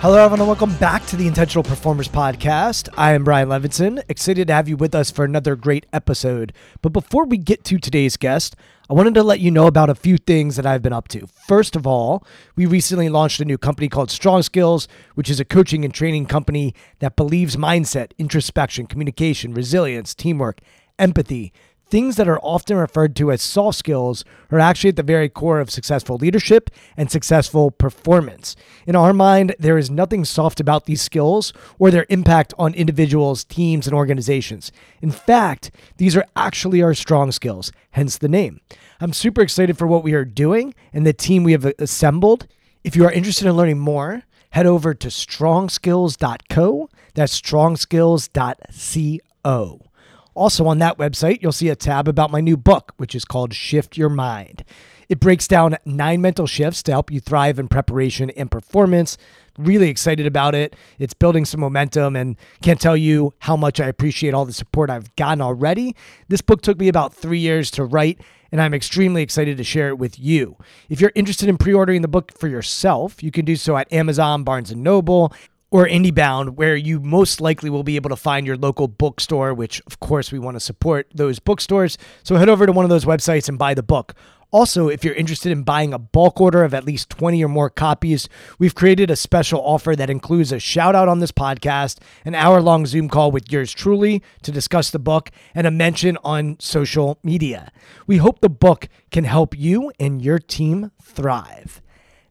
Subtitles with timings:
[0.00, 2.88] Hello, everyone, and welcome back to the Intentional Performers Podcast.
[2.96, 6.54] I am Brian Levinson, excited to have you with us for another great episode.
[6.80, 8.56] But before we get to today's guest,
[8.88, 11.26] I wanted to let you know about a few things that I've been up to.
[11.46, 12.24] First of all,
[12.56, 16.24] we recently launched a new company called Strong Skills, which is a coaching and training
[16.24, 20.62] company that believes mindset, introspection, communication, resilience, teamwork,
[20.98, 21.52] empathy,
[21.90, 25.58] things that are often referred to as soft skills are actually at the very core
[25.60, 28.54] of successful leadership and successful performance.
[28.86, 33.42] In our mind, there is nothing soft about these skills or their impact on individuals,
[33.44, 34.70] teams, and organizations.
[35.02, 38.60] In fact, these are actually our strong skills, hence the name.
[39.00, 42.46] I'm super excited for what we are doing and the team we have assembled.
[42.84, 46.88] If you are interested in learning more, head over to strongskills.co.
[47.14, 49.89] That's strongskills.co.
[50.34, 53.52] Also, on that website, you'll see a tab about my new book, which is called
[53.52, 54.64] Shift Your Mind.
[55.10, 59.18] It breaks down nine mental shifts to help you thrive in preparation and performance.
[59.58, 60.76] Really excited about it.
[61.00, 64.88] It's building some momentum and can't tell you how much I appreciate all the support
[64.88, 65.96] I've gotten already.
[66.28, 68.20] This book took me about three years to write,
[68.52, 70.56] and I'm extremely excited to share it with you.
[70.88, 73.92] If you're interested in pre ordering the book for yourself, you can do so at
[73.92, 75.32] Amazon, Barnes and Noble,
[75.70, 79.80] or IndieBound, where you most likely will be able to find your local bookstore, which
[79.86, 81.96] of course we want to support those bookstores.
[82.22, 84.14] So head over to one of those websites and buy the book.
[84.52, 87.70] Also, if you're interested in buying a bulk order of at least 20 or more
[87.70, 92.34] copies, we've created a special offer that includes a shout out on this podcast, an
[92.34, 96.56] hour long Zoom call with yours truly to discuss the book, and a mention on
[96.58, 97.70] social media.
[98.08, 101.80] We hope the book can help you and your team thrive.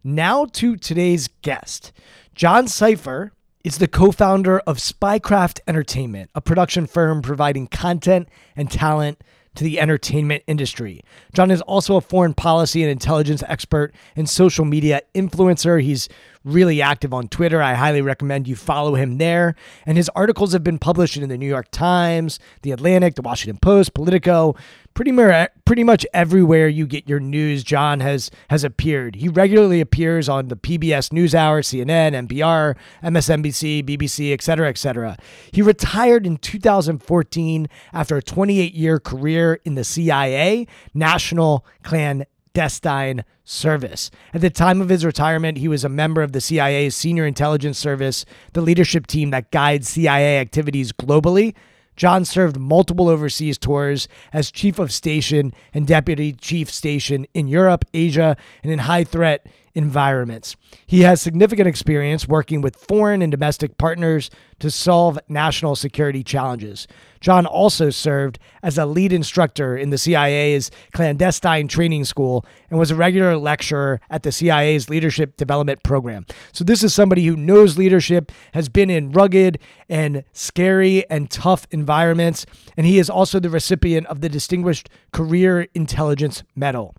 [0.04, 1.94] Now to today's guest.
[2.40, 3.32] John Sipher
[3.66, 9.22] is the co founder of Spycraft Entertainment, a production firm providing content and talent
[9.56, 11.02] to the entertainment industry.
[11.34, 15.84] John is also a foreign policy and intelligence expert and social media influencer.
[15.84, 16.08] He's
[16.46, 17.62] really active on Twitter.
[17.62, 19.56] I highly recommend you follow him there.
[19.86, 23.60] And his articles have been published in the New York Times, The Atlantic, The Washington
[23.60, 24.56] Post, Politico,
[25.00, 27.64] pretty much pretty much everywhere you get your news.
[27.64, 29.16] John has has appeared.
[29.16, 35.16] He regularly appears on the PBS NewsHour, CNN, NPR, MSNBC, BBC, etc., etc.
[35.54, 44.12] He retired in 2014 after a 28 year career in the CIA, National Clandestine Service.
[44.34, 47.78] At the time of his retirement, he was a member of the CIA's Senior Intelligence
[47.78, 51.56] Service, the leadership team that guides CIA activities globally.
[52.00, 57.84] John served multiple overseas tours as chief of station and deputy chief station in Europe,
[57.94, 59.46] Asia, and in high threat
[59.76, 60.56] environments.
[60.88, 64.30] He has significant experience working with foreign and domestic partners
[64.60, 66.88] to solve national security challenges.
[67.20, 72.92] John also served as a lead instructor in the CIA's clandestine training school and was
[72.92, 76.26] a regular lecturer at the CIA's leadership development program.
[76.52, 81.68] So, this is somebody who knows leadership, has been in rugged and scary and tough
[81.72, 82.46] environments,
[82.78, 86.96] and he is also the recipient of the Distinguished Career Intelligence Medal.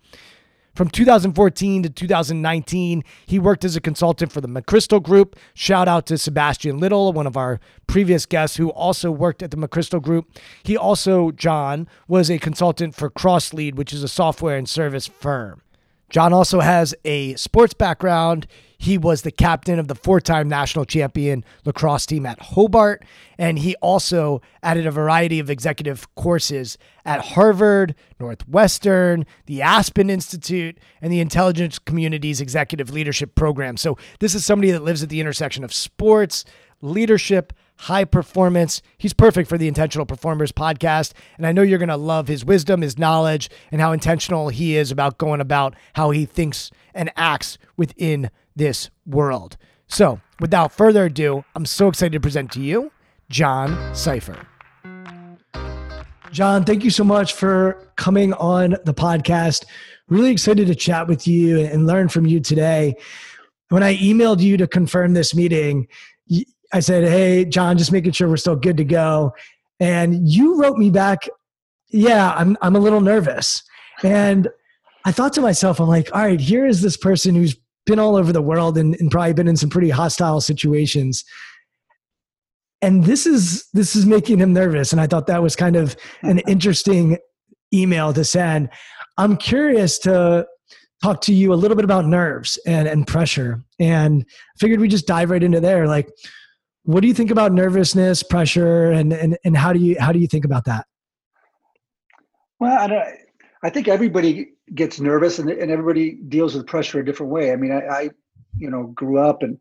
[0.75, 5.37] From 2014 to 2019, he worked as a consultant for the McChrystal Group.
[5.53, 9.57] Shout out to Sebastian Little, one of our previous guests who also worked at the
[9.57, 10.39] McChrystal Group.
[10.63, 15.63] He also, John, was a consultant for CrossLead, which is a software and service firm.
[16.11, 18.47] John also has a sports background.
[18.77, 23.05] He was the captain of the four time national champion lacrosse team at Hobart.
[23.39, 30.79] And he also added a variety of executive courses at Harvard, Northwestern, the Aspen Institute,
[31.01, 33.77] and the Intelligence Community's Executive Leadership Program.
[33.77, 36.45] So this is somebody that lives at the intersection of sports,
[36.81, 38.83] leadership, high performance.
[38.99, 41.13] He's perfect for the Intentional Performers podcast.
[41.39, 44.77] And I know you're going to love his wisdom, his knowledge, and how intentional he
[44.77, 49.57] is about going about how he thinks and acts within this world.
[49.87, 52.93] So, without further ado, I'm so excited to present to you
[53.31, 54.47] John Sipher.
[56.33, 59.65] John, thank you so much for coming on the podcast.
[60.09, 62.95] Really excited to chat with you and learn from you today.
[63.71, 65.89] When I emailed you to confirm this meeting,
[66.73, 69.35] I said, Hey, John, just making sure we're still good to go.
[69.79, 71.29] And you wrote me back,
[71.89, 73.63] Yeah, I'm, I'm a little nervous.
[74.03, 74.49] And
[75.05, 77.57] I thought to myself, I'm like, All right, here is this person who's
[77.87, 81.25] been all over the world and, and probably been in some pretty hostile situations.
[82.83, 84.93] And this is this is making him nervous.
[84.93, 87.19] And i thought that was kind of an interesting
[87.73, 88.71] email to send.
[89.19, 90.47] I'm curious to
[91.03, 93.63] talk to you a little bit about nerves and, and pressure.
[93.79, 94.25] And
[94.59, 95.87] figured we just dive right into there.
[95.87, 96.11] Like
[96.85, 100.19] what do you think about nervousness pressure and and, and how do you how do
[100.19, 100.87] you think about that
[102.59, 103.05] well i don't
[103.63, 107.57] i think everybody gets nervous and, and everybody deals with pressure a different way i
[107.57, 108.11] mean i, I
[108.57, 109.59] you know grew up and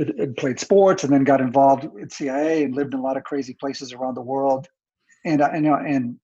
[0.00, 3.24] and played sports and then got involved with CIA and lived in a lot of
[3.24, 4.66] crazy places around the world.
[5.24, 6.16] And and and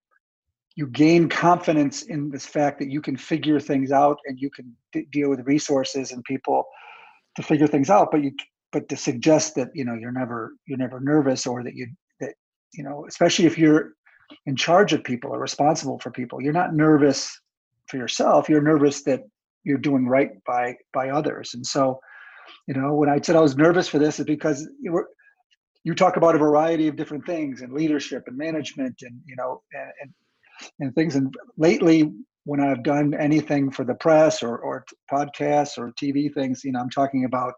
[0.76, 4.74] you gain confidence in this fact that you can figure things out and you can
[4.92, 6.64] d- deal with resources and people
[7.36, 8.10] to figure things out.
[8.10, 8.32] But you
[8.72, 11.86] but to suggest that you know you're never you're never nervous or that you
[12.20, 12.34] that
[12.74, 13.92] you know especially if you're
[14.46, 17.40] in charge of people or responsible for people, you're not nervous
[17.86, 18.48] for yourself.
[18.48, 19.20] You're nervous that
[19.64, 21.54] you're doing right by by others.
[21.54, 22.00] And so
[22.66, 25.08] you know, when I said I was nervous for this, is because you, were,
[25.84, 29.62] you talk about a variety of different things and leadership and management and you know
[29.72, 30.10] and, and
[30.80, 31.16] and things.
[31.16, 32.12] And lately,
[32.44, 36.80] when I've done anything for the press or or podcasts or TV things, you know,
[36.80, 37.54] I'm talking about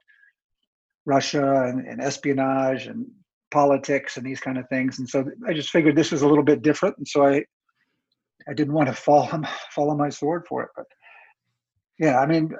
[1.08, 3.06] Russia and, and espionage and
[3.50, 4.98] politics and these kind of things.
[4.98, 7.44] And so I just figured this was a little bit different, and so I
[8.48, 10.86] I didn't want to fall on my sword for it, but
[11.98, 12.54] yeah, I mean,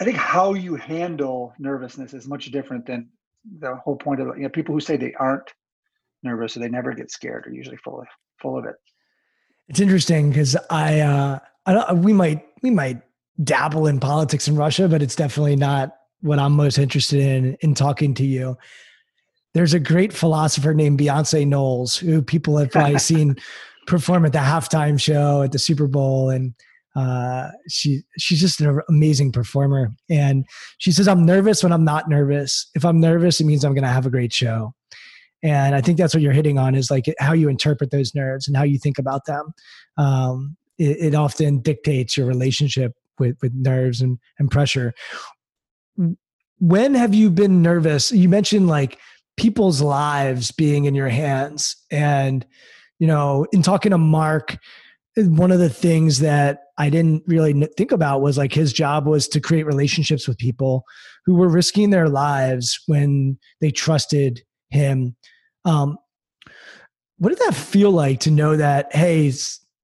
[0.00, 3.10] I think how you handle nervousness is much different than
[3.58, 5.52] the whole point of you know people who say they aren't
[6.22, 8.06] nervous or they never get scared are usually full of
[8.40, 8.76] full of it.
[9.68, 13.02] It's interesting because I, uh, I we might we might
[13.42, 17.74] dabble in politics in Russia, but it's definitely not what I'm most interested in in
[17.74, 18.56] talking to you.
[19.52, 23.36] There's a great philosopher named Beyonce Knowles who people have probably seen
[23.86, 26.54] perform at the halftime show at the Super Bowl and
[26.96, 29.90] uh, she she's just an amazing performer.
[30.08, 30.46] And
[30.78, 32.70] she says i'm nervous when i'm not nervous.
[32.74, 34.74] If i'm nervous it means i'm going to have a great show.
[35.42, 38.46] And i think that's what you're hitting on is like how you interpret those nerves
[38.46, 39.52] and how you think about them.
[39.96, 44.92] Um, it, it, often dictates your relationship with with nerves and, and pressure
[46.60, 48.98] when have you been nervous you mentioned like
[49.36, 52.46] people's lives being in your hands and
[52.98, 54.58] you know in talking to mark
[55.16, 59.28] one of the things that I didn't really think about was like his job was
[59.28, 60.84] to create relationships with people
[61.24, 65.14] who were risking their lives when they trusted him.
[65.64, 65.96] Um,
[67.18, 69.32] what did that feel like to know that, hey,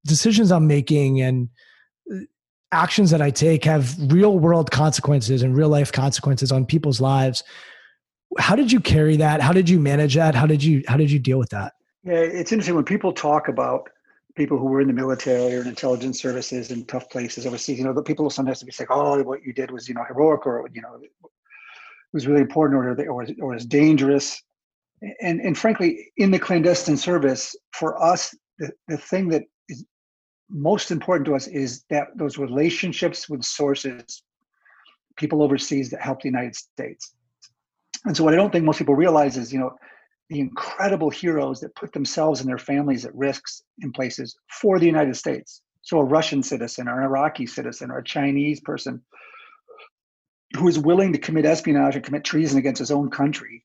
[0.05, 1.49] decisions I'm making and
[2.73, 7.43] actions that I take have real world consequences and real life consequences on people's lives?
[8.39, 9.41] How did you carry that?
[9.41, 10.35] How did you manage that?
[10.35, 11.73] How did you how did you deal with that?
[12.05, 13.89] Yeah, it's interesting when people talk about
[14.37, 17.85] people who were in the military or in intelligence services in tough places overseas, you
[17.85, 20.69] know, the people sometimes be like, oh, what you did was, you know, heroic or,
[20.73, 21.11] you know, it
[22.13, 24.41] was really important or, or, or is dangerous.
[25.21, 29.43] And, and frankly, in the clandestine service, for us, the, the thing that
[30.51, 34.23] most important to us is that those relationships with sources,
[35.17, 37.15] people overseas that help the United States.
[38.05, 39.77] And so what I don't think most people realize is, you know,
[40.29, 44.87] the incredible heroes that put themselves and their families at risks in places for the
[44.87, 45.63] United States.
[45.83, 49.03] So a Russian citizen or an Iraqi citizen or a Chinese person
[50.57, 53.65] who is willing to commit espionage and commit treason against his own country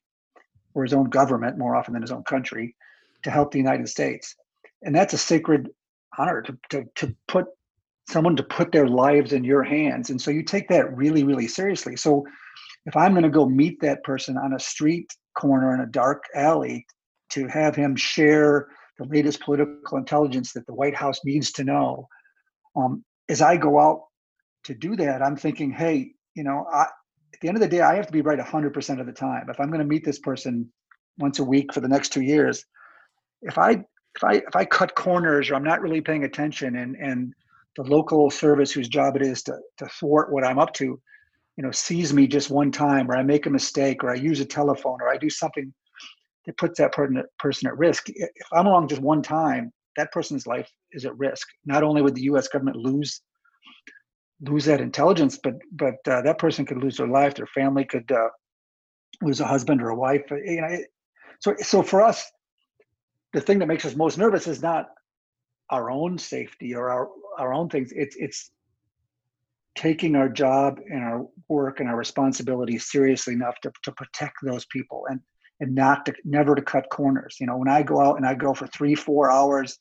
[0.74, 2.74] or his own government more often than his own country
[3.22, 4.34] to help the United States.
[4.82, 5.70] And that's a sacred
[6.18, 7.46] honor to, to, to put
[8.08, 10.10] someone to put their lives in your hands.
[10.10, 11.96] And so you take that really, really seriously.
[11.96, 12.24] So
[12.86, 16.22] if I'm going to go meet that person on a street corner in a dark
[16.34, 16.86] alley
[17.30, 18.68] to have him share
[18.98, 22.08] the latest political intelligence that the White House needs to know.
[22.76, 24.02] Um, as I go out
[24.64, 27.80] to do that, I'm thinking, hey, you know, I, at the end of the day,
[27.80, 29.48] I have to be right 100% of the time.
[29.50, 30.72] If I'm going to meet this person
[31.18, 32.64] once a week for the next two years,
[33.42, 33.84] if I
[34.16, 37.34] if I if I cut corners or I'm not really paying attention, and and
[37.76, 41.64] the local service whose job it is to to thwart what I'm up to, you
[41.64, 44.44] know, sees me just one time, or I make a mistake, or I use a
[44.44, 45.72] telephone, or I do something
[46.46, 48.08] that puts that person at risk.
[48.08, 51.46] If I'm wrong just one time, that person's life is at risk.
[51.64, 52.48] Not only would the U.S.
[52.48, 53.20] government lose
[54.42, 57.34] lose that intelligence, but but uh, that person could lose their life.
[57.34, 58.28] Their family could uh,
[59.22, 60.22] lose a husband or a wife.
[60.30, 60.78] You know,
[61.40, 62.30] so so for us,
[63.32, 64.88] the thing that makes us most nervous is not
[65.70, 67.92] our own safety or our our own things.
[67.94, 68.50] It's it's
[69.74, 74.64] taking our job and our work and our responsibility seriously enough to, to protect those
[74.66, 75.20] people and
[75.60, 77.36] and not to never to cut corners.
[77.40, 79.78] You know, when I go out and I go for three, four hours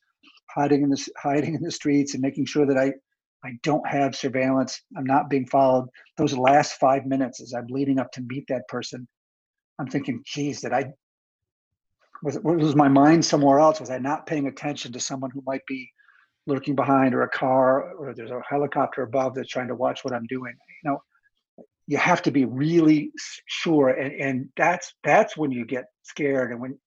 [0.49, 2.93] hiding in the hiding in the streets and making sure that I
[3.43, 5.87] I don't have surveillance, I'm not being followed.
[6.17, 9.07] Those last five minutes as I'm leading up to meet that person,
[9.79, 10.93] I'm thinking, geez, did I
[12.23, 13.79] was was my mind somewhere else?
[13.79, 15.89] Was I not paying attention to someone who might be
[16.47, 20.13] lurking behind or a car or there's a helicopter above that's trying to watch what
[20.13, 20.53] I'm doing?
[20.83, 21.01] You know,
[21.87, 23.11] you have to be really
[23.45, 26.77] sure and, and that's that's when you get scared and when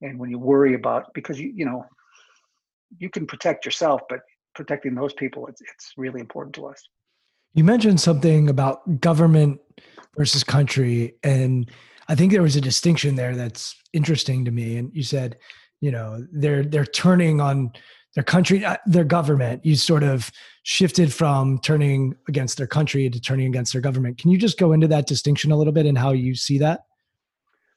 [0.00, 1.84] and when you worry about because you you know
[2.98, 4.20] you can protect yourself but
[4.54, 6.82] protecting those people it's it's really important to us
[7.54, 9.60] you mentioned something about government
[10.16, 11.70] versus country and
[12.08, 15.36] i think there was a distinction there that's interesting to me and you said
[15.80, 17.72] you know they're they're turning on
[18.14, 19.64] their country, uh, their government.
[19.64, 20.30] You sort of
[20.64, 24.18] shifted from turning against their country to turning against their government.
[24.18, 26.84] Can you just go into that distinction a little bit and how you see that?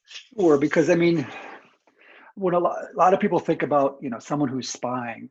[0.05, 1.25] Sure, because I mean,
[2.36, 5.29] when a lot, a lot of people think about you know someone who's spying,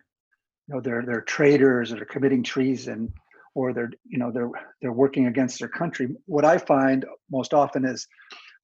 [0.69, 3.13] you know they're they're traitors or they're committing treason
[3.55, 6.09] or they're you know they're they're working against their country.
[6.27, 8.09] What I find most often is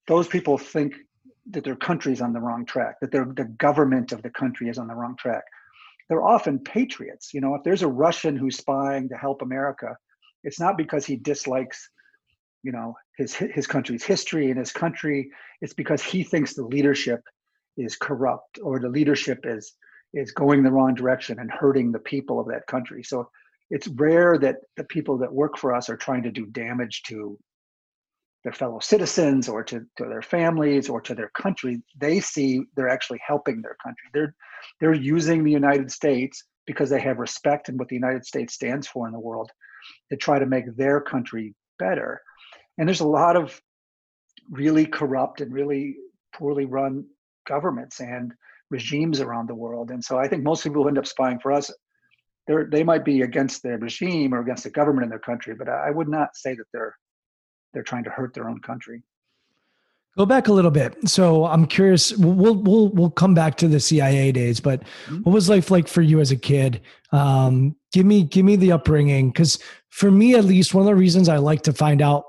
[0.07, 0.95] those people think
[1.51, 4.79] that their country's on the wrong track, that their the government of the country is
[4.79, 5.45] on the wrong track
[6.11, 7.33] they're often patriots.
[7.33, 9.97] You know, if there's a Russian who's spying to help America,
[10.43, 11.89] it's not because he dislikes,
[12.65, 15.31] you know, his his country's history and his country.
[15.63, 17.21] It's because he thinks the leadership
[17.79, 19.73] is corrupt or the leadership is
[20.13, 23.05] is going the wrong direction and hurting the people of that country.
[23.05, 23.31] So
[23.71, 27.39] it's rare that the people that work for us are trying to do damage to
[28.43, 32.89] their fellow citizens or to, to their families or to their country they see they're
[32.89, 34.09] actually helping their country.
[34.13, 34.35] They're
[34.81, 38.87] they're using the united states because they have respect in what the united states stands
[38.87, 39.51] for in the world
[40.11, 42.21] to try to make their country better.
[42.79, 43.61] And there's a lot of
[44.51, 45.97] really corrupt and really
[46.35, 47.05] poorly run
[47.47, 48.33] governments and
[48.71, 49.91] regimes around the world.
[49.91, 51.71] And so i think most people who end up spying for us
[52.47, 55.69] they're, they might be against the regime or against the government in their country but
[55.69, 56.97] i would not say that they're
[57.73, 59.03] they're trying to hurt their own country.
[60.17, 61.09] Go back a little bit.
[61.09, 62.13] So I'm curious.
[62.17, 65.19] We'll we'll we'll come back to the CIA days, but mm-hmm.
[65.19, 66.81] what was life like for you as a kid?
[67.13, 69.59] Um, give me give me the upbringing, because
[69.91, 72.25] for me at least, one of the reasons I like to find out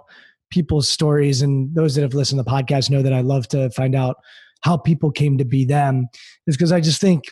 [0.51, 3.71] people's stories, and those that have listened to the podcast know that I love to
[3.71, 4.17] find out
[4.63, 6.07] how people came to be them,
[6.45, 7.23] is because I just think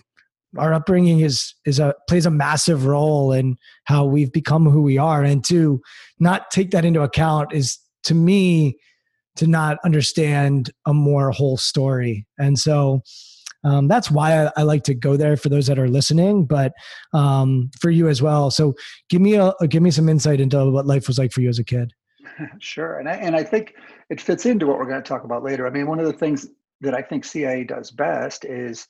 [0.58, 4.98] our upbringing is is a plays a massive role in how we've become who we
[4.98, 5.80] are, and to
[6.20, 7.78] not take that into account is
[8.10, 8.78] to me
[9.38, 12.26] to not understand a more whole story.
[12.40, 13.02] And so
[13.64, 16.74] um, that's why I, I, like to go there for those that are listening, but
[17.14, 18.52] um, for you as well.
[18.52, 18.74] So
[19.10, 21.60] give me a, give me some insight into what life was like for you as
[21.60, 21.94] a kid.
[22.60, 23.76] Sure, and I, and I think
[24.10, 25.68] it fits into what we're going to talk about later.
[25.68, 26.48] I mean, one of the things
[26.80, 28.88] that I think CIA does best is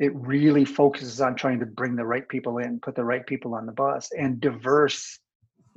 [0.00, 3.54] it really focuses on trying to bring the right people in, put the right people
[3.54, 5.20] on the bus, and diverse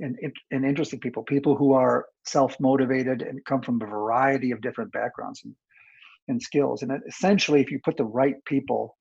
[0.02, 0.18] and,
[0.52, 5.42] and interesting people, people who are self-motivated and come from a variety of different backgrounds
[5.44, 5.56] and,
[6.28, 6.82] and skills.
[6.82, 8.98] And essentially, if you put the right people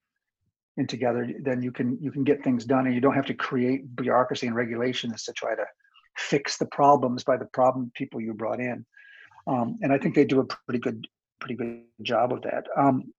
[0.76, 3.34] in together, then you can you can get things done, and you don't have to
[3.34, 5.64] create bureaucracy and regulations to try to
[6.16, 8.84] fix the problems by the problem people you brought in.
[9.46, 11.06] Um, and I think they do a pretty good
[11.40, 12.64] pretty good job of that.
[12.76, 13.12] Um,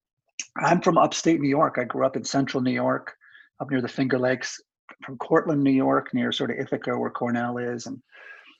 [0.57, 1.77] I'm from upstate New York.
[1.77, 3.13] I grew up in central New York,
[3.59, 4.59] up near the Finger Lakes
[5.03, 8.01] from Cortland, New York, near sort of Ithaca, where Cornell is, and,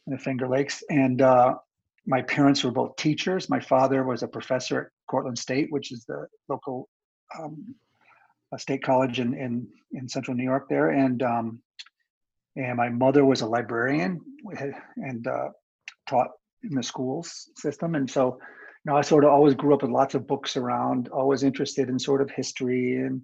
[0.06, 0.84] and the Finger Lakes.
[0.90, 1.56] And uh,
[2.06, 3.50] my parents were both teachers.
[3.50, 6.90] My father was a professor at Cortland State, which is the local
[7.40, 7.76] um,
[8.58, 11.62] state college in, in in central New York there, and um,
[12.56, 14.20] and my mother was a librarian
[14.98, 15.50] and uh,
[16.08, 16.30] taught
[16.64, 18.38] in the schools system, and so
[18.86, 21.90] you know I sort of always grew up with lots of books around, always interested
[21.90, 23.22] in sort of history and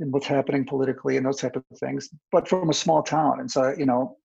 [0.00, 3.40] and what's happening politically and those type of things, but from a small town.
[3.40, 4.16] And so, you know,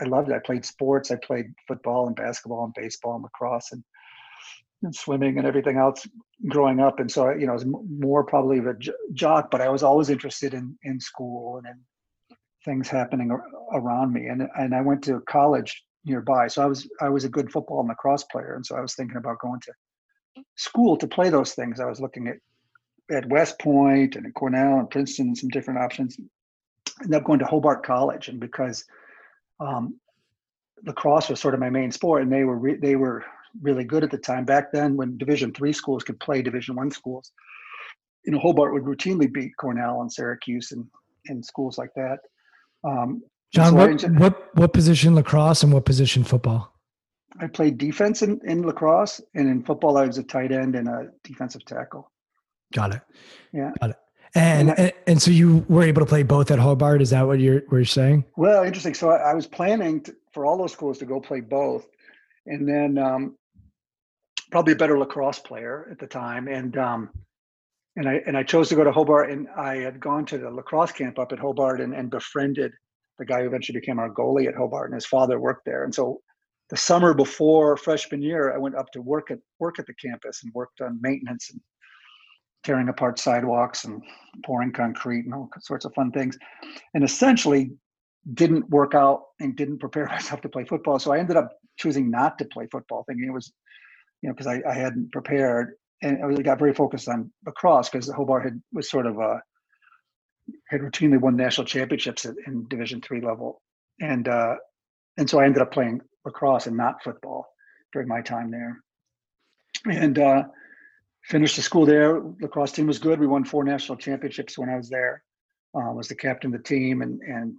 [0.00, 0.34] I loved it.
[0.34, 1.10] I played sports.
[1.10, 3.82] I played football and basketball and baseball and lacrosse and,
[4.82, 6.06] and swimming and everything else
[6.46, 7.00] growing up.
[7.00, 8.76] And so, you know, I was more probably of a
[9.12, 13.36] jock, but I was always interested in, in school and in things happening
[13.72, 14.26] around me.
[14.26, 16.46] And, and I went to college nearby.
[16.46, 18.54] So I was, I was a good football and lacrosse player.
[18.54, 19.72] And so I was thinking about going to
[20.56, 21.80] school to play those things.
[21.80, 22.36] I was looking at,
[23.10, 26.18] at West Point and at Cornell and Princeton and some different options.
[27.00, 28.28] Ended up going to Hobart College.
[28.28, 28.84] And because
[29.60, 29.98] um,
[30.84, 33.24] lacrosse was sort of my main sport, and they were re- they were
[33.62, 34.44] really good at the time.
[34.44, 37.32] Back then, when Division three schools could play Division one schools,
[38.24, 40.86] you know, Hobart would routinely beat Cornell and Syracuse and
[41.26, 42.18] and schools like that.
[42.84, 43.22] Um,
[43.52, 46.74] John, so what, what what position lacrosse and what position football?
[47.40, 50.88] I played defense in, in lacrosse, and in football, I was a tight end and
[50.88, 52.10] a defensive tackle.
[52.72, 53.02] Got it.
[53.52, 53.72] Yeah.
[53.80, 53.96] Got it.
[54.34, 57.00] And, and, and so you were able to play both at Hobart.
[57.00, 58.24] Is that what you're what you're saying?
[58.36, 58.94] Well, interesting.
[58.94, 61.86] So I, I was planning to, for all those schools to go play both,
[62.46, 63.36] and then um,
[64.50, 67.10] probably a better lacrosse player at the time, and um,
[67.96, 70.50] and I and I chose to go to Hobart, and I had gone to the
[70.50, 72.72] lacrosse camp up at Hobart and, and befriended
[73.18, 75.94] the guy who eventually became our goalie at Hobart, and his father worked there, and
[75.94, 76.20] so
[76.68, 80.42] the summer before freshman year, I went up to work at work at the campus
[80.44, 81.60] and worked on maintenance and
[82.64, 84.02] tearing apart sidewalks and
[84.44, 86.38] pouring concrete and all sorts of fun things.
[86.94, 87.70] And essentially
[88.34, 90.98] didn't work out and didn't prepare myself to play football.
[90.98, 93.52] So I ended up choosing not to play football, thinking it was,
[94.22, 95.74] you know, because I, I hadn't prepared.
[96.02, 99.42] And I really got very focused on lacrosse because Hobart had was sort of a
[100.68, 103.60] had routinely won national championships at, in Division three level,
[104.00, 104.54] and uh,
[105.16, 107.46] and so I ended up playing lacrosse and not football
[107.92, 108.78] during my time there.
[109.90, 110.44] And uh,
[111.28, 112.14] finished the school there.
[112.20, 113.20] The lacrosse team was good.
[113.20, 115.22] We won four national championships when I was there.
[115.74, 117.54] Uh, was the captain of the team and and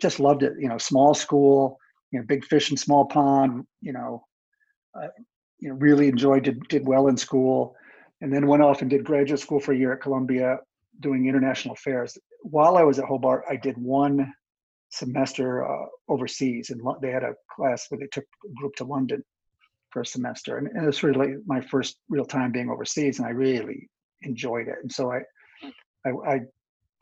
[0.00, 0.54] just loved it.
[0.58, 1.78] You know, small school,
[2.12, 3.66] you know, big fish in small pond.
[3.80, 4.24] You know,
[4.94, 5.08] uh,
[5.58, 7.74] you know, really enjoyed did did well in school,
[8.20, 10.58] and then went off and did graduate school for a year at Columbia,
[11.00, 12.16] doing international affairs.
[12.42, 14.32] While I was at Hobart, I did one
[14.90, 19.24] semester uh, overseas, and they had a class where they took a group to London
[19.98, 23.26] for a semester, and, and it was really my first real time being overseas, and
[23.26, 23.90] I really
[24.22, 24.76] enjoyed it.
[24.80, 25.22] And so I,
[26.06, 26.40] I, I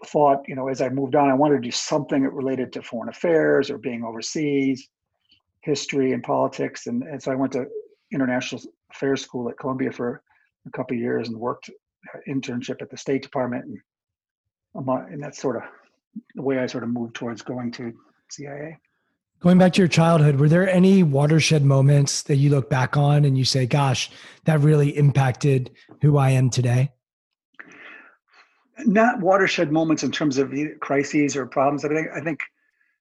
[0.06, 3.11] thought, you know, as I moved on, I wanted to do something related to foreign
[3.11, 4.88] affairs or being overseas,
[5.61, 7.66] history and politics, and, and so I went to
[8.14, 10.22] international affairs school at Columbia for
[10.66, 15.56] a couple years and worked uh, internship at the State Department, and, and that's sort
[15.56, 15.62] of
[16.35, 17.92] the way I sort of moved towards going to
[18.30, 18.78] CIA.
[19.40, 23.25] Going back to your childhood, were there any watershed moments that you look back on
[23.25, 24.11] and you say, gosh,
[24.44, 25.70] that really impacted
[26.01, 26.90] who I am today?
[28.87, 31.85] Not watershed moments in terms of crises or problems.
[31.85, 32.40] I think, I think,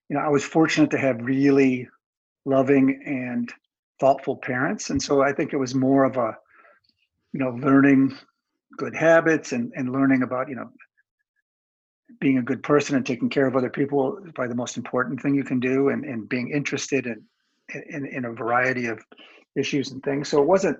[0.09, 1.87] you know, I was fortunate to have really
[2.45, 3.51] loving and
[3.99, 4.89] thoughtful parents.
[4.89, 6.37] And so I think it was more of a,
[7.31, 8.17] you know, learning
[8.77, 10.69] good habits and, and learning about, you know,
[12.19, 15.21] being a good person and taking care of other people is probably the most important
[15.21, 17.23] thing you can do and, and being interested in,
[17.89, 19.03] in in a variety of
[19.55, 20.29] issues and things.
[20.29, 20.77] So it wasn't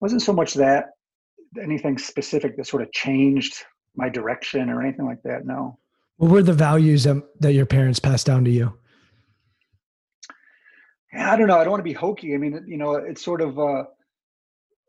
[0.00, 0.90] wasn't so much that
[1.62, 3.62] anything specific that sort of changed
[3.94, 5.78] my direction or anything like that no.
[6.16, 8.72] What were the values that, that your parents passed down to you?
[11.12, 11.58] I don't know.
[11.58, 12.34] I don't want to be hokey.
[12.34, 13.84] I mean you know it's sort of uh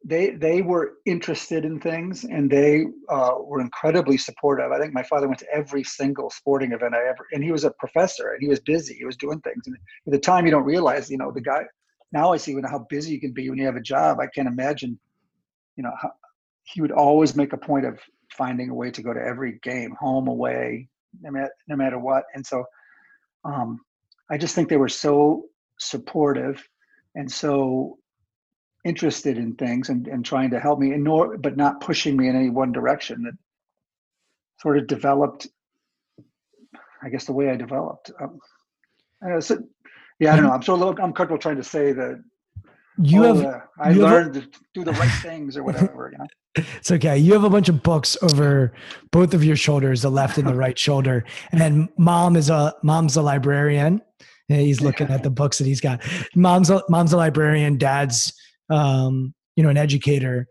[0.07, 4.71] they they were interested in things and they uh, were incredibly supportive.
[4.71, 7.63] I think my father went to every single sporting event I ever, and he was
[7.63, 8.93] a professor and he was busy.
[8.93, 11.63] He was doing things, and at the time you don't realize, you know, the guy.
[12.11, 14.19] Now I see how busy you can be when you have a job.
[14.19, 14.97] I can't imagine,
[15.75, 16.11] you know, how,
[16.63, 17.99] he would always make a point of
[18.31, 20.87] finding a way to go to every game, home, away,
[21.21, 22.23] no matter, no matter what.
[22.35, 22.63] And so,
[23.43, 23.79] um,
[24.29, 25.45] I just think they were so
[25.79, 26.63] supportive
[27.15, 27.97] and so
[28.85, 32.29] interested in things and, and trying to help me and nor but not pushing me
[32.29, 33.23] in any one direction.
[33.23, 33.33] That
[34.61, 35.47] sort of developed
[37.03, 38.11] i guess the way i developed.
[38.21, 38.39] Um,
[39.23, 39.57] I so,
[40.19, 40.51] yeah i don't know.
[40.51, 42.23] I'm so I'm uncomfortable trying to say that
[42.97, 46.11] you oh, have uh, i you learned a, to do the right things or whatever
[46.11, 46.27] you know?
[46.77, 47.17] It's okay.
[47.17, 48.71] You have a bunch of books over
[49.11, 53.17] both of your shoulders the left and the right shoulder and mom is a mom's
[53.17, 54.01] a librarian.
[54.47, 56.01] He's looking at the books that he's got.
[56.35, 57.77] Mom's a, mom's a librarian.
[57.77, 58.31] Dad's
[58.69, 60.47] um, you know, an educator,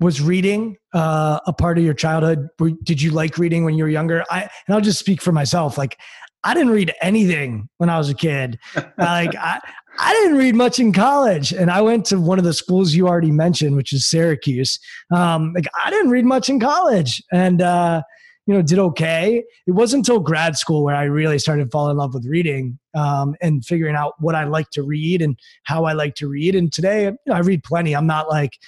[0.00, 2.48] was reading uh, a part of your childhood?
[2.82, 4.24] Did you like reading when you were younger?
[4.30, 5.78] I and I'll just speak for myself.
[5.78, 5.96] Like,
[6.44, 8.58] I didn't read anything when I was a kid.
[8.98, 9.60] like, I
[9.98, 13.08] I didn't read much in college, and I went to one of the schools you
[13.08, 14.78] already mentioned, which is Syracuse.
[15.10, 18.02] Um, like, I didn't read much in college, and uh,
[18.46, 19.44] you know, did okay.
[19.66, 23.34] It wasn't until grad school where I really started falling in love with reading um,
[23.42, 26.54] and figuring out what I like to read and how I like to read.
[26.54, 27.94] And today, you know, I read plenty.
[27.94, 28.58] I'm not like,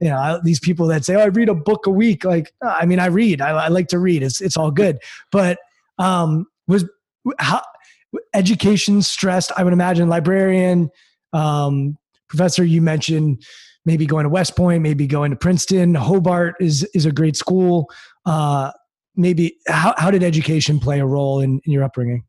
[0.00, 2.84] you know, these people that say, "Oh, I read a book a week." Like, I
[2.86, 3.40] mean, I read.
[3.40, 4.22] I, I like to read.
[4.22, 4.98] It's it's all good.
[5.32, 5.58] But
[5.98, 6.84] um, was
[7.38, 7.62] how
[8.34, 9.52] education stressed?
[9.56, 10.90] I would imagine librarian,
[11.32, 11.96] um,
[12.28, 12.64] professor.
[12.64, 13.42] You mentioned
[13.86, 15.94] maybe going to West Point, maybe going to Princeton.
[15.94, 17.90] Hobart is is a great school.
[18.26, 18.72] Uh,
[19.16, 22.24] maybe how how did education play a role in, in your upbringing?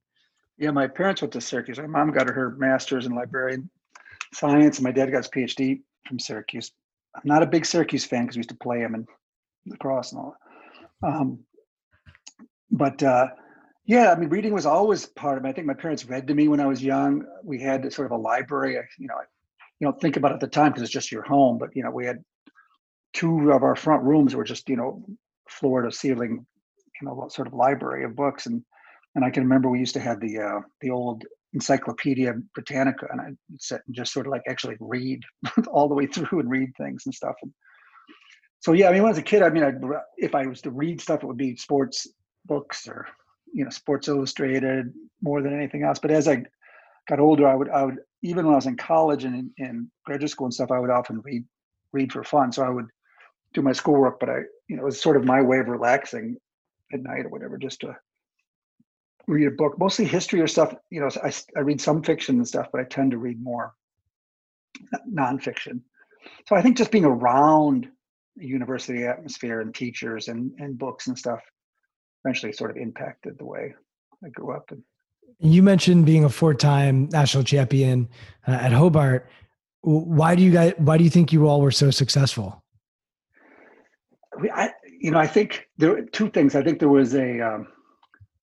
[0.58, 1.78] Yeah, my parents went to Syracuse.
[1.78, 3.69] My mom got her master's in librarian
[4.34, 6.71] science, and my dad got his PhD from Syracuse.
[7.15, 9.06] I'm not a big Syracuse fan because we used to play him in
[9.67, 10.36] lacrosse and all.
[11.04, 11.39] Um,
[12.71, 13.28] but uh,
[13.86, 15.47] yeah, I mean, reading was always part of it.
[15.47, 17.26] I think my parents read to me when I was young.
[17.43, 18.78] We had sort of a library.
[18.97, 19.15] You know,
[19.80, 21.58] you don't think about it at the time because it's just your home.
[21.58, 22.23] But you know, we had
[23.13, 25.06] two of our front rooms were just you know
[25.50, 26.45] floor to ceiling,
[27.01, 28.45] you know, sort of library of books.
[28.45, 28.63] And
[29.15, 33.21] and I can remember we used to have the uh, the old Encyclopedia Britannica, and
[33.21, 35.21] I'd sit and just sort of like actually read
[35.71, 37.36] all the way through and read things and stuff.
[37.41, 37.51] And
[38.60, 39.81] so yeah, I mean, when I was a kid, I mean, I'd,
[40.17, 42.07] if I was to read stuff, it would be sports
[42.45, 43.07] books or
[43.53, 45.99] you know, Sports Illustrated more than anything else.
[45.99, 46.43] But as I
[47.07, 50.31] got older, I would I would even when I was in college and in graduate
[50.31, 51.45] school and stuff, I would often read
[51.93, 52.51] read for fun.
[52.51, 52.88] So I would
[53.53, 56.38] do my schoolwork, but I you know it was sort of my way of relaxing
[56.93, 57.95] at night or whatever, just to
[59.28, 60.73] read a book, mostly history or stuff.
[60.89, 63.73] You know, I, I read some fiction and stuff, but I tend to read more
[65.12, 65.82] nonfiction.
[66.47, 67.88] So I think just being around
[68.36, 71.41] the university atmosphere and teachers and, and books and stuff
[72.23, 73.73] eventually sort of impacted the way
[74.23, 74.71] I grew up.
[74.71, 74.84] And
[75.39, 78.10] you mentioned being a four-time national champion
[78.47, 79.30] uh, at Hobart.
[79.82, 80.73] Why do you guys?
[80.78, 82.63] Why do you think you all were so successful?
[84.54, 86.55] I, you know, I think there were two things.
[86.55, 87.67] I think there was a um,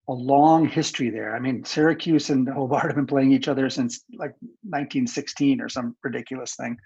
[0.08, 1.34] a long history there.
[1.34, 5.96] I mean, Syracuse and Hobart have been playing each other since like 1916 or some
[6.02, 6.76] ridiculous thing.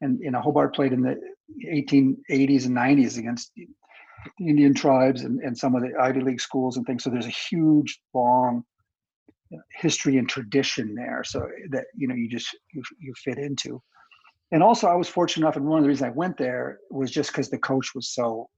[0.00, 1.18] And you know, Hobart played in the
[1.66, 3.52] 1880s and 90s against
[4.40, 7.04] Indian tribes and, and some of the Ivy League schools and things.
[7.04, 8.64] So there's a huge, long
[9.80, 11.22] history and tradition there.
[11.24, 13.82] So that you know, you just you, you fit into.
[14.50, 17.10] And also, I was fortunate enough, and one of the reasons I went there was
[17.10, 18.48] just because the coach was so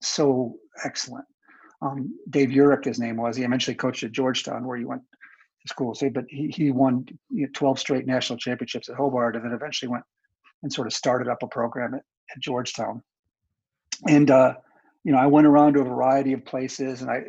[0.00, 1.24] so excellent
[1.82, 3.36] um, Dave Urick, his name was.
[3.36, 5.94] He eventually coached at Georgetown, where he went to school.
[5.94, 9.52] So, but he, he won you know, 12 straight national championships at Hobart, and then
[9.52, 10.04] eventually went
[10.62, 12.02] and sort of started up a program at,
[12.34, 13.02] at Georgetown.
[14.08, 14.54] And uh,
[15.04, 17.22] you know, I went around to a variety of places, and I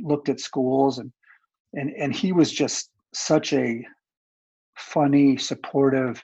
[0.00, 1.12] looked at schools, and
[1.74, 3.84] and and he was just such a
[4.76, 6.22] funny, supportive,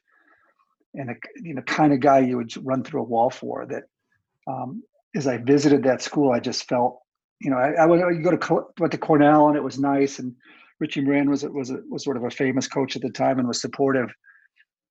[0.95, 3.67] and a you know kind of guy you would run through a wall for.
[3.67, 3.85] That
[4.47, 4.83] um,
[5.15, 7.01] as I visited that school, I just felt
[7.41, 10.19] you know, I, I went, you go to went to Cornell and it was nice,
[10.19, 10.35] and
[10.81, 13.47] Richie Moran was was a, was sort of a famous coach at the time and
[13.47, 14.13] was supportive.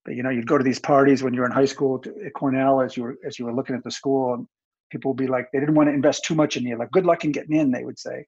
[0.06, 2.34] But you know, you'd go to these parties when you were in high school at
[2.34, 4.48] Cornell as you were as you were looking at the school, and
[4.92, 6.78] people would be like, they didn't want to invest too much in you.
[6.78, 8.26] Like, good luck in getting in, they would say.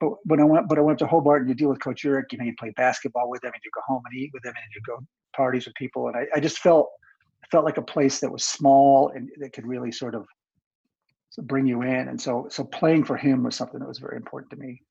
[0.00, 2.24] But when I went, but I went to Hobart and you deal with Coach Urick,
[2.32, 4.54] you know, you play basketball with them and you go home and eat with them
[4.54, 5.04] and you go
[5.34, 6.88] parties with people, and I, I just felt
[7.50, 10.26] felt like a place that was small and that could really sort of
[11.42, 12.08] bring you in.
[12.08, 14.82] And so, so playing for him was something that was very important to me.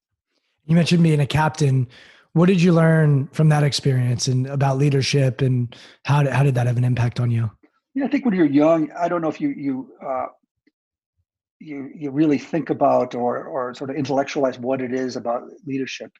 [0.66, 1.88] You mentioned being a captain.
[2.34, 6.56] What did you learn from that experience and about leadership and how did, how did
[6.56, 7.50] that have an impact on you?
[7.96, 10.28] Yeah, I think when you're young, I don't know if you, you, uh,
[11.60, 16.12] you, you really think about or, or sort of intellectualize what it is about leadership.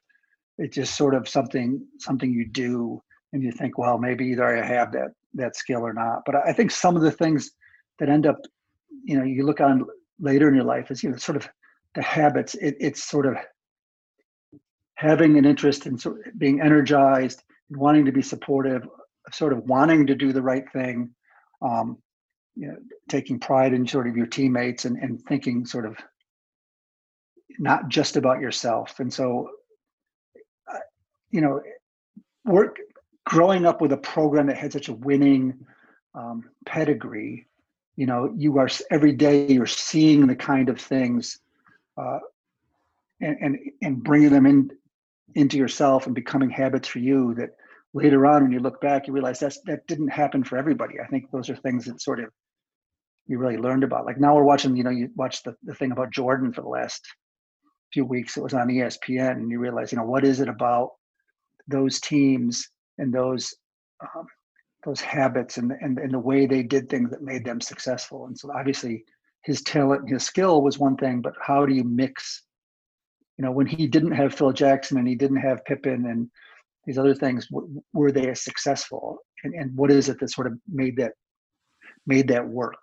[0.56, 3.00] It's just sort of something, something you do
[3.32, 6.22] and you think, well, maybe either I have that, that skill or not.
[6.26, 7.50] But I think some of the things
[8.00, 8.40] that end up,
[9.04, 9.86] you know, you look on
[10.20, 11.48] later in your life is you know sort of
[11.94, 12.54] the habits.
[12.54, 13.36] It, it's sort of
[14.94, 18.88] having an interest in sort of being energized wanting to be supportive
[19.30, 21.10] sort of wanting to do the right thing
[21.62, 21.98] um,
[22.56, 22.76] you know
[23.08, 25.96] taking pride in sort of your teammates and, and thinking sort of
[27.58, 29.00] not just about yourself.
[29.00, 29.50] And so
[30.72, 30.78] uh,
[31.30, 31.60] you know
[32.44, 32.78] work
[33.24, 35.54] growing up with a program that had such a winning
[36.14, 37.46] um, pedigree
[37.98, 41.40] you know you are every day you're seeing the kind of things
[42.00, 42.20] uh,
[43.20, 44.70] and, and and bringing them in
[45.34, 47.50] into yourself and becoming habits for you that
[47.94, 50.94] later on when you look back you realize that's that didn't happen for everybody.
[51.04, 52.30] I think those are things that sort of
[53.26, 54.06] you really learned about.
[54.06, 56.68] Like now we're watching you know you watch the, the thing about jordan for the
[56.68, 57.04] last
[57.92, 60.90] few weeks it was on espn and you realize you know what is it about
[61.66, 63.54] those teams and those
[64.02, 64.26] um,
[64.88, 68.26] those habits and, and, and the way they did things that made them successful.
[68.26, 69.04] And so obviously
[69.42, 72.42] his talent and his skill was one thing, but how do you mix
[73.38, 76.28] you know, when he didn't have Phil Jackson and he didn't have Pippen and
[76.84, 79.18] these other things, w- were they as successful?
[79.44, 81.12] And, and what is it that sort of made that
[82.06, 82.82] made that work?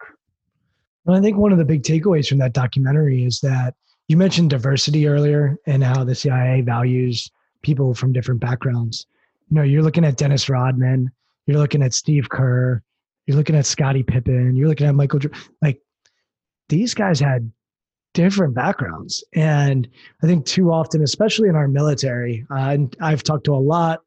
[1.04, 3.76] Well, I think one of the big takeaways from that documentary is that
[4.08, 7.30] you mentioned diversity earlier and how the CIA values
[7.62, 9.08] people from different backgrounds.
[9.50, 11.12] You know, you're looking at Dennis Rodman,
[11.46, 12.82] you're looking at Steve Kerr,
[13.26, 15.20] you're looking at Scottie Pippen, you're looking at Michael.
[15.62, 15.82] Like
[16.70, 17.52] these guys had
[18.16, 19.24] different backgrounds.
[19.36, 19.88] And
[20.24, 24.00] I think too often, especially in our military, uh, and I've talked to a lot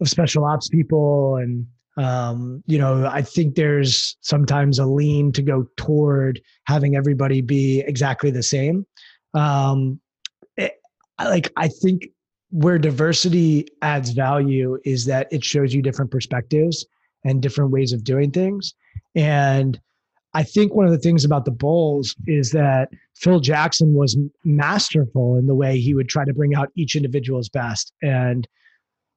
[0.00, 1.66] of special ops people, and
[1.98, 7.80] um, you know, I think there's sometimes a lean to go toward having everybody be
[7.80, 8.86] exactly the same.
[9.34, 10.00] Um,
[10.56, 10.74] it,
[11.18, 12.08] like I think
[12.50, 16.86] where diversity adds value is that it shows you different perspectives
[17.24, 18.74] and different ways of doing things.
[19.14, 19.78] And
[20.34, 25.36] I think one of the things about the Bulls is that Phil Jackson was masterful
[25.36, 27.92] in the way he would try to bring out each individual's best.
[28.02, 28.46] And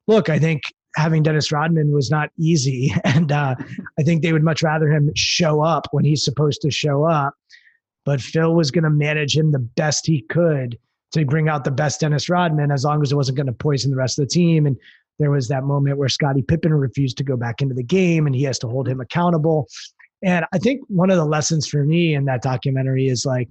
[0.08, 0.63] look, I think
[0.96, 2.94] having Dennis Rodman was not easy.
[3.04, 3.56] And uh,
[4.00, 7.34] I think they would much rather him show up when he's supposed to show up.
[8.06, 10.78] But Phil was going to manage him the best he could
[11.12, 13.91] to bring out the best Dennis Rodman as long as it wasn't going to poison
[13.91, 14.65] the rest of the team.
[14.65, 14.78] And
[15.19, 18.36] there was that moment where Scottie Pippen refused to go back into the game and
[18.36, 19.67] he has to hold him accountable.
[20.24, 23.50] And I think one of the lessons for me in that documentary is like,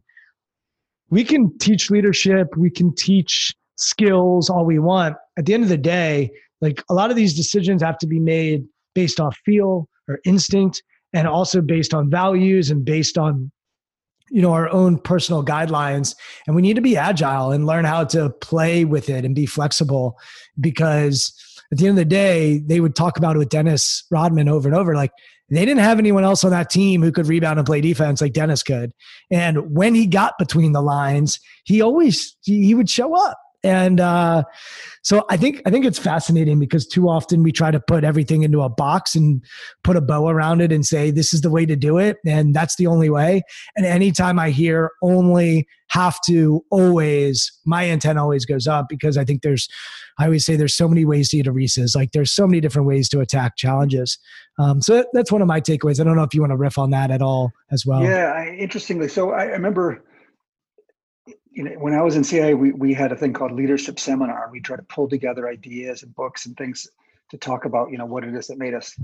[1.11, 5.17] we can teach leadership, we can teach skills all we want.
[5.37, 8.21] At the end of the day, like a lot of these decisions have to be
[8.21, 13.51] made based off feel or instinct and also based on values and based on
[14.31, 16.15] you know our own personal guidelines
[16.47, 19.47] and we need to be agile and learn how to play with it and be
[19.47, 20.19] flexible
[20.59, 21.35] because
[21.73, 24.69] at the end of the day they would talk about it with dennis rodman over
[24.69, 25.13] and over like
[25.51, 28.33] they didn't have anyone else on that team who could rebound and play defense like
[28.33, 28.93] Dennis could.
[29.33, 33.37] And when he got between the lines, he always he would show up.
[33.63, 34.45] And uh,
[35.03, 38.43] so I think I think it's fascinating because too often we try to put everything
[38.43, 39.45] into a box and
[39.85, 42.55] put a bow around it and say this is the way to do it and
[42.55, 43.43] that's the only way.
[43.77, 49.25] And anytime I hear only have to always my antenna always goes up because I
[49.25, 49.69] think there's
[50.19, 51.95] I always say there's so many ways to eat a Reese's.
[51.95, 54.19] Like there's so many different ways to attack challenges.
[54.59, 56.01] Um, so that's one of my takeaways.
[56.01, 58.03] I don't know if you want to riff on that at all as well.
[58.03, 60.03] Yeah, I, interestingly, so I, I remember
[61.51, 64.49] you know, when I was in CIA, we, we had a thing called leadership seminar.
[64.53, 66.89] We try to pull together ideas and books and things
[67.31, 68.97] to talk about, you know, what it is that made us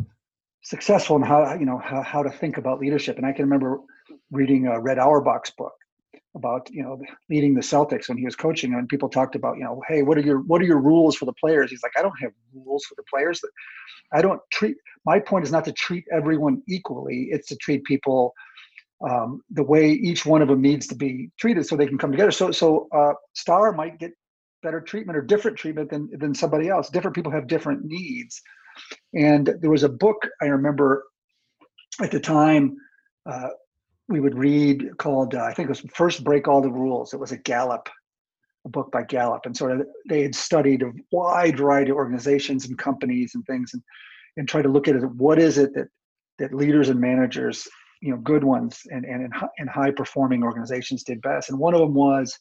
[0.63, 3.17] successful and how, you know, how, how to think about leadership.
[3.17, 3.81] And I can remember
[4.31, 5.73] reading a Red Auerbach's book
[6.35, 9.65] about, you know, leading the Celtics when he was coaching and people talked about, you
[9.65, 11.71] know, hey, what are your, what are your rules for the players?
[11.71, 13.41] He's like, I don't have rules for the players.
[14.13, 17.29] I don't treat, my point is not to treat everyone equally.
[17.31, 18.35] It's to treat people
[19.01, 22.13] um, the way each one of them needs to be treated so they can come
[22.13, 22.31] together.
[22.31, 24.13] So so uh, star might get
[24.63, 26.89] better treatment or different treatment than than somebody else.
[26.89, 28.41] Different people have different needs.
[29.15, 31.05] And there was a book I remember
[32.03, 32.77] at the time
[33.25, 33.49] uh,
[34.09, 37.13] we would read called uh, I think it was First Break All the Rules.
[37.13, 37.89] It was a Gallup,
[38.65, 42.67] a book by Gallup, and sort of they had studied a wide variety of organizations
[42.67, 43.83] and companies and things, and
[44.39, 45.05] and try to look at it.
[45.05, 45.89] What is it that
[46.39, 47.67] that leaders and managers
[48.01, 51.51] you know good ones and and and, high performing organizations did best.
[51.51, 52.39] And one of them was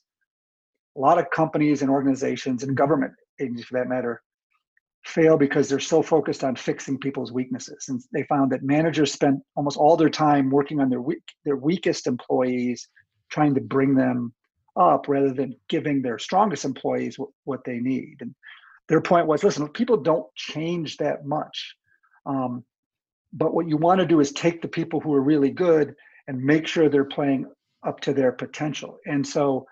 [0.97, 4.21] a lot of companies and organizations and government agencies for that matter
[5.05, 7.85] fail because they're so focused on fixing people's weaknesses.
[7.89, 11.57] And they found that managers spent almost all their time working on their weak, their
[11.57, 12.87] weakest employees
[13.29, 14.33] trying to bring them
[14.75, 18.17] up rather than giving their strongest employees what, what they need.
[18.21, 18.33] And
[18.87, 21.75] their point was listen people don't change that much.
[22.25, 22.63] Um,
[23.35, 25.93] but what you want to do is take the people who are really good
[26.27, 27.45] and make sure they're playing
[27.85, 28.97] up to their potential.
[29.05, 29.67] And so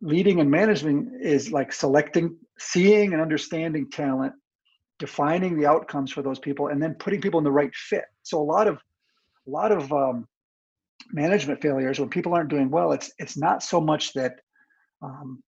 [0.00, 4.32] leading and management is like selecting, seeing and understanding talent,
[4.98, 8.04] defining the outcomes for those people, and then putting people in the right fit.
[8.22, 8.78] So a lot of
[9.46, 10.26] a lot of um,
[11.12, 14.36] management failures when people aren't doing well, it's it's not so much that
[15.02, 15.42] um,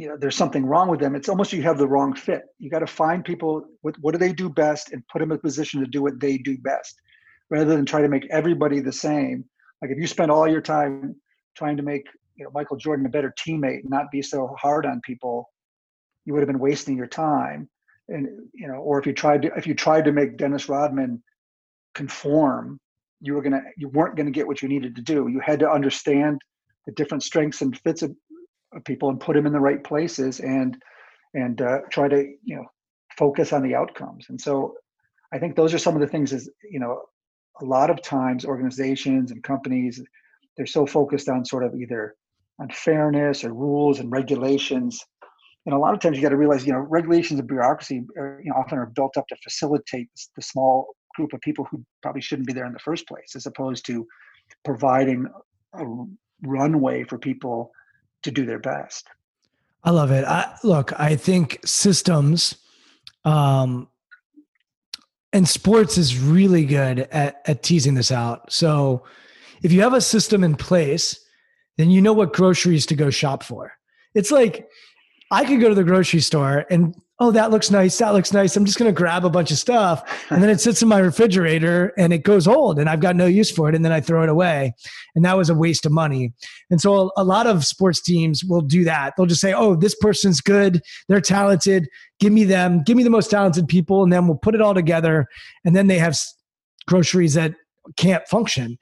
[0.00, 1.14] you know there's something wrong with them.
[1.14, 2.44] It's almost you have the wrong fit.
[2.58, 5.36] You got to find people what, what do they do best and put them in
[5.36, 6.98] a position to do what they do best
[7.50, 9.44] rather than try to make everybody the same.
[9.82, 11.16] Like if you spend all your time
[11.54, 15.02] trying to make you know michael jordan a better teammate not be so hard on
[15.02, 15.50] people
[16.24, 17.68] you would have been wasting your time.
[18.08, 21.22] And you know or if you tried to if you tried to make dennis rodman
[21.94, 22.80] conform
[23.20, 25.28] you were gonna you weren't gonna get what you needed to do.
[25.28, 26.40] You had to understand
[26.86, 28.16] the different strengths and fits of
[28.84, 30.80] people and put them in the right places and
[31.34, 32.64] and uh, try to you know
[33.18, 34.74] focus on the outcomes and so
[35.32, 37.02] i think those are some of the things is you know
[37.60, 40.02] a lot of times organizations and companies
[40.56, 42.14] they're so focused on sort of either
[42.60, 45.02] on fairness or rules and regulations.
[45.66, 48.40] And a lot of times you got to realize, you know, regulations and bureaucracy are,
[48.42, 52.20] you know, often are built up to facilitate the small group of people who probably
[52.20, 54.06] shouldn't be there in the first place, as opposed to
[54.64, 55.26] providing
[55.74, 55.84] a
[56.42, 57.70] runway for people
[58.22, 59.08] to do their best.
[59.82, 60.24] I love it.
[60.24, 62.56] I, look, I think systems
[63.24, 63.88] um,
[65.32, 68.52] and sports is really good at, at teasing this out.
[68.52, 69.04] So
[69.62, 71.18] if you have a system in place,
[71.78, 73.72] then you know what groceries to go shop for.
[74.14, 74.68] It's like
[75.30, 77.98] I could go to the grocery store and oh, that looks nice.
[77.98, 78.56] That looks nice.
[78.56, 80.02] I'm just going to grab a bunch of stuff.
[80.30, 83.26] And then it sits in my refrigerator and it goes old and I've got no
[83.26, 83.74] use for it.
[83.74, 84.72] And then I throw it away.
[85.14, 86.32] And that was a waste of money.
[86.70, 89.12] And so a lot of sports teams will do that.
[89.16, 90.80] They'll just say, oh, this person's good.
[91.08, 91.88] They're talented.
[92.20, 92.82] Give me them.
[92.82, 94.02] Give me the most talented people.
[94.02, 95.26] And then we'll put it all together.
[95.64, 96.18] And then they have
[96.86, 97.54] groceries that
[97.96, 98.78] can't function.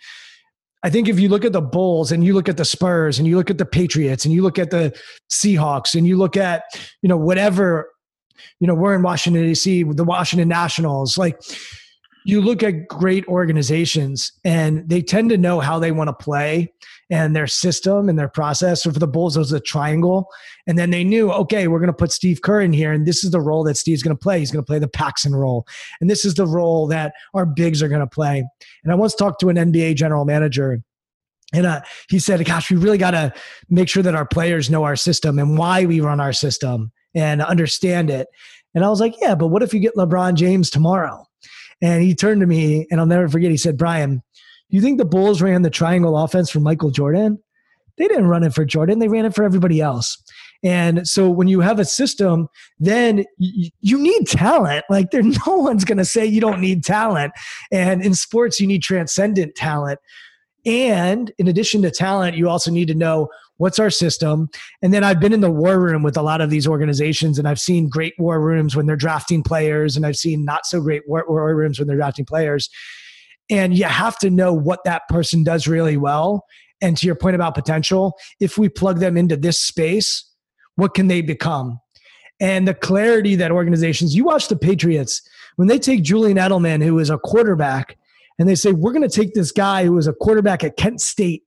[0.85, 3.27] I think if you look at the Bulls and you look at the Spurs and
[3.27, 4.97] you look at the Patriots and you look at the
[5.29, 6.63] Seahawks and you look at,
[7.03, 7.91] you know, whatever
[8.61, 11.19] you know, we're in Washington, D.C., the Washington Nationals.
[11.19, 11.41] Like,
[12.25, 16.73] you look at great organizations and they tend to know how they want to play
[17.11, 18.83] and their system and their process.
[18.83, 20.29] So for the Bulls, it was a triangle.
[20.67, 22.93] And then they knew, okay, we're going to put Steve Kerr in here.
[22.93, 24.41] And this is the role that Steve's going to play.
[24.41, 25.67] He's going to play the Paxson role.
[26.03, 28.45] And this is the role that our bigs are going to play.
[28.85, 30.83] And I once talked to an NBA general manager
[31.55, 33.33] and uh, he said, gosh, we really got to
[33.71, 37.43] make sure that our players know our system and why we run our system and
[37.43, 38.29] understand it.
[38.75, 41.27] And I was like, yeah, but what if you get LeBron James tomorrow?
[41.83, 43.51] And he turned to me and I'll never forget.
[43.51, 44.23] He said, Brian,
[44.69, 47.43] you think the Bulls ran the triangle offense for Michael Jordan?
[47.97, 50.23] They didn't run it for Jordan, they ran it for everybody else.
[50.63, 54.85] And so when you have a system, then you, you need talent.
[54.89, 57.33] Like there, no one's going to say you don't need talent.
[57.73, 59.99] And in sports, you need transcendent talent.
[60.67, 63.29] And in addition to talent, you also need to know
[63.59, 64.49] what's our system?
[64.83, 67.47] And then i've been in the war room with a lot of these organizations and
[67.47, 71.03] i've seen great war rooms when they're drafting players and i've seen not so great
[71.07, 72.71] war, war rooms when they're drafting players.
[73.51, 76.45] And you have to know what that person does really well.
[76.83, 80.25] And to your point about potential if we plug them into this space
[80.79, 81.81] what can they become?
[82.39, 86.97] And the clarity that organizations you watch the patriots when they take julian edelman who
[87.01, 87.99] is a quarterback
[88.39, 91.01] and they say we're going to take this guy who was a quarterback at kent
[91.01, 91.43] state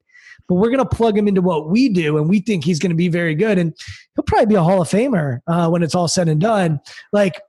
[0.51, 2.89] but we're going to plug him into what we do, and we think he's going
[2.89, 3.73] to be very good, and
[4.15, 6.81] he'll probably be a Hall of Famer uh, when it's all said and done.
[7.13, 7.39] Like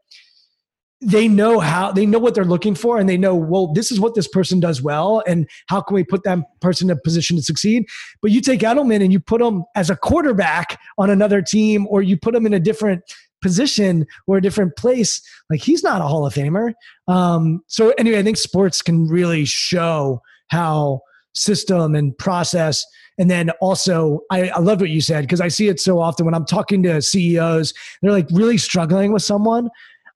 [1.01, 3.99] they know how they know what they're looking for and they know well this is
[3.99, 7.37] what this person does well and how can we put that person in a position
[7.37, 7.85] to succeed
[8.21, 12.03] but you take edelman and you put him as a quarterback on another team or
[12.03, 13.03] you put him in a different
[13.43, 16.73] position or a different place like he's not a hall of famer
[17.09, 21.01] um, so anyway i think sports can really show how
[21.35, 22.85] system and process.
[23.19, 26.25] And then also, I, I loved what you said because I see it so often
[26.27, 29.69] when I'm talking to CEOs, they're like really struggling with someone.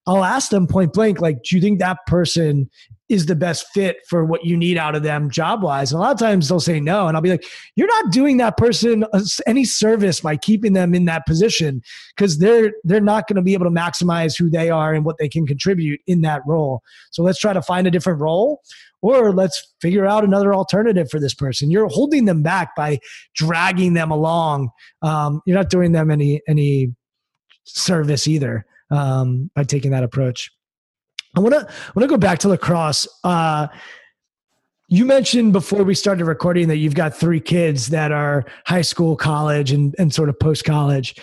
[0.06, 2.70] I'll ask them point blank, like, do you think that person
[3.08, 5.92] is the best fit for what you need out of them job wise.
[5.92, 7.06] And a lot of times they'll say no.
[7.06, 7.44] And I'll be like,
[7.76, 9.04] you're not doing that person
[9.46, 11.82] any service by keeping them in that position
[12.16, 15.18] because they're, they're not going to be able to maximize who they are and what
[15.18, 16.82] they can contribute in that role.
[17.12, 18.62] So let's try to find a different role
[19.02, 21.70] or let's figure out another alternative for this person.
[21.70, 22.98] You're holding them back by
[23.34, 24.70] dragging them along.
[25.02, 26.94] Um, you're not doing them any, any
[27.64, 30.50] service either um, by taking that approach.
[31.36, 33.06] I want to want to go back to lacrosse.
[33.22, 33.68] Uh,
[34.88, 39.16] you mentioned before we started recording that you've got three kids that are high school,
[39.16, 41.14] college, and and sort of post college.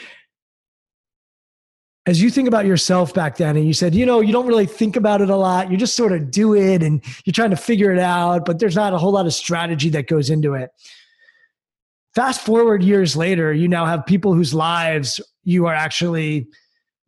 [2.06, 4.66] As you think about yourself back then, and you said, you know, you don't really
[4.66, 5.72] think about it a lot.
[5.72, 8.76] You just sort of do it, and you're trying to figure it out, but there's
[8.76, 10.72] not a whole lot of strategy that goes into it.
[12.14, 16.48] Fast forward years later, you now have people whose lives you are actually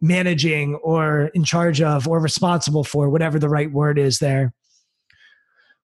[0.01, 4.53] managing or in charge of or responsible for, whatever the right word is there.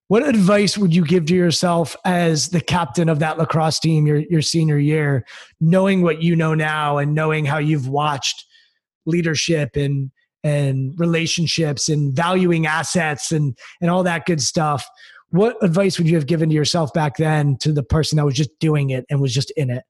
[0.08, 4.18] What advice would you give to yourself as the captain of that lacrosse team your,
[4.18, 5.24] your senior year,
[5.60, 8.44] knowing what you know now and knowing how you've watched
[9.06, 10.10] leadership and
[10.44, 14.86] and relationships and valuing assets and and all that good stuff?
[15.30, 18.34] What advice would you have given to yourself back then to the person that was
[18.34, 19.84] just doing it and was just in it?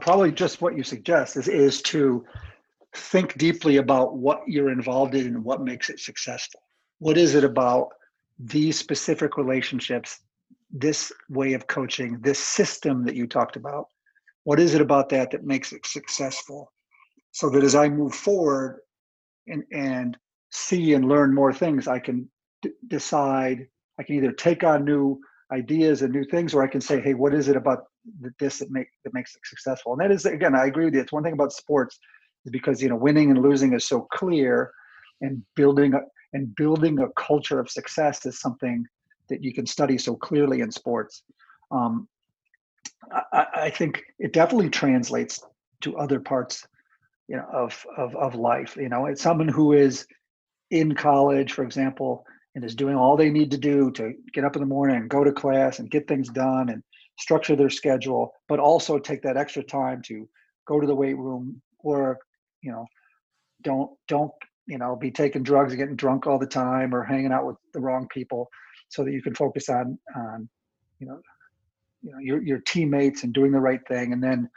[0.00, 2.24] Probably just what you suggest is is to
[2.94, 6.60] think deeply about what you're involved in and what makes it successful.
[6.98, 7.88] What is it about
[8.38, 10.20] these specific relationships,
[10.70, 13.86] this way of coaching, this system that you talked about?
[14.44, 16.72] What is it about that that makes it successful?
[17.32, 18.80] So that as I move forward
[19.48, 20.16] and, and
[20.50, 22.28] see and learn more things, I can
[22.60, 23.66] d- decide,
[23.98, 25.18] I can either take on new
[25.50, 27.84] ideas and new things, or I can say, hey, what is it about
[28.38, 29.92] this that make that makes it successful?
[29.92, 31.00] And that is again, I agree with you.
[31.00, 31.98] It's one thing about sports
[32.44, 34.72] is because you know winning and losing is so clear,
[35.20, 36.00] and building a,
[36.32, 38.84] and building a culture of success is something
[39.28, 41.22] that you can study so clearly in sports.
[41.70, 42.08] Um,
[43.32, 45.42] I, I think it definitely translates
[45.82, 46.66] to other parts
[47.32, 50.06] you know of of of life you know it's someone who is
[50.70, 52.24] in college for example
[52.54, 55.08] and is doing all they need to do to get up in the morning and
[55.08, 56.82] go to class and get things done and
[57.18, 60.28] structure their schedule but also take that extra time to
[60.68, 62.18] go to the weight room or
[62.60, 62.84] you know
[63.62, 64.32] don't don't
[64.66, 67.56] you know be taking drugs and getting drunk all the time or hanging out with
[67.72, 68.46] the wrong people
[68.90, 70.46] so that you can focus on on
[71.00, 71.18] you know
[72.02, 74.12] you know your your teammates and doing the right thing.
[74.12, 74.50] And then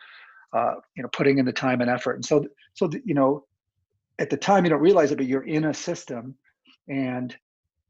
[0.55, 2.13] uh, you know putting in the time and effort.
[2.13, 3.45] And so so you know
[4.19, 6.35] at the time you don't realize it but you're in a system
[6.87, 7.35] and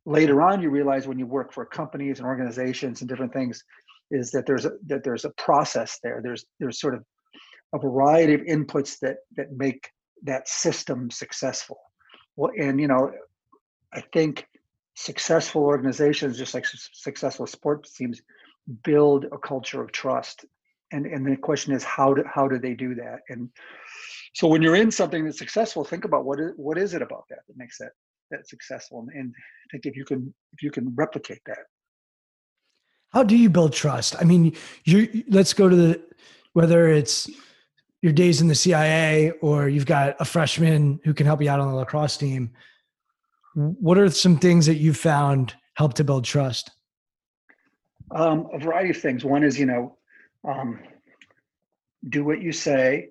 [0.05, 3.63] later on you realize when you work for companies and organizations and different things
[4.11, 6.21] is that there's a that there's a process there.
[6.23, 7.03] There's there's sort of
[7.73, 9.89] a variety of inputs that that make
[10.23, 11.77] that system successful.
[12.35, 13.11] Well and you know
[13.93, 14.45] i think
[14.95, 18.21] successful organizations just like successful sports teams
[18.83, 20.45] build a culture of trust
[20.91, 23.19] and and the question is how do how do they do that?
[23.29, 23.49] And
[24.33, 27.23] so when you're in something that's successful think about what is what is it about
[27.29, 27.91] that that makes that
[28.31, 28.99] that successful?
[28.99, 31.65] And, and i think if you can if you can replicate that.
[33.09, 34.15] How do you build trust?
[34.19, 36.01] I mean you let's go to the
[36.53, 37.29] whether it's
[38.01, 41.59] your days in the cia or you've got a freshman who can help you out
[41.59, 42.51] on the lacrosse team.
[43.55, 46.71] What are some things that you found help to build trust?
[48.11, 49.25] Um, a variety of things.
[49.25, 49.97] One is, you know,
[50.47, 50.79] um,
[52.07, 53.09] do what you say.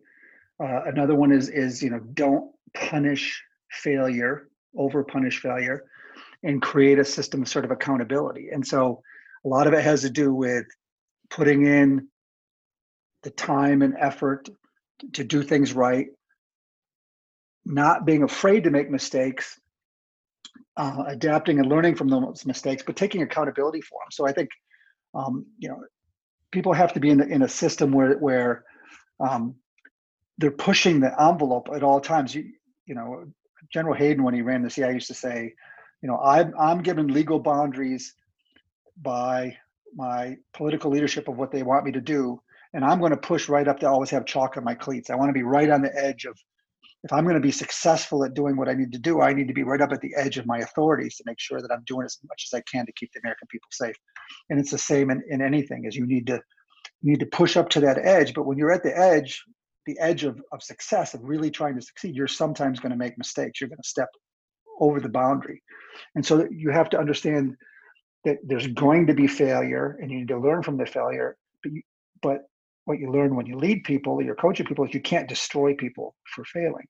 [0.62, 5.85] Uh, another one is is you know don't punish failure, over punish failure,
[6.43, 8.51] and create a system of sort of accountability.
[8.53, 9.03] And so
[9.45, 10.66] a lot of it has to do with
[11.30, 12.09] putting in
[13.22, 14.49] the time and effort
[15.14, 16.07] to do things right,
[17.64, 19.59] not being afraid to make mistakes,
[20.76, 24.11] uh, adapting and learning from those mistakes, but taking accountability for them.
[24.12, 24.51] So I think
[25.14, 25.80] um, you know,
[26.55, 28.65] people have to be in, in a system where where
[29.21, 29.57] um,
[30.39, 32.35] they're pushing the envelope at all times.
[32.35, 32.45] You
[32.87, 33.27] you know,
[33.73, 35.53] General Hayden when he ran the CIA used to say,
[36.01, 38.15] you know, I'm I'm given legal boundaries
[39.03, 39.57] by
[39.95, 42.41] my political leadership of what they want me to do,
[42.73, 45.11] and I'm going to push right up to always have chalk on my cleats.
[45.11, 46.39] I want to be right on the edge of
[47.05, 49.47] if I'm going to be successful at doing what I need to do, I need
[49.49, 51.85] to be right up at the edge of my authorities to make sure that I'm
[51.87, 53.95] doing as much as I can to keep the American people safe.
[54.49, 56.41] And it's the same in, in anything is you need to
[57.03, 58.33] you need to push up to that edge.
[58.33, 59.45] But when you're at the edge,
[59.85, 63.19] the edge of, of success, of really trying to succeed, you're sometimes going to make
[63.19, 63.61] mistakes.
[63.61, 64.09] You're going to step
[64.81, 65.63] over the boundary.
[66.15, 67.57] And so you have to understand
[68.25, 71.37] that there's going to be failure and you need to learn from the failure.
[71.63, 71.83] But you,
[72.23, 72.39] but
[72.87, 76.15] what you learn when you lead people, you're coaching people, is you can't destroy people
[76.35, 76.87] for failing.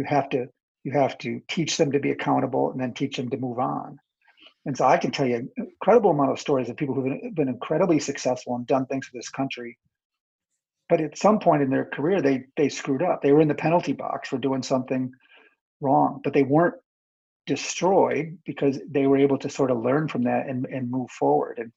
[0.00, 0.46] You have to
[0.82, 3.98] you have to teach them to be accountable and then teach them to move on.
[4.64, 7.48] And so I can tell you an incredible amount of stories of people who've been,
[7.48, 9.76] incredibly successful and done things for this country.
[10.88, 13.20] But at some point in their career, they they screwed up.
[13.20, 15.12] They were in the penalty box for doing something
[15.82, 16.76] wrong, but they weren't
[17.46, 21.58] destroyed because they were able to sort of learn from that and, and move forward.
[21.58, 21.72] And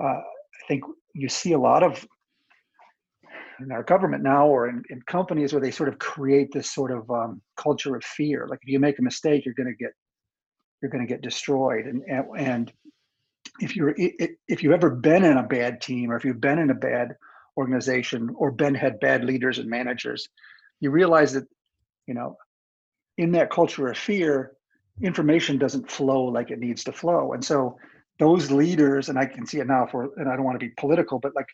[0.00, 2.06] uh, I think you see a lot of
[3.60, 6.90] in our government now or in, in companies where they sort of create this sort
[6.90, 8.46] of um, culture of fear.
[8.48, 9.92] Like if you make a mistake, you're going to get
[10.80, 11.86] you're going to get destroyed.
[11.86, 12.02] And
[12.38, 12.72] and
[13.60, 16.70] if you're if you've ever been in a bad team or if you've been in
[16.70, 17.16] a bad
[17.56, 20.28] organization or been had bad leaders and managers,
[20.80, 21.44] you realize that
[22.06, 22.36] you know
[23.16, 24.52] in that culture of fear,
[25.02, 27.32] information doesn't flow like it needs to flow.
[27.32, 27.76] And so
[28.18, 30.72] those leaders, and I can see it now for, and I don't want to be
[30.76, 31.48] political, but like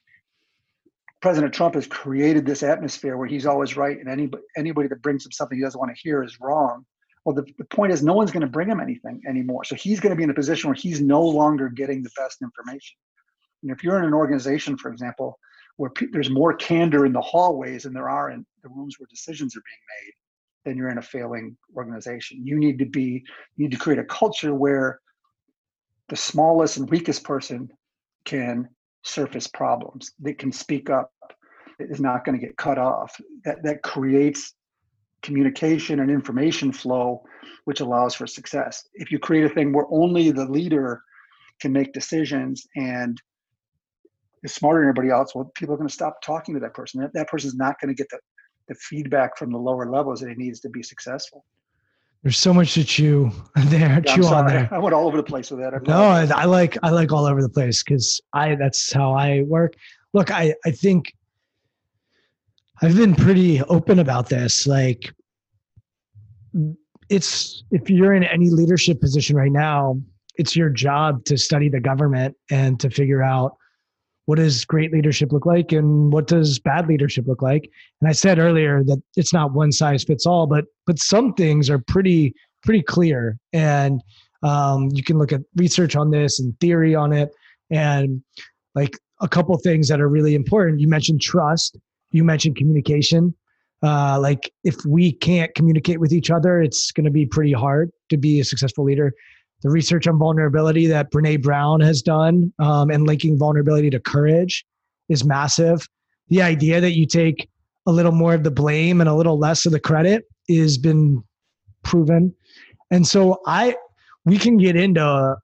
[1.25, 5.25] President Trump has created this atmosphere where he's always right, and anybody anybody that brings
[5.25, 6.85] him something he doesn't want to hear is wrong.
[7.25, 9.65] Well, the, the point is, no one's going to bring him anything anymore.
[9.65, 12.43] So he's going to be in a position where he's no longer getting the best
[12.43, 12.99] information.
[13.63, 15.39] And if you're in an organization, for example,
[15.79, 19.07] where pe- there's more candor in the hallways than there are in the rooms where
[19.09, 20.13] decisions are being made,
[20.67, 22.47] then you're in a failing organization.
[22.47, 23.25] You need to be,
[23.57, 25.01] you need to create a culture where
[26.11, 27.71] the smallest and weakest person
[28.27, 28.69] can
[29.05, 31.11] surface problems that can speak up
[31.79, 34.55] is not going to get cut off that that creates
[35.23, 37.23] communication and information flow
[37.65, 41.03] which allows for success if you create a thing where only the leader
[41.61, 43.21] can make decisions and
[44.43, 47.01] is smarter than everybody else well people are going to stop talking to that person
[47.01, 48.19] that, that person is not going to get the,
[48.69, 51.45] the feedback from the lower levels that it needs to be successful
[52.23, 54.69] There's so much to chew there, Yeah, chew I'm on there.
[54.73, 55.75] I went all over the place with that.
[55.75, 56.27] I No, I.
[56.43, 59.75] I like I like all over the place because I that's how I work.
[60.15, 61.13] Look, I I think
[62.85, 64.67] I've been pretty open about this.
[64.67, 65.11] Like,
[67.09, 69.99] it's if you're in any leadership position right now,
[70.37, 73.57] it's your job to study the government and to figure out
[74.27, 77.71] what does great leadership look like and what does bad leadership look like.
[78.03, 81.71] And I said earlier that it's not one size fits all, but but some things
[81.71, 84.03] are pretty pretty clear and
[84.43, 87.31] um, you can look at research on this and theory on it
[87.71, 88.23] and
[88.75, 91.79] like a couple things that are really important you mentioned trust
[92.15, 93.35] you mentioned communication
[93.83, 97.91] uh, like if we can't communicate with each other it's going to be pretty hard
[98.09, 99.13] to be a successful leader.
[99.63, 104.65] The research on vulnerability that brene brown has done um, and linking vulnerability to courage
[105.09, 105.87] is massive.
[106.29, 107.49] The idea that you take
[107.87, 111.23] a little more of the blame and a little less of the credit is been
[111.83, 112.35] proven.
[112.91, 113.77] And so I
[114.25, 115.37] we can get into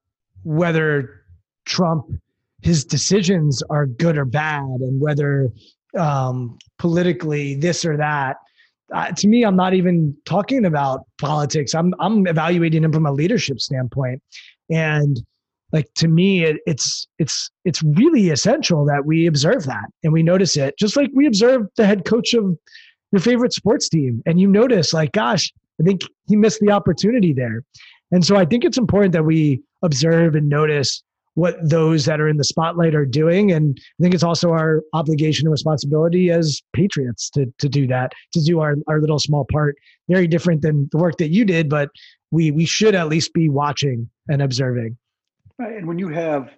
[0.45, 1.23] whether
[1.67, 2.07] Trump
[2.63, 5.51] his decisions are good or bad and whether
[5.99, 8.37] um, politically this or that.
[8.95, 11.75] Uh, to me, I'm not even talking about politics.
[11.75, 14.21] I'm I'm evaluating him from a leadership standpoint,
[14.69, 15.21] and
[15.73, 20.23] like to me, it, it's it's it's really essential that we observe that and we
[20.23, 22.57] notice it, just like we observe the head coach of
[23.13, 27.33] your favorite sports team, and you notice like, gosh, I think he missed the opportunity
[27.33, 27.63] there.
[28.13, 31.03] And so I think it's important that we observe and notice
[31.41, 33.51] what those that are in the spotlight are doing.
[33.51, 38.13] And I think it's also our obligation and responsibility as patriots to, to do that,
[38.35, 39.77] to do our, our little small part.
[40.07, 41.89] Very different than the work that you did, but
[42.31, 44.99] we we should at least be watching and observing.
[45.59, 46.51] And when you have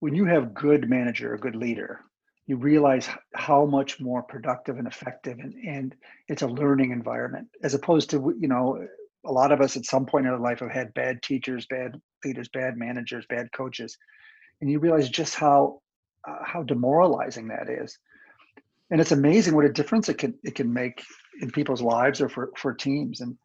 [0.00, 2.00] when you have good manager, a good leader,
[2.46, 5.94] you realize how much more productive and effective and, and
[6.28, 8.86] it's a learning environment as opposed to you know
[9.24, 12.00] a lot of us at some point in our life have had bad teachers bad
[12.24, 13.96] leaders bad managers bad coaches
[14.62, 15.80] and you realize just how
[16.26, 17.98] uh, how demoralizing that is.
[18.90, 21.02] And it's amazing what a difference it can it can make
[21.40, 23.36] in people's lives or for for teams and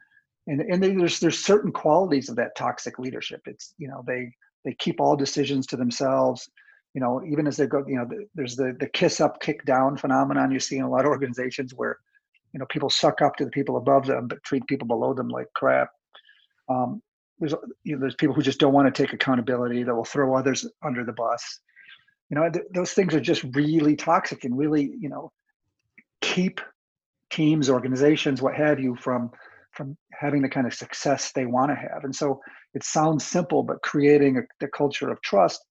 [0.46, 3.42] and and there's there's certain qualities of that toxic leadership.
[3.46, 4.32] It's you know they
[4.64, 6.50] they keep all decisions to themselves
[6.94, 9.98] you know even as they go you know there's the the kiss up kick down
[9.98, 11.98] phenomenon you see in a lot of organizations where
[12.58, 15.30] you know people suck up to the people above them but treat people below them
[15.30, 15.90] like crap.
[16.68, 17.04] Um,
[17.38, 17.54] there's
[17.84, 20.68] you know, there's people who just don't want to take accountability that will throw others
[20.84, 21.60] under the bus.
[22.32, 25.32] You know th- those things are just really toxic and really you know
[26.22, 26.60] keep
[27.30, 29.30] teams organizations what have you from
[29.72, 32.06] from having the kind of success they want to have.
[32.06, 32.42] And so
[32.74, 35.64] it sounds simple but creating a, the culture of trust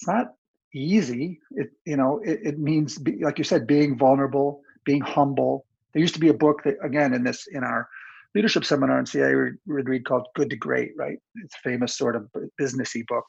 [0.00, 0.32] it's not
[0.74, 1.38] easy.
[1.52, 6.02] It you know it, it means be, like you said being vulnerable being humble there
[6.02, 7.88] used to be a book that again in this in our
[8.34, 11.18] leadership seminar in cia we would read called good to great right?
[11.36, 13.24] It's a famous sort of bu- businessy book.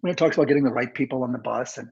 [0.00, 1.88] When it talks about getting the right people on the bus and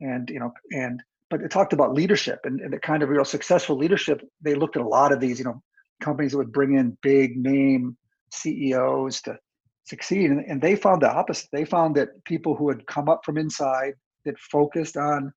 [0.00, 3.24] and you know and but it talked about leadership and, and the kind of real
[3.24, 5.62] successful leadership they looked at a lot of these you know
[6.02, 7.96] companies that would bring in big name
[8.30, 9.38] ceos to
[9.84, 10.30] succeed.
[10.30, 11.48] And, and they found the opposite.
[11.52, 15.32] They found that people who had come up from inside that focused on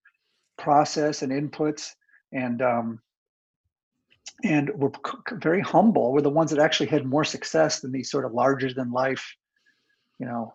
[0.58, 1.90] process and inputs
[2.32, 3.00] and um,
[4.44, 4.92] and were
[5.34, 8.74] very humble were the ones that actually had more success than these sort of larger
[8.74, 9.36] than life
[10.20, 10.54] you know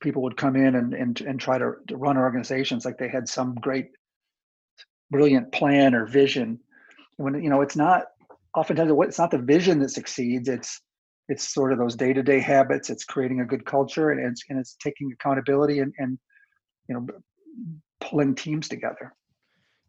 [0.00, 2.84] people would come in and and, and try to, to run organizations.
[2.84, 3.90] Like they had some great
[5.10, 6.58] brilliant plan or vision.
[7.16, 8.06] When you know it's not
[8.56, 10.48] oftentimes it's not the vision that succeeds.
[10.48, 10.80] It's
[11.28, 12.90] it's sort of those day-to-day habits.
[12.90, 16.18] It's creating a good culture and it's and it's taking accountability and and
[16.88, 17.06] you know
[18.00, 19.14] pulling teams together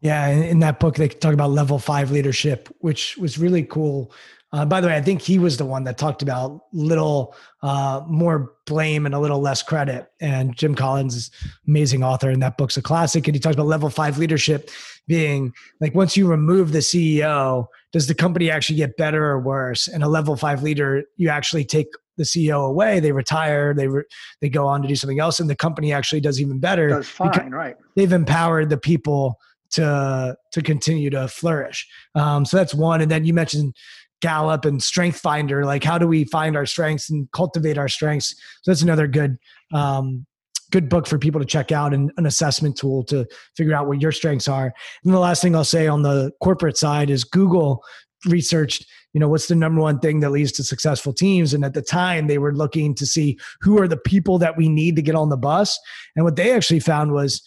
[0.02, 4.12] Yeah, in, that book they talk about level five leadership, which was really cool.
[4.52, 8.02] Uh, by the way, I think he was the one that talked about little uh,
[8.06, 10.10] more blame and a little less credit.
[10.20, 11.30] And Jim Collins is
[11.68, 13.28] amazing author, and that book's a classic.
[13.28, 14.70] And he talks about level five leadership
[15.06, 19.86] being like once you remove the CEO, does the company actually get better or worse?
[19.86, 21.86] And a level five leader, you actually take
[22.16, 24.04] the CEO away, they retire, they re-
[24.40, 26.88] they go on to do something else, and the company actually does even better.
[26.88, 29.38] does fine right they've empowered the people
[29.72, 31.86] to to continue to flourish.
[32.14, 33.00] Um, so that's one.
[33.00, 33.74] And then you mentioned
[34.20, 35.64] Gallup and Strength Finder.
[35.64, 38.28] Like, how do we find our strengths and cultivate our strengths?
[38.62, 39.36] So that's another good
[39.72, 40.26] um,
[40.70, 44.00] good book for people to check out and an assessment tool to figure out what
[44.00, 44.72] your strengths are.
[45.04, 47.84] And the last thing I'll say on the corporate side is Google
[48.26, 51.74] researched you know what's the number one thing that leads to successful teams and at
[51.74, 55.02] the time they were looking to see who are the people that we need to
[55.02, 55.78] get on the bus
[56.16, 57.42] and what they actually found was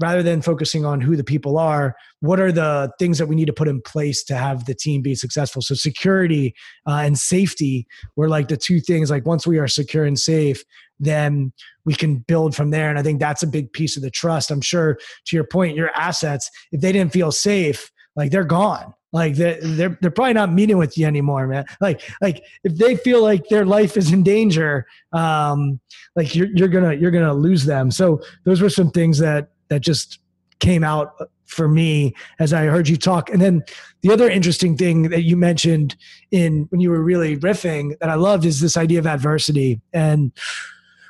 [0.00, 3.46] rather than focusing on who the people are, what are the things that we need
[3.46, 5.62] to put in place to have the team be successful?
[5.62, 6.54] So security
[6.86, 7.86] uh, and safety
[8.16, 9.10] were like the two things.
[9.10, 10.64] Like once we are secure and safe,
[10.98, 11.52] then
[11.84, 12.90] we can build from there.
[12.90, 14.50] And I think that's a big piece of the trust.
[14.50, 18.94] I'm sure to your point, your assets, if they didn't feel safe, like they're gone.
[19.12, 21.64] Like they're, they're they're probably not meeting with you anymore, man.
[21.80, 25.80] Like like if they feel like their life is in danger, um,
[26.14, 27.90] like you're you're gonna you're gonna lose them.
[27.90, 30.18] So those were some things that that just
[30.58, 33.30] came out uh, for me as I heard you talk.
[33.30, 33.62] And then
[34.02, 35.96] the other interesting thing that you mentioned
[36.30, 39.80] in when you were really riffing that I loved is this idea of adversity.
[39.92, 40.32] And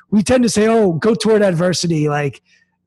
[0.09, 2.41] we tend to say, "Oh, go toward adversity." Like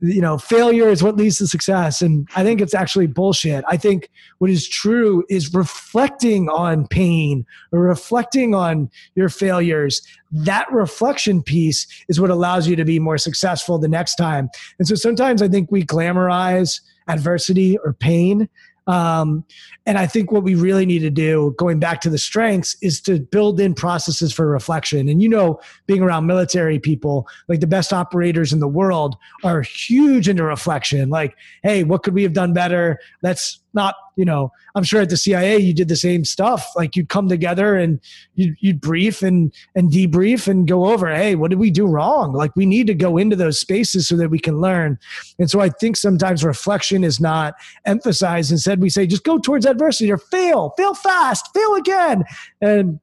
[0.04, 2.02] you know, failure is what leads to success.
[2.02, 3.64] And I think it's actually bullshit.
[3.66, 10.02] I think what is true is reflecting on pain or reflecting on your failures.
[10.30, 14.50] That reflection piece is what allows you to be more successful the next time.
[14.78, 18.48] And so sometimes I think we glamorize adversity or pain
[18.86, 19.44] um,
[19.86, 23.00] and I think what we really need to do, going back to the strengths, is
[23.02, 25.08] to build in processes for reflection.
[25.08, 29.62] And you know, being around military people, like the best operators in the world are
[29.62, 31.08] huge into reflection.
[31.08, 32.98] Like, hey, what could we have done better?
[33.22, 36.66] Let's not you know i'm sure at the cia you did the same stuff.
[36.76, 38.00] Like you'd come together and
[38.34, 42.32] you'd, you'd brief and and debrief and go over hey what did we do wrong?
[42.32, 44.98] Like we need to go into those spaces so that we can learn.
[45.38, 47.54] And so i think sometimes reflection is not
[47.84, 48.50] emphasized.
[48.52, 52.24] Instead we say just go towards adversity or fail fail fast fail again.
[52.60, 53.00] And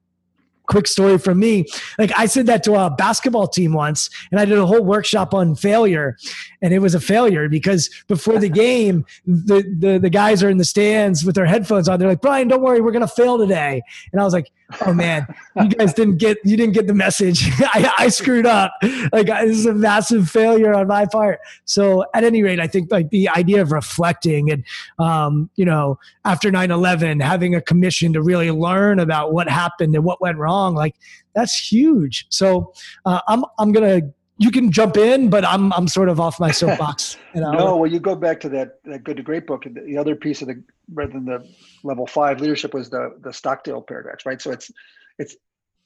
[0.67, 1.65] quick story from me.
[1.97, 5.33] Like I said that to a basketball team once, and I did a whole workshop
[5.33, 6.17] on failure,
[6.61, 10.57] and it was a failure because before the game, the the, the guys are in
[10.57, 11.99] the stands with their headphones on.
[11.99, 13.81] They're like, Brian, don't worry, we're gonna fail today.
[14.11, 14.51] And I was like,
[14.81, 17.49] oh man, you guys didn't get you didn't get the message.
[17.59, 18.73] I, I screwed up.
[19.11, 21.39] Like this is a massive failure on my part.
[21.65, 24.63] So at any rate, I think like the idea of reflecting and
[24.99, 30.03] um, you know after 9-11, having a commission to really learn about what happened and
[30.03, 30.95] what went wrong, like
[31.35, 32.25] that's huge.
[32.29, 32.73] So
[33.05, 34.01] uh, I'm I'm gonna
[34.41, 37.17] you can jump in, but I'm I'm sort of off my soapbox.
[37.33, 37.51] You know?
[37.51, 39.63] no, well, you go back to that that good to great book.
[39.65, 40.61] The other piece of the
[40.91, 41.47] rather than the
[41.83, 44.41] level five leadership was the the Stockdale paradox, right?
[44.41, 44.69] So it's
[45.17, 45.37] it's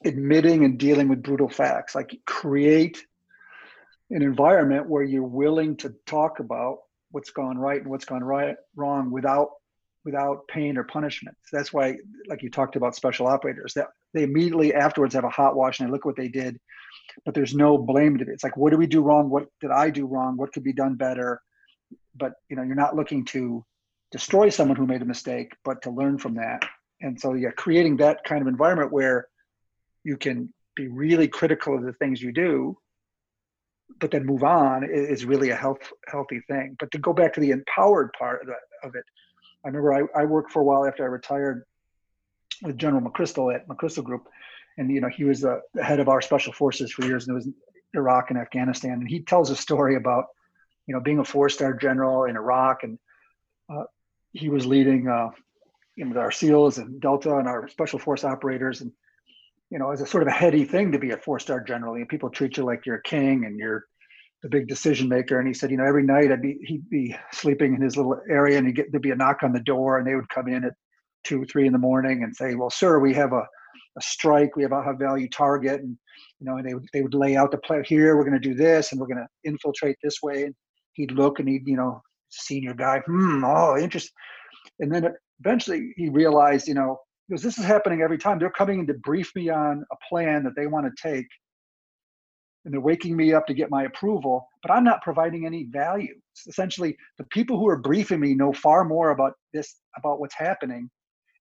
[0.05, 1.93] admitting and dealing with brutal facts.
[1.93, 3.05] Like create
[4.09, 6.79] an environment where you're willing to talk about
[7.11, 9.49] what's gone right and what's gone right wrong without
[10.03, 11.35] without pain or punishment.
[11.45, 11.97] So that's why,
[12.27, 15.87] like you talked about special operators, that they immediately afterwards have a hot wash and
[15.87, 16.59] they look what they did
[17.23, 18.29] but there's no blame to it.
[18.29, 19.29] It's like, what do we do wrong?
[19.29, 20.37] What did I do wrong?
[20.37, 21.41] What could be done better?
[22.15, 23.65] But you know, you're not looking to
[24.11, 26.63] destroy someone who made a mistake, but to learn from that.
[27.01, 29.27] And so, yeah, creating that kind of environment where
[30.03, 32.77] you can be really critical of the things you do,
[33.99, 36.75] but then move on is really a health, healthy thing.
[36.79, 39.03] But to go back to the empowered part of, the, of it,
[39.63, 41.65] I remember I, I worked for a while after I retired
[42.61, 44.27] with General McChrystal at McChrystal Group,
[44.77, 47.35] and you know he was the head of our special forces for years, and it
[47.35, 47.49] was
[47.93, 48.93] Iraq and Afghanistan.
[48.93, 50.25] And he tells a story about
[50.87, 52.99] you know being a four-star general in Iraq, and
[53.69, 53.83] uh,
[54.33, 55.29] he was leading uh,
[55.95, 58.91] you know our SEALs and Delta and our special force operators, and
[59.69, 61.95] you know, as a sort of a heady thing to be a four-star general.
[61.95, 63.85] And people treat you like you're a king and you're
[64.43, 65.39] the big decision maker.
[65.39, 68.19] And he said, you know, every night I'd be he'd be sleeping in his little
[68.29, 70.47] area, and he'd get there'd be a knock on the door, and they would come
[70.47, 70.73] in at
[71.23, 73.47] two, three in the morning and say, "Well, sir, we have a
[73.97, 74.55] a strike.
[74.55, 75.97] We have a high value target, and
[76.39, 77.83] you know, and they would they would lay out the plan.
[77.85, 80.43] Here, we're going to do this, and we're going to infiltrate this way.
[80.43, 80.55] And
[80.93, 84.13] he'd look, and he'd you know, senior guy, hmm, oh, interesting.
[84.79, 88.39] And then eventually he realized, you know, because this is happening every time.
[88.39, 91.27] They're coming in to brief me on a plan that they want to take,
[92.63, 96.13] and they're waking me up to get my approval, but I'm not providing any value.
[96.33, 100.35] It's essentially, the people who are briefing me know far more about this, about what's
[100.35, 100.89] happening,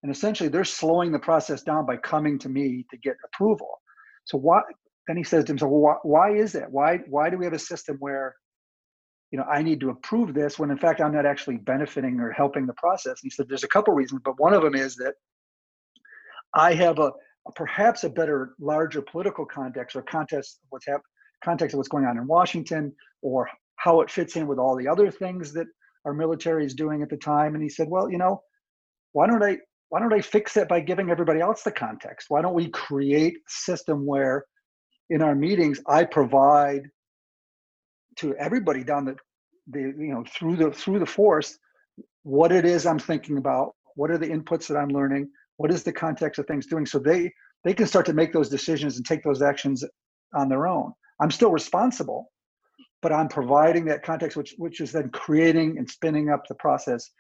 [0.05, 3.81] and essentially they're slowing the process down by coming to me to get approval.
[4.27, 4.61] So why
[5.09, 6.71] then he says to himself well, why, why is that?
[6.71, 8.37] Why why do we have a system where
[9.31, 12.31] you know i need to approve this when in fact i'm not actually benefiting or
[12.31, 13.13] helping the process?
[13.13, 15.15] And he said there's a couple reasons but one of them is that
[16.55, 17.11] i have a,
[17.49, 21.03] a perhaps a better larger political context or context of what's happening
[21.43, 22.93] context of what's going on in washington
[23.23, 25.67] or how it fits in with all the other things that
[26.05, 27.55] our military is doing at the time.
[27.55, 28.43] And he said well you know
[29.13, 29.57] why don't i
[29.95, 32.27] why don't I fix it by giving everybody else the context?
[32.29, 34.45] Why don't we create a system where
[35.09, 36.91] in our meetings I provide
[38.17, 39.15] to everybody down the,
[39.71, 41.57] the you know through the through the force
[42.25, 45.85] what it is I'm thinking about, what are the inputs that I'm learning, what is
[45.85, 47.33] the context of things doing so they
[47.63, 49.85] they can start to make those decisions and take those actions
[50.35, 50.93] on their own.
[51.21, 52.33] I'm still responsible,
[53.01, 57.13] but I'm providing that context, which which is then creating and spinning up the process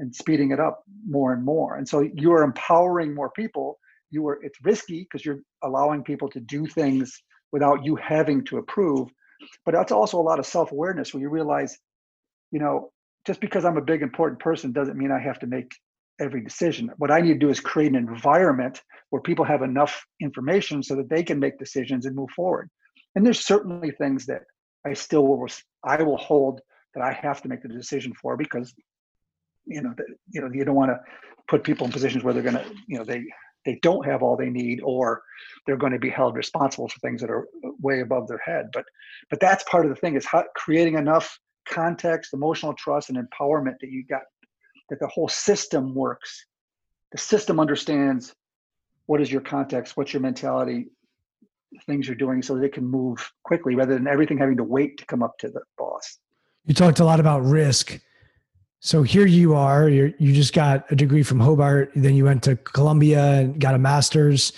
[0.00, 1.76] and speeding it up more and more.
[1.76, 3.78] And so you are empowering more people.
[4.10, 7.22] You are it's risky because you're allowing people to do things
[7.52, 9.08] without you having to approve.
[9.64, 11.78] But that's also a lot of self-awareness where you realize,
[12.50, 12.90] you know,
[13.26, 15.72] just because I'm a big important person doesn't mean I have to make
[16.20, 16.90] every decision.
[16.98, 20.96] What I need to do is create an environment where people have enough information so
[20.96, 22.68] that they can make decisions and move forward.
[23.14, 24.42] And there's certainly things that
[24.86, 25.46] I still will
[25.84, 26.60] I will hold
[26.94, 28.74] that I have to make the decision for because
[29.70, 29.94] you know
[30.30, 31.00] you know you don't want to
[31.48, 33.24] put people in positions where they're going to you know they
[33.64, 35.22] they don't have all they need or
[35.66, 37.46] they're going to be held responsible for things that are
[37.80, 38.84] way above their head but
[39.30, 43.74] but that's part of the thing is how, creating enough context emotional trust and empowerment
[43.80, 44.22] that you got
[44.88, 46.46] that the whole system works
[47.12, 48.34] the system understands
[49.06, 50.86] what is your context what's your mentality
[51.86, 54.98] things you're doing so that it can move quickly rather than everything having to wait
[54.98, 56.18] to come up to the boss.
[56.66, 58.00] You talked a lot about risk.
[58.80, 62.42] So here you are, you you just got a degree from Hobart, then you went
[62.44, 64.52] to Columbia and got a master's.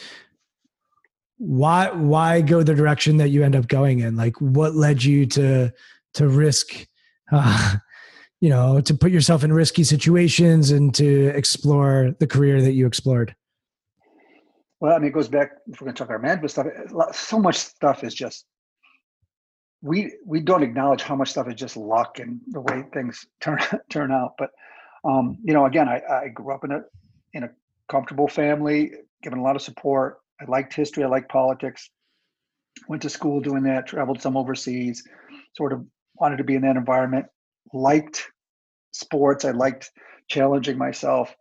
[1.38, 4.16] Why why go the direction that you end up going in?
[4.16, 5.72] Like what led you to
[6.14, 6.86] to risk
[7.32, 7.76] uh,
[8.42, 12.88] you know, to put yourself in risky situations and to explore the career that you
[12.88, 13.36] explored?
[14.80, 15.52] Well, I mean, it goes back.
[15.68, 16.66] If we're going to talk our management stuff,
[17.14, 18.44] so much stuff is just
[19.82, 23.58] we we don't acknowledge how much stuff is just luck and the way things turn
[23.90, 24.34] turn out.
[24.38, 24.50] But
[25.04, 26.80] um, you know, again, I, I grew up in a
[27.34, 27.50] in a
[27.88, 30.18] comfortable family, given a lot of support.
[30.40, 31.04] I liked history.
[31.04, 31.90] I liked politics.
[32.88, 33.86] Went to school doing that.
[33.86, 35.02] Traveled some overseas.
[35.56, 37.26] Sort of wanted to be in that environment.
[37.72, 38.30] Liked
[38.92, 39.44] sports.
[39.44, 39.90] I liked
[40.28, 41.34] challenging myself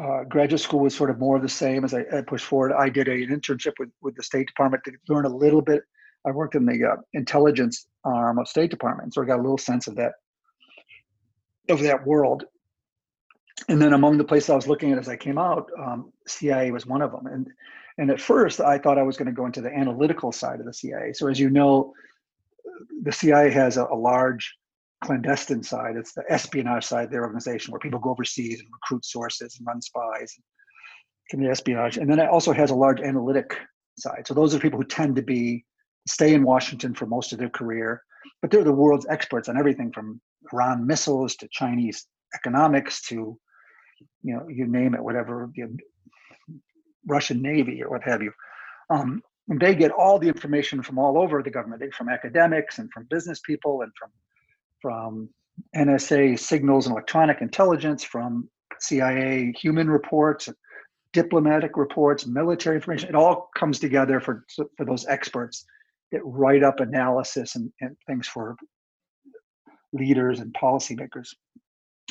[0.00, 2.72] uh, graduate school was sort of more of the same as I, I, pushed forward.
[2.72, 5.82] I did a, an internship with, with the State Department to learn a little bit.
[6.26, 9.58] I worked in the uh, intelligence arm of State Department, so I got a little
[9.58, 10.12] sense of that
[11.68, 12.44] of that world.
[13.68, 16.70] And then among the places I was looking at as I came out, um, CIA
[16.70, 17.26] was one of them.
[17.26, 17.48] And
[17.98, 20.66] and at first, I thought I was going to go into the analytical side of
[20.66, 21.12] the CIA.
[21.12, 21.92] So as you know,
[23.02, 24.54] the CIA has a, a large
[25.02, 25.96] clandestine side.
[25.96, 29.66] It's the espionage side of their organization where people go overseas and recruit sources and
[29.66, 30.44] run spies and
[31.30, 31.96] commit espionage.
[31.96, 33.58] And then it also has a large analytic
[33.98, 34.26] side.
[34.26, 35.64] So those are people who tend to be
[36.10, 38.02] stay in Washington for most of their career,
[38.42, 40.20] but they're the world's experts on everything from
[40.52, 43.38] Iran missiles to Chinese economics to
[44.22, 45.76] you know you name it, whatever the
[47.06, 48.32] Russian Navy or what have you.
[48.90, 52.90] Um, and they get all the information from all over the government, from academics and
[52.92, 54.10] from business people and from
[54.82, 55.28] from
[55.76, 58.48] NSA signals and electronic intelligence, from
[58.80, 60.48] CIA human reports,
[61.12, 63.10] diplomatic reports, military information.
[63.10, 64.44] It all comes together for
[64.76, 65.64] for those experts
[66.12, 68.56] that write up analysis and, and things for
[69.92, 71.28] leaders and policymakers.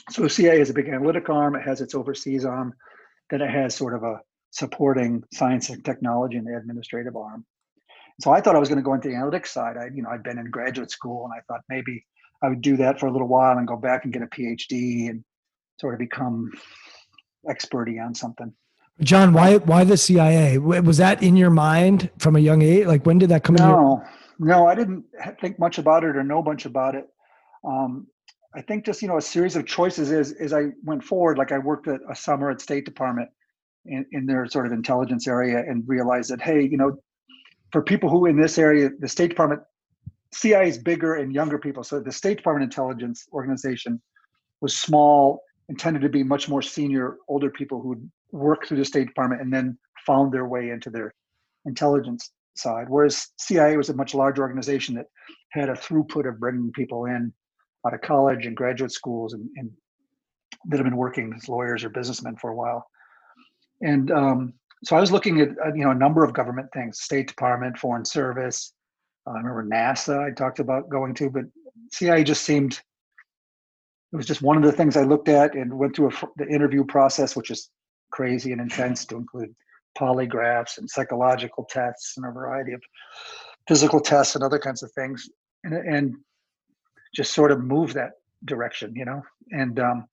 [0.09, 1.55] So CIA is a big analytic arm.
[1.55, 2.73] It has its overseas arm.
[3.29, 4.19] Then it has sort of a
[4.51, 7.45] supporting science and technology and the administrative arm.
[8.21, 9.77] So I thought I was going to go into the analytics side.
[9.77, 12.05] I, you know, I'd been in graduate school and I thought maybe
[12.43, 15.09] I would do that for a little while and go back and get a PhD
[15.09, 15.23] and
[15.79, 16.51] sort of become
[17.49, 18.53] experty on something.
[19.01, 20.57] John, why why the CIA?
[20.57, 22.85] Was that in your mind from a young age?
[22.85, 23.55] Like when did that come?
[23.55, 24.03] No,
[24.39, 25.05] no, I didn't
[25.39, 27.07] think much about it or know much about it.
[27.63, 28.07] Um,
[28.55, 31.37] I think just you know a series of choices as as I went forward.
[31.37, 33.29] Like I worked a summer at State Department
[33.85, 36.97] in, in their sort of intelligence area and realized that hey, you know,
[37.71, 39.61] for people who in this area, the State Department
[40.31, 41.83] CIA is bigger and younger people.
[41.83, 44.01] So the State Department intelligence organization
[44.61, 49.07] was small intended to be much more senior, older people who'd worked through the State
[49.07, 51.13] Department and then found their way into their
[51.65, 52.85] intelligence side.
[52.87, 55.07] Whereas CIA was a much larger organization that
[55.51, 57.33] had a throughput of bringing people in
[57.85, 59.71] out of college and graduate schools and, and
[60.65, 62.85] that have been working as lawyers or businessmen for a while.
[63.81, 64.53] And um,
[64.83, 68.05] so I was looking at you know a number of government things: State Department, Foreign
[68.05, 68.73] Service,
[69.25, 71.45] uh, I remember NASA I talked about going to, but
[71.91, 72.79] CIA just seemed
[74.11, 76.47] it was just one of the things I looked at and went through a, the
[76.47, 77.69] interview process, which is
[78.19, 79.55] crazy and intense to include
[79.97, 82.81] polygraphs and psychological tests and a variety of
[83.65, 85.29] physical tests and other kinds of things,
[85.63, 86.15] and, and
[87.15, 88.11] just sort of move that
[88.43, 89.21] direction, you know.
[89.51, 90.05] And um,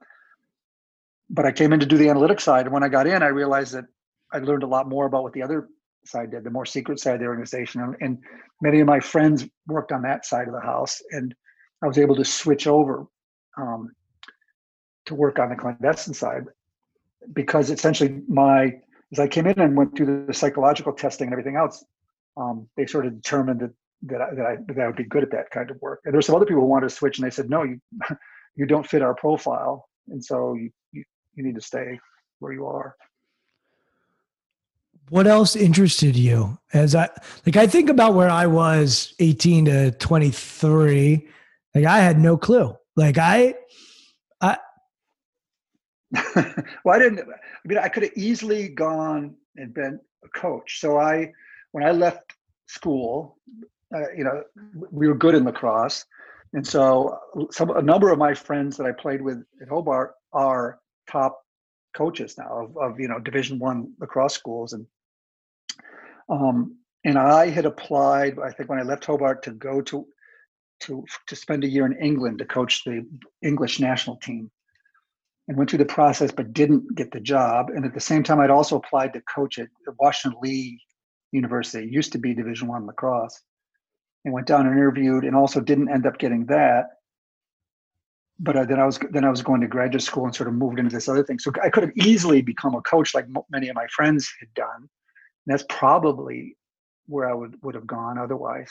[1.28, 3.40] but I came in to do the analytic side, and when I got in, I
[3.42, 3.86] realized that
[4.32, 5.68] I learned a lot more about what the other
[6.04, 7.80] side did, the more secret side of the organization.
[7.80, 8.18] And, and
[8.62, 11.34] many of my friends worked on that side of the house, and
[11.82, 13.06] I was able to switch over
[13.58, 13.90] um,
[15.06, 16.44] to work on the clandestine side
[17.32, 18.80] because essentially my
[19.12, 21.84] as I came in and went through the psychological testing and everything else,
[22.36, 23.70] um, they sort of determined that
[24.02, 26.00] that I, that I that I would be good at that kind of work.
[26.04, 27.80] And there's some other people who wanted to switch, and they said, no, you
[28.56, 31.04] you don't fit our profile, and so you you,
[31.34, 31.98] you need to stay
[32.40, 32.96] where you are.
[35.08, 36.58] What else interested you?
[36.72, 37.08] As I
[37.46, 41.28] like, I think about where I was 18 to 23.
[41.74, 42.76] Like, I had no clue.
[42.96, 43.54] Like, I.
[46.84, 47.20] well, I didn't.
[47.20, 50.80] I mean, I could have easily gone and been a coach.
[50.80, 51.32] So I,
[51.72, 52.32] when I left
[52.66, 53.38] school,
[53.94, 54.42] uh, you know,
[54.90, 56.04] we were good in lacrosse,
[56.52, 57.18] and so
[57.50, 60.78] some a number of my friends that I played with at Hobart are
[61.10, 61.40] top
[61.96, 64.86] coaches now of, of you know Division One lacrosse schools, and
[66.28, 68.38] um, and I had applied.
[68.38, 70.06] I think when I left Hobart to go to
[70.80, 73.06] to to spend a year in England to coach the
[73.42, 74.50] English national team,
[75.48, 77.70] and went through the process but didn't get the job.
[77.70, 79.68] And at the same time, I'd also applied to coach at
[79.98, 80.80] Washington Lee
[81.32, 83.40] University, used to be Division One lacrosse,
[84.24, 86.86] and went down and interviewed, and also didn't end up getting that.
[88.38, 90.78] But then I was then I was going to graduate school and sort of moved
[90.78, 91.38] into this other thing.
[91.38, 94.76] So I could have easily become a coach like many of my friends had done.
[94.76, 94.88] And
[95.46, 96.56] that's probably
[97.06, 98.68] where I would would have gone otherwise.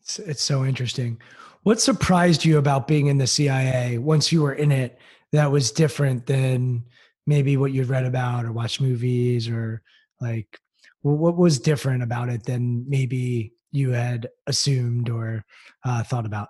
[0.00, 1.20] It's, it's so interesting.
[1.62, 4.98] What surprised you about being in the CIA once you were in it
[5.32, 6.84] that was different than
[7.26, 9.82] maybe what you'd read about or watched movies or
[10.20, 10.60] like
[11.02, 15.44] what was different about it than maybe you had assumed or
[15.84, 16.48] uh, thought about?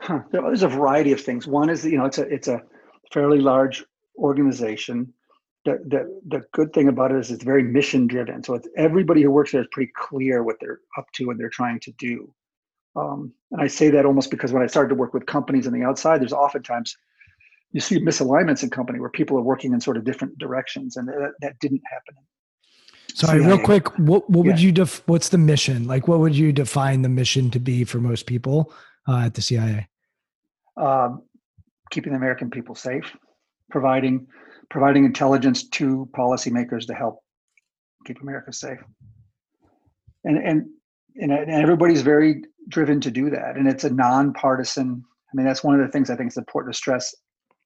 [0.00, 0.20] Huh.
[0.30, 1.46] There's a variety of things.
[1.46, 2.62] One is, you know, it's a it's a
[3.12, 3.84] fairly large
[4.18, 5.12] organization.
[5.64, 8.42] The, the, the good thing about it is it's very mission driven.
[8.44, 11.48] So it's everybody who works there is pretty clear what they're up to and they're
[11.48, 12.32] trying to do.
[12.94, 15.72] Um, and I say that almost because when I started to work with companies on
[15.72, 16.96] the outside, there's oftentimes
[17.72, 21.08] you see misalignments in company where people are working in sort of different directions, and
[21.08, 22.14] that, that didn't happen.
[23.14, 24.52] Sorry, real quick, what what yeah.
[24.52, 25.02] would you def?
[25.06, 25.86] What's the mission?
[25.86, 28.72] Like, what would you define the mission to be for most people
[29.08, 29.88] uh, at the CIA?
[30.76, 31.22] Um,
[31.90, 33.16] keeping the American people safe,
[33.70, 34.26] providing
[34.68, 37.20] providing intelligence to policymakers to help
[38.06, 38.80] keep America safe,
[40.24, 40.66] and and
[41.16, 45.02] and, and everybody's very driven to do that, and it's a nonpartisan.
[45.32, 47.14] I mean, that's one of the things I think is important to stress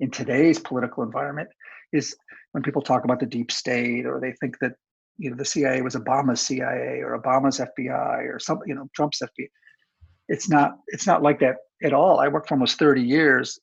[0.00, 1.48] in today's political environment
[1.92, 2.16] is
[2.52, 4.72] when people talk about the deep state or they think that
[5.18, 9.20] you know the CIA was Obama's CIA or Obama's FBI or some you know Trump's
[9.20, 9.48] FBI.
[10.28, 12.18] It's not it's not like that at all.
[12.18, 13.58] I worked for almost 30 years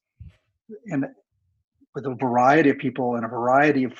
[0.85, 1.05] and
[1.95, 3.93] with a variety of people in a variety of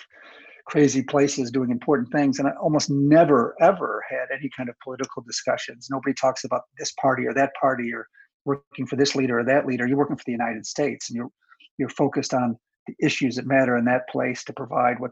[0.66, 5.24] crazy places doing important things and I almost never ever had any kind of political
[5.24, 5.88] discussions.
[5.90, 8.06] Nobody talks about this party or that party or
[8.46, 9.88] working for this leader or that leader.
[9.88, 11.32] You're working for the United States and you're
[11.78, 12.58] you're focused on
[12.88, 15.12] the issues that matter in that place to provide what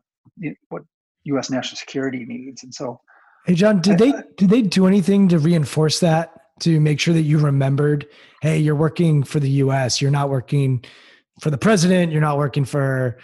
[0.70, 0.84] what
[1.26, 1.50] U.S.
[1.50, 2.64] national security needs.
[2.64, 3.00] And so,
[3.46, 7.22] hey, John, did they did they do anything to reinforce that to make sure that
[7.22, 8.08] you remembered?
[8.42, 10.02] Hey, you're working for the U.S.
[10.02, 10.84] You're not working
[11.42, 12.12] for the president.
[12.12, 13.18] You're not working for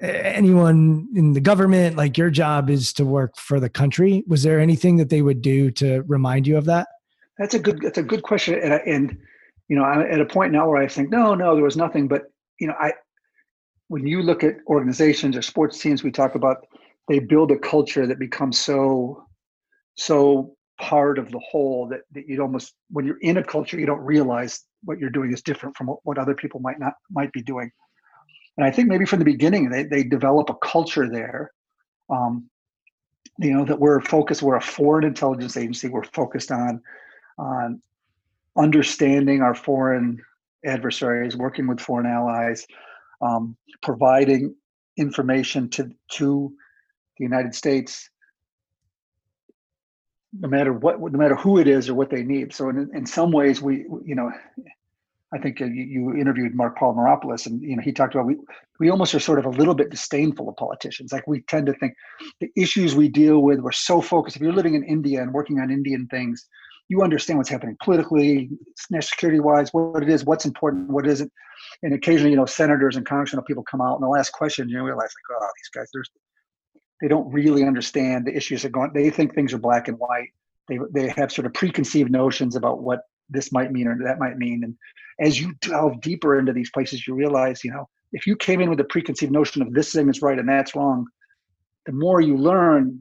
[0.00, 1.96] anyone in the government.
[1.96, 4.24] Like your job is to work for the country.
[4.26, 6.88] Was there anything that they would do to remind you of that?
[7.38, 7.80] That's a good.
[7.80, 8.60] That's a good question.
[8.60, 9.18] And, and
[9.68, 12.06] you know, I'm at a point now where I think, no, no, there was nothing.
[12.08, 12.24] But
[12.60, 12.92] you know, I
[13.88, 16.66] when you look at organizations or sports teams, we talk about
[17.08, 19.24] they build a culture that becomes so
[19.96, 23.84] so part of the whole that, that you'd almost when you're in a culture you
[23.84, 27.32] don't realize what you're doing is different from what, what other people might not might
[27.32, 27.70] be doing.
[28.56, 31.50] And i think maybe from the beginning they, they develop a culture there
[32.10, 32.48] um,
[33.38, 35.88] you know that we're focused we're a foreign intelligence agency.
[35.88, 36.82] We're focused on
[37.38, 37.82] on
[38.56, 40.20] understanding our foreign
[40.64, 42.66] adversaries, working with foreign allies,
[43.20, 44.54] um, providing
[44.96, 46.52] information to to
[47.18, 48.08] the United States,
[50.32, 52.54] no matter what, no matter who it is or what they need.
[52.54, 54.30] So in in some ways, we you know,
[55.32, 58.36] I think you, you interviewed Marc Polymeropoulos, and you know he talked about we
[58.78, 61.12] we almost are sort of a little bit disdainful of politicians.
[61.12, 61.94] Like we tend to think
[62.40, 64.36] the issues we deal with, we're so focused.
[64.36, 66.46] If you're living in India and working on Indian things,
[66.90, 68.50] you understand what's happening politically,
[68.90, 71.32] national security wise, what it is, what's important, what isn't.
[71.84, 74.82] And occasionally, you know, senators and congressional people come out and they'll ask questions, you
[74.82, 76.10] realize like, oh, these guys, there's
[77.00, 79.98] they don't really understand the issues that are going they think things are black and
[79.98, 80.28] white.
[80.68, 84.36] They they have sort of preconceived notions about what this might mean or that might
[84.36, 84.64] mean.
[84.64, 84.74] And
[85.20, 88.68] as you delve deeper into these places, you realize, you know, if you came in
[88.68, 91.06] with a preconceived notion of this thing is right and that's wrong,
[91.86, 93.00] the more you learn,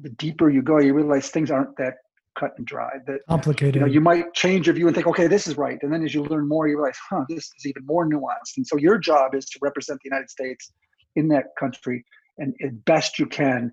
[0.00, 1.96] the deeper you go, you realize things aren't that
[2.38, 2.90] cut and dry.
[3.06, 3.76] That complicated.
[3.76, 6.04] You know, you might change your view and think, okay, this is right, and then
[6.04, 8.56] as you learn more, you realize, huh, this is even more nuanced.
[8.56, 10.72] And so your job is to represent the United States
[11.16, 12.04] in that country,
[12.38, 13.72] and as best you can,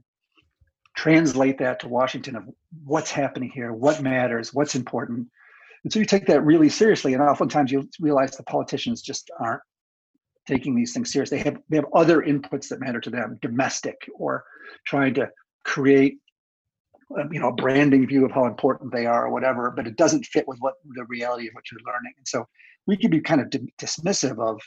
[0.96, 2.44] translate that to Washington of
[2.84, 5.28] what's happening here, what matters, what's important.
[5.84, 7.14] And so you take that really seriously.
[7.14, 9.62] And oftentimes you realize the politicians just aren't
[10.48, 11.30] taking these things serious.
[11.30, 14.44] They have they have other inputs that matter to them, domestic or
[14.86, 15.30] trying to
[15.66, 16.18] create
[17.32, 20.26] you know a branding view of how important they are or whatever but it doesn't
[20.26, 22.14] fit with what the reality of what you're learning.
[22.18, 22.48] And so
[22.86, 24.60] we can be kind of d- dismissive of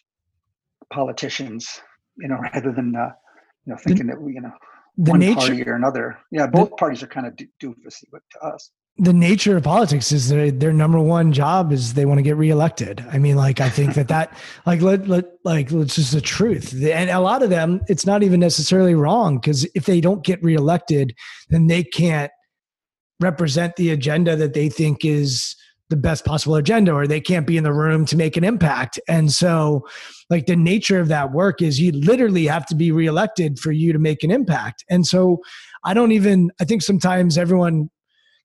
[0.92, 1.80] politicians
[2.18, 3.10] you know rather than uh,
[3.66, 4.52] you know thinking the, that we you know
[4.96, 6.18] one nature, party or another.
[6.30, 10.12] Yeah both the, parties are kind of doofusy but to us the nature of politics
[10.12, 13.04] is their, their number one job is they want to get reelected.
[13.10, 14.36] I mean, like I think that that
[14.66, 16.72] like let let like it's just the truth.
[16.84, 20.42] And a lot of them, it's not even necessarily wrong because if they don't get
[20.42, 21.14] reelected,
[21.48, 22.30] then they can't
[23.20, 25.56] represent the agenda that they think is
[25.90, 28.98] the best possible agenda or they can't be in the room to make an impact.
[29.08, 29.86] And so
[30.30, 33.92] like the nature of that work is you literally have to be reelected for you
[33.92, 34.84] to make an impact.
[34.88, 35.40] And so
[35.84, 37.90] I don't even I think sometimes everyone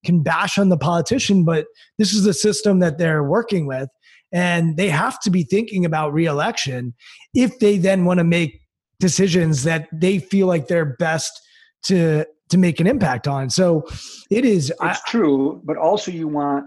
[0.06, 1.66] can bash on the politician, but
[1.97, 3.89] this is the system that they're working with.
[4.32, 6.93] And they have to be thinking about reelection
[7.34, 8.62] if they then want to make
[8.99, 11.41] decisions that they feel like they're best
[11.84, 13.49] to to make an impact on.
[13.49, 13.84] So
[14.30, 16.66] it is it's I, true, but also you want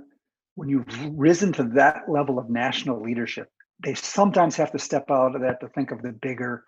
[0.54, 3.48] when you've risen to that level of national leadership,
[3.84, 6.64] they sometimes have to step out of that to think of the bigger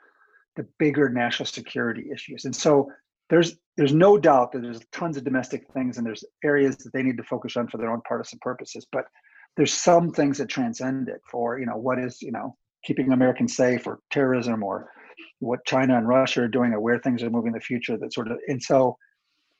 [0.56, 2.44] the bigger national security issues.
[2.44, 2.90] And so
[3.30, 7.02] there's there's no doubt that there's tons of domestic things and there's areas that they
[7.02, 9.04] need to focus on for their own partisan purposes but
[9.56, 12.54] there's some things that transcend it for you know what is you know
[12.84, 14.90] keeping americans safe or terrorism or
[15.38, 18.12] what china and russia are doing or where things are moving in the future that
[18.12, 18.96] sort of and so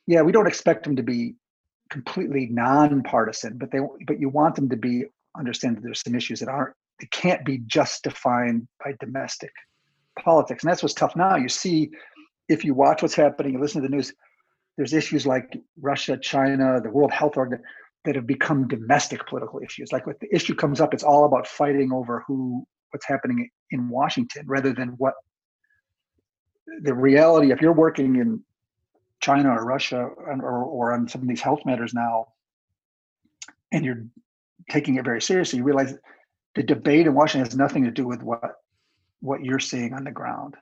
[0.06, 1.34] yeah we don't expect them to be
[1.88, 5.04] completely non-partisan but they but you want them to be
[5.38, 9.52] understand that there's some issues that aren't they can't be just defined by domestic
[10.18, 11.36] politics and that's what's tough now.
[11.36, 11.90] You see
[12.50, 14.12] if you watch what's happening, you listen to the news,
[14.76, 17.66] there's issues like Russia, China, the World Health Organization
[18.04, 19.92] that have become domestic political issues.
[19.92, 23.88] Like when the issue comes up, it's all about fighting over who, what's happening in
[23.88, 25.14] Washington, rather than what
[26.82, 27.52] the reality.
[27.52, 28.42] If you're working in
[29.20, 32.28] China or Russia or, or on some of these health matters now,
[33.70, 34.06] and you're
[34.70, 35.94] taking it very seriously, you realize
[36.54, 38.54] the debate in Washington has nothing to do with what
[39.20, 40.56] what you're seeing on the ground.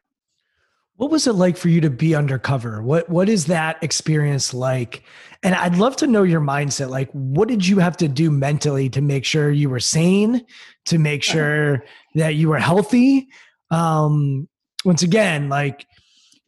[0.99, 2.83] What was it like for you to be undercover?
[2.83, 5.05] What what is that experience like?
[5.45, 6.91] And I'd love to know your mindset.
[6.91, 10.45] Like, what did you have to do mentally to make sure you were sane,
[10.87, 11.33] to make uh-huh.
[11.33, 11.85] sure
[12.17, 13.29] that you were healthy?
[13.71, 14.49] Um,
[14.85, 15.87] once again, like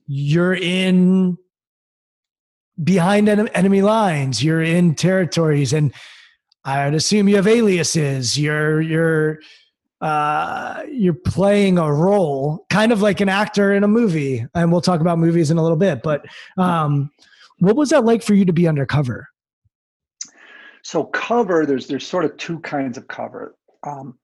[0.09, 1.39] you're in
[2.83, 5.95] behind enemy lines, you're in territories, and
[6.65, 8.37] I'd assume you have aliases.
[8.37, 9.39] You're you're
[10.01, 14.47] uh, you're playing a role, kind of like an actor in a movie.
[14.55, 16.03] And we'll talk about movies in a little bit.
[16.03, 16.25] But
[16.57, 17.11] um,
[17.59, 19.29] what was that like for you to be undercover?
[20.83, 23.55] So cover, there's there's sort of two kinds of cover.
[23.87, 24.19] Um,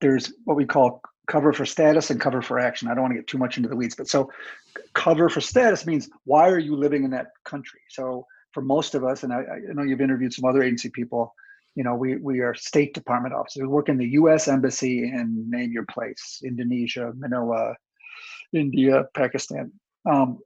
[0.00, 2.88] there's what we call cover for status and cover for action.
[2.88, 4.30] I don't want to get too much into the weeds, but so
[4.94, 7.80] cover for status means why are you living in that country?
[7.88, 11.34] So for most of us, and I, I know you've interviewed some other agency people,
[11.76, 13.62] you know, we, we are State Department officers.
[13.62, 14.48] We work in the U.S.
[14.48, 17.74] Embassy in name your place, Indonesia, Manila,
[18.54, 19.70] India, Pakistan.
[20.10, 20.38] Um,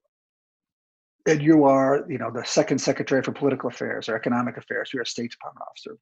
[1.26, 4.90] and you are, you know, the second secretary for political affairs or economic affairs.
[4.92, 5.96] You're a State Department officer.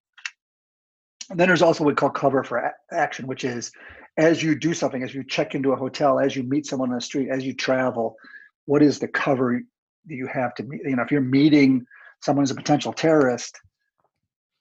[1.30, 3.70] And then there's also what we call cover for a- action, which is
[4.16, 6.94] as you do something, as you check into a hotel, as you meet someone on
[6.94, 8.16] the street, as you travel,
[8.64, 9.60] what is the cover
[10.06, 10.80] that you have to meet?
[10.84, 11.84] You know, if you're meeting
[12.22, 13.60] someone who's a potential terrorist,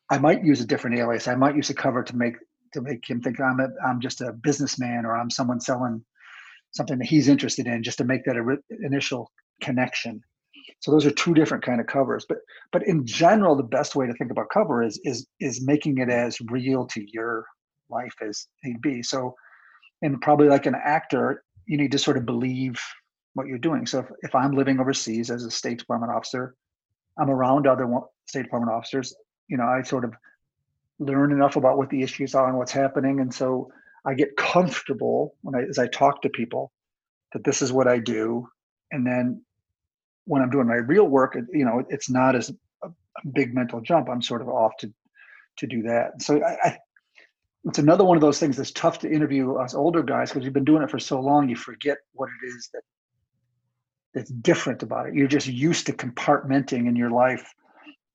[0.10, 1.28] I might use a different alias.
[1.28, 2.36] I might use a cover to make
[2.74, 6.04] to make him think I'm a, I'm just a businessman or I'm someone selling
[6.72, 9.32] something that he's interested in, just to make that re- initial
[9.62, 10.22] connection.
[10.80, 12.26] So those are two different kind of covers.
[12.28, 12.40] But
[12.72, 16.10] but in general, the best way to think about cover is is is making it
[16.10, 17.46] as real to your
[17.90, 19.02] life as need be.
[19.02, 19.36] So,
[20.02, 22.80] and probably like an actor, you need to sort of believe
[23.34, 23.86] what you're doing.
[23.86, 26.56] So if, if I'm living overseas as a State Department officer,
[27.20, 27.88] I'm around other
[28.28, 29.16] State Department officers
[29.48, 30.14] you know, I sort of
[31.00, 33.20] learn enough about what the issues are and what's happening.
[33.20, 33.72] And so
[34.06, 36.72] I get comfortable when I, as I talk to people
[37.34, 38.48] that this is what I do.
[38.92, 39.42] And then
[40.26, 42.54] when I'm doing my real work, you know, it's not as a,
[43.34, 44.10] big mental jump.
[44.10, 44.94] I'm sort of off to,
[45.58, 46.22] to do that.
[46.22, 46.78] So I, I
[47.66, 50.54] it's another one of those things that's tough to interview us older guys because you've
[50.54, 52.84] been doing it for so long, you forget what it is that
[54.14, 55.16] that's different about it.
[55.16, 57.54] You're just used to compartmenting in your life,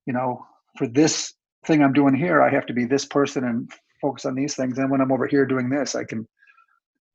[0.07, 1.35] you know, for this
[1.67, 3.71] thing I'm doing here, I have to be this person and
[4.01, 4.79] focus on these things.
[4.79, 6.27] And when I'm over here doing this, I can,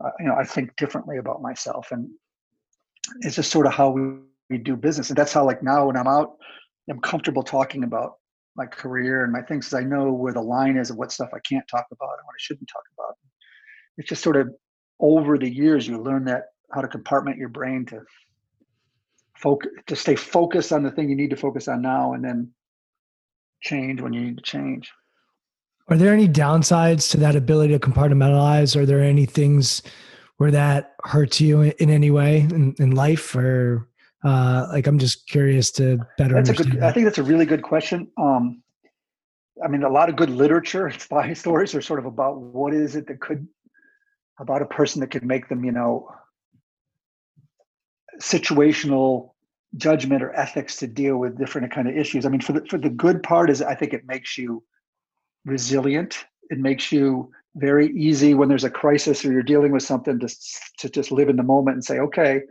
[0.03, 1.89] uh, you know, I think differently about myself.
[1.91, 2.09] And
[3.21, 5.09] it's just sort of how we we do business.
[5.09, 6.37] And that's how like now when I'm out,
[6.89, 8.13] I'm comfortable talking about
[8.55, 11.29] my career and my things because I know where the line is of what stuff
[11.33, 13.15] I can't talk about and what I shouldn't talk about.
[13.97, 14.49] It's just sort of
[14.99, 18.01] over the years you learn that how to compartment your brain to
[19.35, 22.51] focus to stay focused on the thing you need to focus on now and then
[23.61, 24.91] change when you need to change.
[25.89, 28.75] Are there any downsides to that ability to compartmentalize?
[28.75, 29.81] Are there any things
[30.37, 33.87] where that hurts you in any way in, in life or
[34.23, 36.89] uh, like i'm just curious to better that's understand a good that.
[36.89, 38.61] i think that's a really good question um,
[39.63, 42.95] i mean a lot of good literature spy stories are sort of about what is
[42.95, 43.47] it that could
[44.39, 46.07] about a person that could make them you know
[48.19, 49.31] situational
[49.75, 52.25] judgment or ethics to deal with different kind of issues.
[52.25, 54.63] I mean for the for the good part is i think it makes you
[55.45, 56.25] resilient.
[56.49, 60.27] It makes you very easy when there's a crisis or you're dealing with something to,
[60.77, 62.41] to just live in the moment and say okay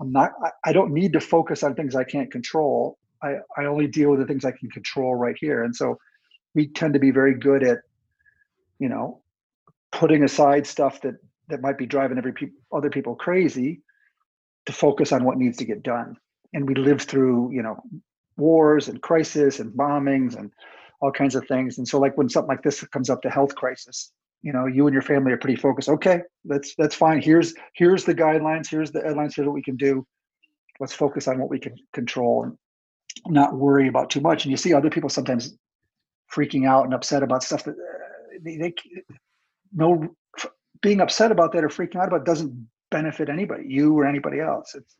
[0.00, 2.98] i'm not I, I don't need to focus on things i can't control.
[3.22, 5.64] I i only deal with the things i can control right here.
[5.64, 5.98] And so
[6.54, 7.78] we tend to be very good at
[8.78, 9.22] you know
[9.92, 11.14] putting aside stuff that
[11.48, 13.82] that might be driving every pe- other people crazy
[14.66, 16.16] to focus on what needs to get done
[16.56, 17.80] and we live through you know
[18.36, 20.50] wars and crisis and bombings and
[21.00, 21.78] all kinds of things.
[21.78, 24.86] And so like when something like this comes up the health crisis you know you
[24.86, 25.88] and your family are pretty focused.
[25.88, 27.20] Okay that's that's fine.
[27.20, 28.68] Here's here's the guidelines.
[28.68, 29.34] Here's the headlines.
[29.36, 30.06] Here's what we can do.
[30.80, 32.56] Let's focus on what we can control and
[33.26, 34.44] not worry about too much.
[34.44, 35.56] And you see other people sometimes
[36.34, 38.74] freaking out and upset about stuff that uh, they, they
[39.72, 40.08] no
[40.82, 44.74] being upset about that or freaking out about doesn't benefit anybody you or anybody else.
[44.74, 44.96] It's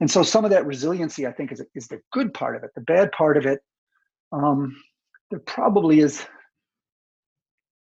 [0.00, 2.70] and so some of that resiliency i think is, is the good part of it.
[2.74, 3.60] The bad part of it
[4.32, 4.76] um,
[5.30, 6.24] there probably is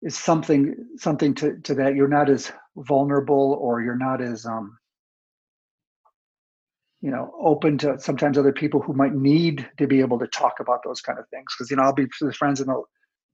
[0.01, 1.95] is something something to, to that.
[1.95, 4.77] You're not as vulnerable or you're not as um,
[7.01, 10.59] you know open to sometimes other people who might need to be able to talk
[10.59, 11.47] about those kind of things.
[11.57, 12.85] Because you know i'll be with friends and they'll,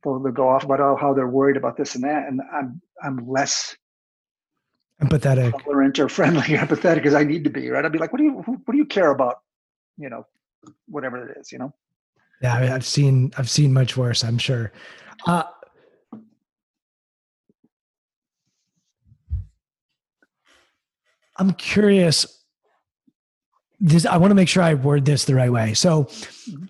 [0.03, 2.81] they'll, they'll go off about oh, how they're worried about this and that and i'm
[3.03, 3.75] i'm less
[5.01, 5.51] empathetic.
[5.63, 7.83] Tolerant or friendly or empathetic because i need to be right?
[7.83, 9.39] I'd be like what do you what do you care about
[9.97, 10.25] you know
[10.87, 11.73] whatever it is you know?
[12.41, 14.71] Yeah I mean, i've seen i've seen much worse i'm sure.
[15.25, 15.43] Uh,
[21.37, 22.43] i'm curious
[23.79, 25.73] this i want to make sure i word this the right way.
[25.73, 26.09] So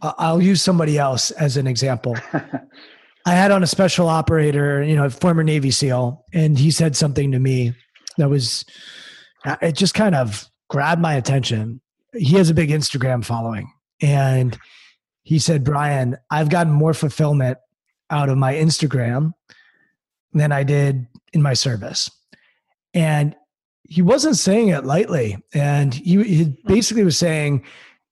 [0.02, 2.16] uh, i'll use somebody else as an example.
[3.24, 6.96] I had on a special operator you know a former navy seal and he said
[6.96, 7.74] something to me
[8.18, 8.66] that was
[9.46, 11.82] uh, it just kind of grabbed my attention.
[12.16, 14.58] He has a big instagram following and
[15.24, 17.58] he said brian i've gotten more fulfillment
[18.10, 19.32] out of my instagram
[20.34, 22.10] than i did in my service.
[22.94, 23.36] And
[23.92, 27.64] he wasn't saying it lightly and he, he basically was saying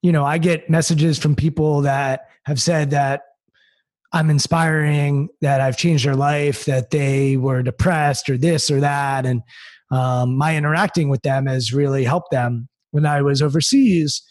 [0.02, 3.22] you know i get messages from people that have said that
[4.12, 9.26] i'm inspiring that i've changed their life that they were depressed or this or that
[9.26, 9.42] and
[9.92, 14.22] um, my interacting with them has really helped them when i was overseas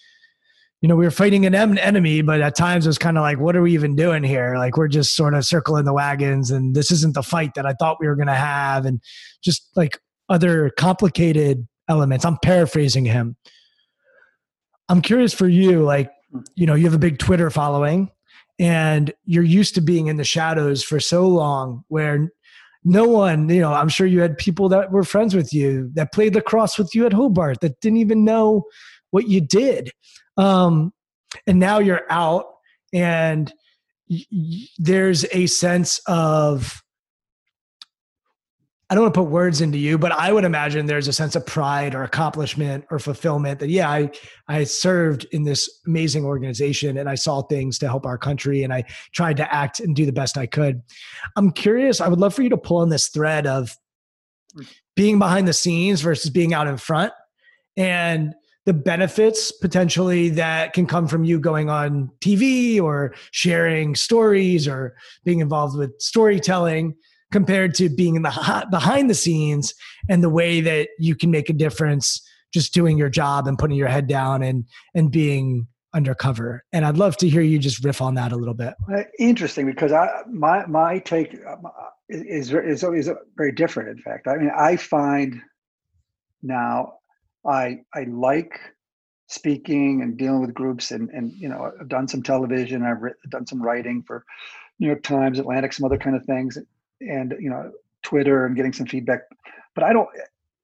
[0.80, 3.22] you know we were fighting an em- enemy but at times it was kind of
[3.22, 6.50] like what are we even doing here like we're just sort of circling the wagons
[6.50, 9.00] and this isn't the fight that i thought we were going to have and
[9.42, 9.98] just like
[10.28, 12.24] other complicated elements.
[12.24, 13.36] I'm paraphrasing him.
[14.88, 16.10] I'm curious for you, like,
[16.54, 18.10] you know, you have a big Twitter following
[18.58, 22.30] and you're used to being in the shadows for so long where
[22.84, 26.12] no one, you know, I'm sure you had people that were friends with you that
[26.12, 28.64] played lacrosse with you at Hobart that didn't even know
[29.10, 29.90] what you did.
[30.36, 30.92] Um,
[31.46, 32.46] and now you're out
[32.92, 33.52] and
[34.08, 36.82] y- y- there's a sense of
[38.90, 41.36] I don't want to put words into you, but I would imagine there's a sense
[41.36, 44.10] of pride or accomplishment or fulfillment that yeah, I
[44.48, 48.72] I served in this amazing organization and I saw things to help our country and
[48.72, 50.82] I tried to act and do the best I could.
[51.36, 53.76] I'm curious, I would love for you to pull on this thread of
[54.96, 57.12] being behind the scenes versus being out in front
[57.76, 58.34] and
[58.64, 64.96] the benefits potentially that can come from you going on TV or sharing stories or
[65.24, 66.94] being involved with storytelling
[67.30, 69.74] compared to being in the behind the scenes
[70.08, 72.22] and the way that you can make a difference
[72.52, 74.64] just doing your job and putting your head down and
[74.94, 76.64] and being undercover.
[76.72, 78.74] And i'd love to hear you just riff on that a little bit.
[78.92, 81.56] Uh, interesting because i my my take uh,
[82.08, 84.28] is is always very different in fact.
[84.28, 85.40] I mean i find
[86.42, 86.94] now
[87.46, 88.58] i i like
[89.28, 93.20] speaking and dealing with groups and and you know i've done some television i've written,
[93.28, 94.24] done some writing for
[94.78, 96.56] new york times atlantic some other kind of things
[97.00, 97.70] and you know
[98.02, 99.20] twitter and getting some feedback
[99.74, 100.08] but i don't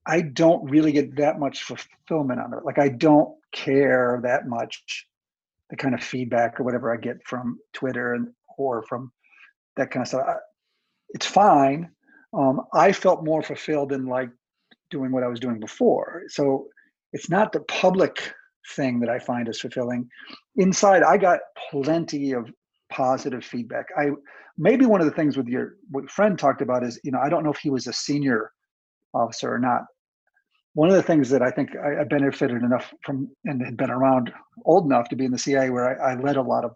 [0.07, 2.65] I don't really get that much fulfillment on it.
[2.65, 5.07] Like I don't care that much
[5.71, 8.29] the kind of feedback or whatever I get from Twitter and
[8.59, 9.13] or from
[9.77, 10.27] that kind of stuff.
[10.29, 10.35] I,
[11.11, 11.91] it's fine.
[12.35, 14.29] Um, I felt more fulfilled in like
[14.91, 16.25] doing what I was doing before.
[16.29, 16.67] So
[17.13, 18.33] it's not the public
[18.75, 20.09] thing that I find is fulfilling.
[20.57, 21.41] Inside, I got
[21.71, 22.51] plenty of
[22.91, 23.87] positive feedback.
[23.97, 24.11] I
[24.57, 27.29] maybe one of the things with your what friend talked about is you know I
[27.29, 28.53] don't know if he was a senior
[29.13, 29.83] officer or not.
[30.75, 33.91] One of the things that I think I, I benefited enough from and had been
[33.91, 34.33] around
[34.65, 36.73] old enough to be in the CIA where I, I led a lot of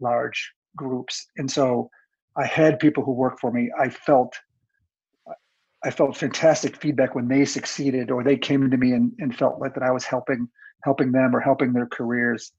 [0.00, 1.90] large groups, and so
[2.36, 3.70] I had people who worked for me.
[3.78, 4.34] I felt
[5.84, 9.60] I felt fantastic feedback when they succeeded or they came to me and, and felt
[9.60, 10.48] like that I was helping
[10.82, 12.52] helping them or helping their careers.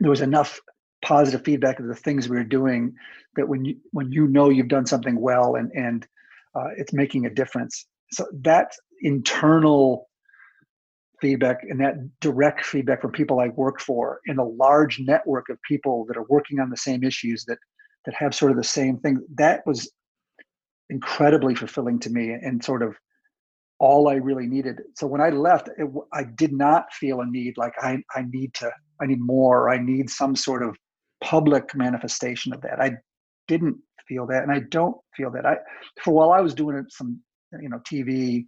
[0.00, 0.60] There was enough
[1.02, 2.94] positive feedback of the things we're doing
[3.36, 6.06] that when you when you know you've done something well and and
[6.54, 7.86] uh, it's making a difference.
[8.12, 10.08] So that internal
[11.20, 15.58] feedback and that direct feedback from people I work for in a large network of
[15.62, 17.58] people that are working on the same issues that
[18.04, 19.90] that have sort of the same thing that was
[20.90, 22.96] incredibly fulfilling to me and sort of
[23.82, 24.80] all I really needed.
[24.94, 28.54] So when I left, it, I did not feel a need like I, I need
[28.54, 28.70] to,
[29.00, 30.76] I need more, I need some sort of
[31.22, 32.80] public manifestation of that.
[32.80, 32.92] I
[33.48, 33.76] didn't
[34.08, 35.46] feel that, and I don't feel that.
[35.46, 35.56] I,
[36.02, 37.20] for while I was doing some,
[37.60, 38.46] you know, TV,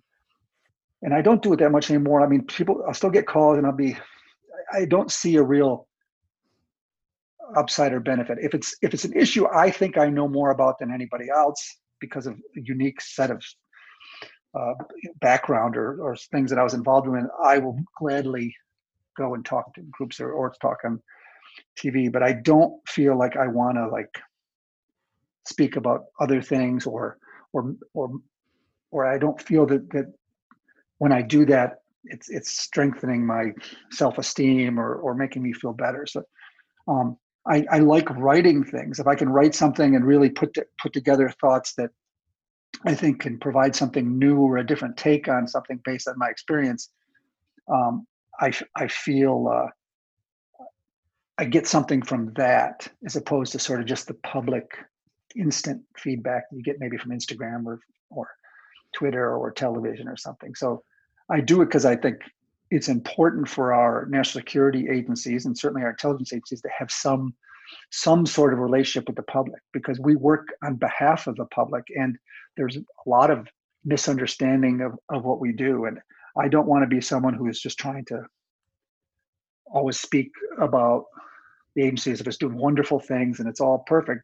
[1.02, 2.22] and I don't do it that much anymore.
[2.22, 3.96] I mean, people, I'll still get calls, and I'll be,
[4.72, 5.86] I don't see a real
[7.56, 8.38] upside or benefit.
[8.40, 11.62] If it's if it's an issue I think I know more about than anybody else
[12.00, 13.42] because of a unique set of
[14.58, 14.72] uh,
[15.20, 18.54] background or, or things that I was involved in, I will gladly
[19.16, 21.00] go and talk to groups or, or talk on
[21.78, 22.10] TV.
[22.12, 24.14] But I don't feel like I want to like
[25.46, 27.18] speak about other things or
[27.52, 28.10] or or
[28.90, 30.12] or I don't feel that that
[30.98, 33.52] when I do that, it's it's strengthening my
[33.90, 36.06] self esteem or or making me feel better.
[36.06, 36.22] So
[36.88, 37.16] um,
[37.46, 38.98] I, I like writing things.
[38.98, 41.90] If I can write something and really put to, put together thoughts that
[42.86, 46.28] I think can provide something new or a different take on something based on my
[46.28, 46.90] experience,
[47.72, 48.06] um,
[48.40, 49.68] I I feel uh,
[51.38, 54.70] I get something from that as opposed to sort of just the public
[55.36, 57.80] instant feedback you get maybe from Instagram or
[58.10, 58.28] or
[58.94, 60.54] Twitter or television or something.
[60.54, 60.84] So
[61.30, 62.20] I do it because I think
[62.70, 67.34] it's important for our national security agencies and certainly our intelligence agencies to have some
[67.90, 71.84] some sort of relationship with the public because we work on behalf of the public
[71.96, 72.16] and
[72.56, 73.48] there's a lot of
[73.84, 75.98] misunderstanding of, of what we do and
[76.38, 78.22] i don't want to be someone who is just trying to
[79.66, 81.04] always speak about
[81.74, 84.22] the agencies if it's doing wonderful things and it's all perfect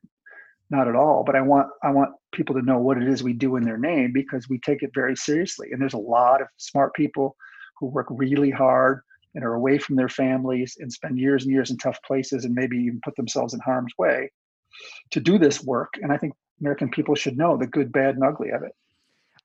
[0.70, 3.32] not at all but i want i want people to know what it is we
[3.32, 6.48] do in their name because we take it very seriously and there's a lot of
[6.58, 7.36] smart people
[7.78, 9.00] who work really hard
[9.34, 12.54] and are away from their families and spend years and years in tough places and
[12.54, 14.30] maybe even put themselves in harm's way
[15.10, 15.94] to do this work.
[16.02, 18.72] And I think American people should know the good, bad, and ugly of it.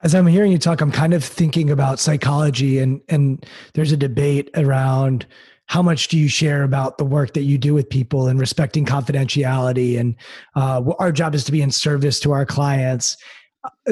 [0.01, 3.97] As I'm hearing you talk, I'm kind of thinking about psychology and and there's a
[3.97, 5.25] debate around
[5.67, 8.85] how much do you share about the work that you do with people and respecting
[8.85, 9.99] confidentiality?
[9.99, 10.15] And
[10.55, 13.17] uh, our job is to be in service to our clients.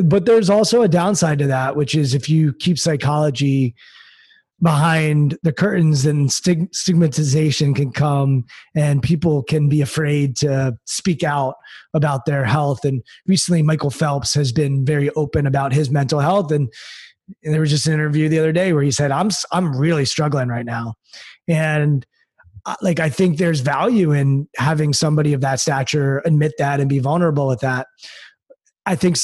[0.04, 3.74] But there's also a downside to that which is if you keep psychology
[4.62, 8.46] behind the curtains and stig- stigmatization can come
[8.76, 11.56] and people can be afraid to speak out
[11.94, 12.86] about their health.
[12.86, 16.52] And recently michael phelps has been very open about his mental health.
[16.52, 16.70] And
[17.42, 20.50] there was just an interview the other day where he said i'm i'm really struggling
[20.50, 20.94] right now
[21.48, 22.06] and
[22.66, 26.90] uh, like i think there's value in having somebody of that stature admit that and
[26.90, 27.88] be vulnerable with that
[28.86, 29.18] i think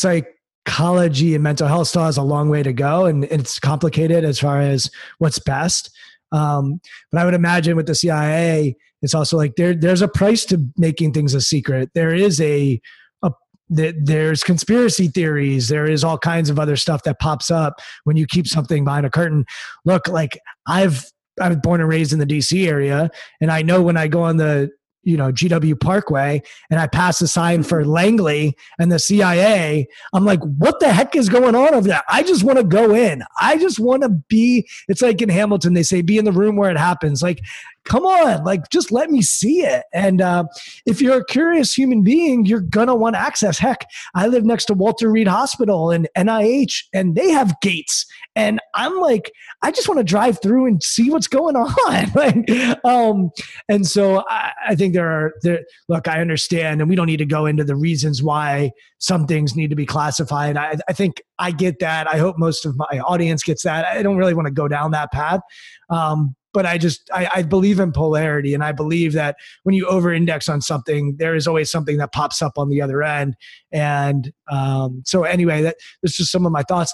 [0.70, 4.40] psychology and mental health still has a long way to go and it's complicated as
[4.40, 5.90] far as what's best.
[6.32, 6.80] Um,
[7.12, 10.64] but I would imagine with the CIA, it's also like there there's a price to
[10.78, 11.90] making things a secret.
[11.96, 12.80] There is a,
[13.24, 13.32] a
[13.70, 15.70] there's conspiracy theories.
[15.70, 19.06] There is all kinds of other stuff that pops up when you keep something behind
[19.06, 19.46] a curtain.
[19.86, 20.38] Look, like
[20.68, 21.06] I've
[21.40, 23.10] I was born and raised in the DC area,
[23.42, 24.72] and I know when I go on the
[25.04, 30.26] you know GW Parkway and I pass a sign for Langley and the CIA, I'm
[30.26, 32.04] like, what the heck is going on over there?
[32.10, 33.24] I just want to go in.
[33.42, 34.68] I just want to be.
[34.88, 37.24] It's like in Hamilton, they say, be in the room where it happens.
[37.24, 37.42] Like,
[37.86, 39.84] come on, like just let me see it.
[39.94, 40.46] And uh,
[40.86, 43.58] if you're a curious human being, you're gonna want access.
[43.58, 43.86] Heck,
[44.16, 48.06] I live next to Walter Reed Hospital and NIH, and they have gates.
[48.40, 52.12] And I'm like, I just want to drive through and see what's going on.
[52.16, 52.50] like,
[52.86, 53.32] um,
[53.68, 55.66] and so I, I think there are there.
[55.90, 59.58] Look, I understand, and we don't need to go into the reasons why some things
[59.58, 60.56] need to be classified.
[60.56, 62.08] I, I think I get that.
[62.08, 63.86] I hope most of my audience gets that.
[63.86, 65.42] I don't really want to go down that path.
[65.90, 69.86] Um, but I just I, I, believe in polarity, and I believe that when you
[69.86, 73.36] over-index on something, there is always something that pops up on the other end.
[73.72, 76.94] And um, so, anyway, that that's just some of my thoughts.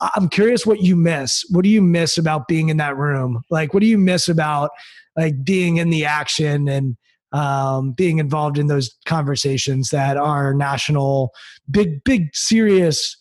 [0.00, 1.44] I'm curious what you miss.
[1.50, 3.42] What do you miss about being in that room?
[3.50, 4.70] Like, what do you miss about
[5.16, 6.96] like being in the action and
[7.32, 11.32] um, being involved in those conversations that are national,
[11.70, 13.16] big, big, serious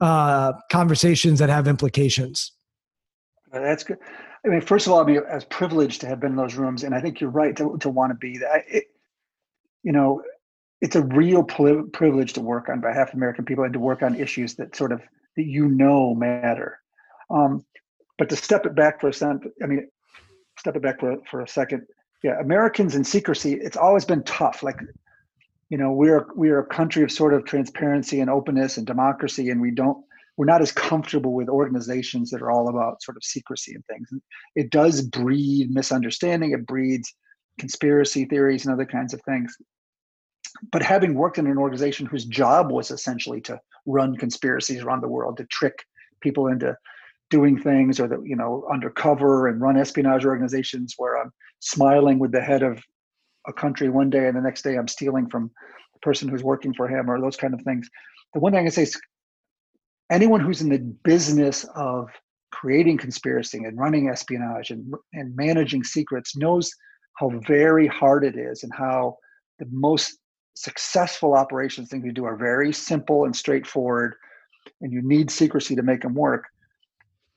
[0.00, 2.52] uh, conversations that have implications?
[3.52, 3.98] That's good.
[4.44, 6.84] I mean, first of all, I mean, as privileged to have been in those rooms,
[6.84, 8.64] and I think you're right to, to want to be that.
[9.82, 10.22] You know,
[10.80, 14.14] it's a real privilege to work on behalf of American people and to work on
[14.14, 15.00] issues that sort of
[15.36, 16.78] that you know matter.
[17.30, 17.64] Um,
[18.18, 19.88] but to step it back for a second, I mean,
[20.58, 21.86] step it back for for a second.
[22.22, 23.54] Yeah, Americans in secrecy.
[23.54, 24.62] It's always been tough.
[24.62, 24.80] Like,
[25.68, 29.60] you know, we're we're a country of sort of transparency and openness and democracy, and
[29.60, 30.04] we don't
[30.36, 34.08] we're not as comfortable with organizations that are all about sort of secrecy and things.
[34.56, 36.52] It does breed misunderstanding.
[36.52, 37.14] It breeds
[37.58, 39.56] conspiracy theories and other kinds of things.
[40.70, 45.08] But having worked in an organization whose job was essentially to run conspiracies around the
[45.08, 45.84] world, to trick
[46.20, 46.76] people into
[47.30, 52.30] doing things or that you know undercover and run espionage organizations where i'm smiling with
[52.32, 52.80] the head of
[53.48, 55.50] a country one day and the next day i'm stealing from
[55.94, 57.88] the person who's working for him or those kind of things.
[58.34, 59.00] The one thing i can say is
[60.10, 62.08] anyone who's in the business of
[62.52, 66.70] creating conspiracy and running espionage and, and managing secrets knows
[67.14, 69.16] how very hard it is and how
[69.58, 70.18] the most
[70.54, 74.14] successful operations things we do are very simple and straightforward
[74.80, 76.44] and you need secrecy to make them work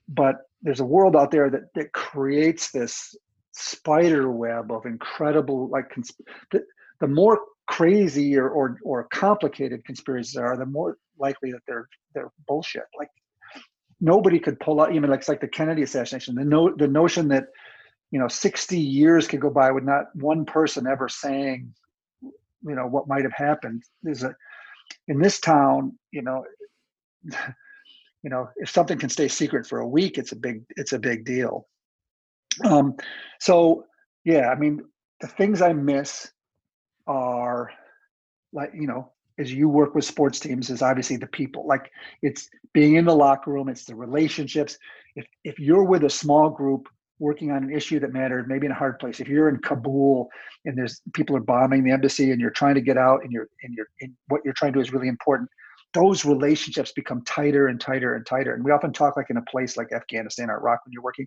[0.08, 3.14] but there's a world out there that, that creates this
[3.52, 6.20] spider web of incredible like consp-
[6.52, 6.62] the,
[7.00, 12.32] the more crazy or, or or complicated conspiracies are the more likely that they're they're
[12.48, 12.84] bullshit.
[12.98, 13.10] Like
[14.00, 16.34] nobody could pull out even like it's like the Kennedy assassination.
[16.34, 17.46] The no the notion that
[18.10, 21.74] you know 60 years could go by with not one person ever saying
[22.62, 24.34] you know what might have happened is a
[25.08, 26.44] in this town you know
[27.24, 30.98] you know if something can stay secret for a week it's a big it's a
[30.98, 31.66] big deal.
[32.64, 32.96] Um
[33.40, 33.84] so
[34.24, 34.82] yeah i mean
[35.20, 36.30] the things i miss
[37.06, 37.70] are
[38.52, 41.66] like you know as you work with sports teams is obviously the people.
[41.66, 41.90] Like
[42.22, 44.76] it's being in the locker room it's the relationships.
[45.14, 48.72] If if you're with a small group working on an issue that mattered, maybe in
[48.72, 49.20] a hard place.
[49.20, 50.28] If you're in kabul
[50.64, 53.48] and there's people are bombing the embassy and you're trying to get out and you're
[53.62, 55.48] and you're and what you're trying to do is really important
[55.94, 58.54] those relationships become tighter and tighter and tighter.
[58.54, 61.26] And we often talk like in a place like afghanistan or iraq when you're working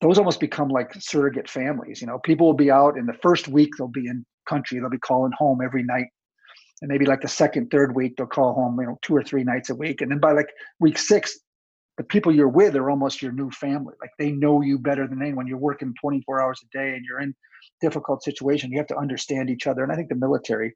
[0.00, 2.20] those almost become like surrogate families you know?
[2.20, 5.32] People will be out in the first week they'll be in country they'll be calling
[5.36, 6.06] home every night.
[6.80, 9.44] And maybe like the second, third week, they'll call home, you know, two or three
[9.44, 10.00] nights a week.
[10.00, 10.48] And then by like
[10.78, 11.38] week six,
[11.98, 13.94] the people you're with are almost your new family.
[14.00, 15.46] Like they know you better than anyone.
[15.46, 17.34] You're working 24 hours a day and you're in
[17.80, 18.72] difficult situation.
[18.72, 19.82] You have to understand each other.
[19.82, 20.74] And I think the military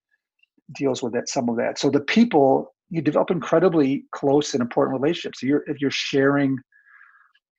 [0.75, 1.79] deals with that, some of that.
[1.79, 5.41] So the people, you develop incredibly close and important relationships.
[5.41, 6.59] So you're, if you're sharing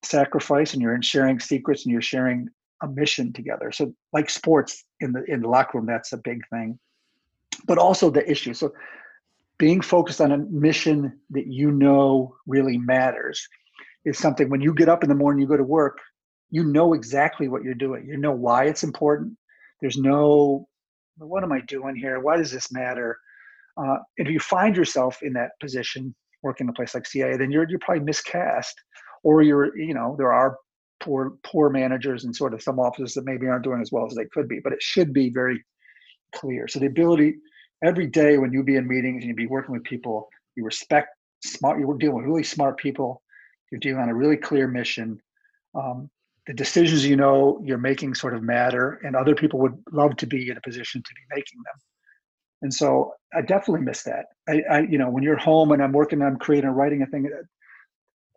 [0.03, 2.49] sacrifice and you're in sharing secrets and you're sharing
[2.83, 3.71] a mission together.
[3.71, 6.77] So like sports in the in the locker room, that's a big thing
[7.65, 8.53] but also the issue.
[8.53, 8.73] So
[9.57, 13.47] being focused on a mission that you know really matters
[14.05, 15.99] is something when you get up in the morning, you go to work,
[16.49, 18.05] you know exactly what you're doing.
[18.07, 19.35] You know why it's important.
[19.81, 20.67] There's no,
[21.17, 22.19] what am I doing here?
[22.19, 23.17] Why does this matter?
[23.77, 26.13] Uh, if you find yourself in that position,
[26.43, 28.75] working in a place like CIA, then you're you're probably miscast,
[29.23, 30.57] or you're you know there are
[30.99, 34.13] poor poor managers and sort of some offices that maybe aren't doing as well as
[34.13, 34.59] they could be.
[34.63, 35.63] But it should be very
[36.35, 36.67] clear.
[36.67, 37.37] So the ability
[37.83, 41.09] every day when you be in meetings and you be working with people, you respect
[41.43, 41.79] smart.
[41.79, 43.21] You're dealing with really smart people.
[43.71, 45.19] You're dealing on a really clear mission.
[45.75, 46.09] Um,
[46.47, 50.27] the decisions you know you're making sort of matter, and other people would love to
[50.27, 51.81] be in a position to be making them.
[52.63, 54.25] And so I definitely miss that.
[54.47, 57.05] I, I you know, when you're home and I'm working, I'm creating, or writing a
[57.07, 57.29] thing.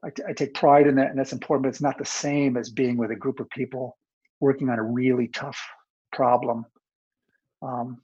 [0.05, 1.64] I, I take pride in that, and that's important.
[1.64, 3.97] But it's not the same as being with a group of people
[4.40, 5.59] working on a really tough
[6.12, 6.64] problem
[7.62, 8.01] um,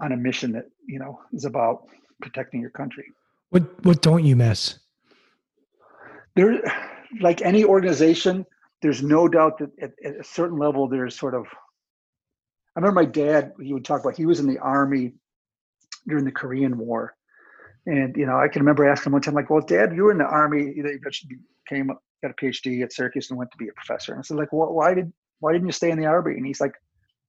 [0.00, 1.86] on a mission that you know is about
[2.20, 3.04] protecting your country.
[3.50, 4.78] What what don't you miss?
[6.34, 6.62] There,
[7.20, 8.46] like any organization,
[8.80, 11.46] there's no doubt that at, at a certain level there's sort of
[12.74, 15.12] I remember my dad, he would talk about he was in the army
[16.08, 17.14] during the Korean War.
[17.86, 20.12] And you know, I can remember asking him one time, like, "Well, Dad, you were
[20.12, 20.72] in the army.
[20.74, 21.88] You eventually became
[22.22, 24.52] got a PhD at Syracuse and went to be a professor." And I said, "Like,
[24.52, 26.74] well, why did why didn't you stay in the army?" And he's like,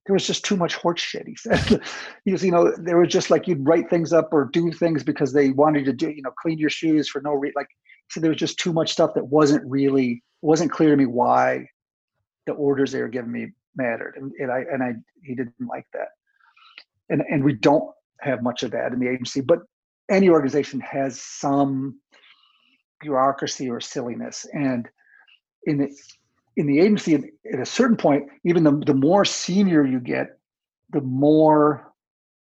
[0.05, 1.81] "There was just too much horse shit." He said,
[2.25, 5.03] "He was, you know, there was just like you'd write things up or do things
[5.03, 7.53] because they wanted to do, you know, clean your shoes for no reason.
[7.55, 7.69] Like,
[8.09, 11.67] so there was just too much stuff that wasn't really wasn't clear to me why
[12.45, 14.93] the orders they were giving me mattered, and, and I and I
[15.23, 16.09] he didn't like that,
[17.09, 17.89] and and we don't
[18.21, 19.59] have much of that in the agency, but
[20.09, 21.99] any organization has some
[23.01, 24.89] bureaucracy or silliness, and
[25.65, 25.89] in the
[26.55, 30.38] in the agency at a certain point, even the the more senior you get,
[30.91, 31.93] the more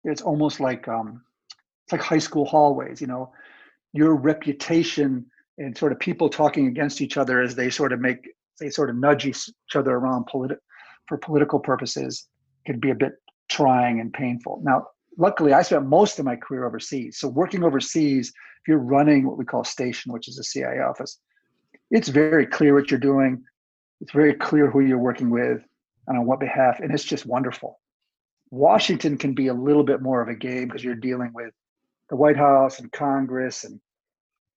[0.03, 1.21] it's almost like um,
[1.85, 3.01] it's like high school hallways.
[3.01, 3.31] You know,
[3.93, 5.25] your reputation
[5.57, 8.27] and sort of people talking against each other as they sort of make
[8.59, 10.57] they sort of nudge each other around politi-
[11.07, 12.27] for political purposes
[12.65, 13.13] can be a bit
[13.49, 14.61] trying and painful.
[14.63, 17.19] Now, luckily, I spent most of my career overseas.
[17.19, 21.19] So, working overseas, if you're running what we call station, which is a CIA office,
[21.91, 23.43] it's very clear what you're doing.
[24.01, 25.61] It's very clear who you're working with
[26.07, 27.79] and on what behalf, and it's just wonderful.
[28.49, 31.53] Washington can be a little bit more of a game because you're dealing with
[32.09, 33.79] the White House and Congress and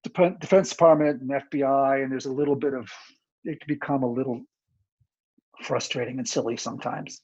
[0.04, 2.88] Defense Department and FBI, and there's a little bit of
[3.44, 4.42] it can become a little
[5.62, 7.20] frustrating and silly sometimes.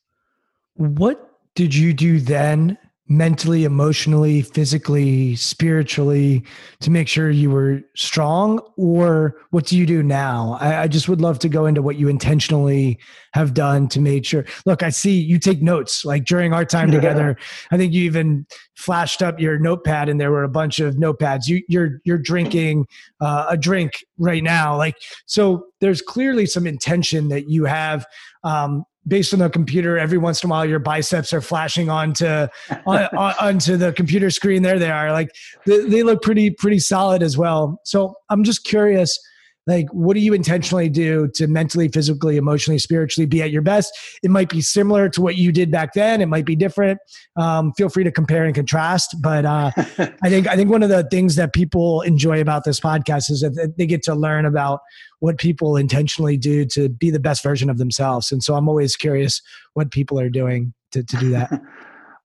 [0.75, 2.77] What did you do then
[3.09, 6.43] mentally, emotionally, physically, spiritually
[6.81, 8.59] to make sure you were strong?
[8.77, 10.59] Or what do you do now?
[10.61, 12.99] I, I, just would love to go into what you intentionally
[13.33, 14.45] have done to make sure.
[14.65, 17.37] Look, I see you take notes like during our time together.
[17.71, 21.47] I think you even flashed up your notepad and there were a bunch of notepads.
[21.47, 22.87] You, you're, you're drinking
[23.21, 24.77] uh, a drink right now.
[24.77, 24.97] Like,
[25.27, 28.05] so there's clearly some intention that you have
[28.43, 32.27] um, based on the computer every once in a while your biceps are flashing onto
[32.27, 32.49] on,
[32.87, 34.63] on, onto the computer screen.
[34.63, 35.13] There they are.
[35.13, 35.31] Like
[35.65, 37.81] they, they look pretty pretty solid as well.
[37.85, 39.19] So i'm just curious
[39.67, 43.93] like what do you intentionally do to mentally physically emotionally spiritually be at your best?
[44.23, 46.21] It might be similar to what you did back then.
[46.21, 46.99] It might be different.
[47.37, 49.17] Um, feel free to compare and contrast.
[49.21, 49.73] But uh,
[50.23, 53.41] i think i think one of the things that people enjoy about this podcast is
[53.41, 54.81] that they get to learn about
[55.21, 58.31] what people intentionally do to be the best version of themselves.
[58.31, 59.43] And so i'm always curious
[59.75, 61.51] what people are doing to, to do that.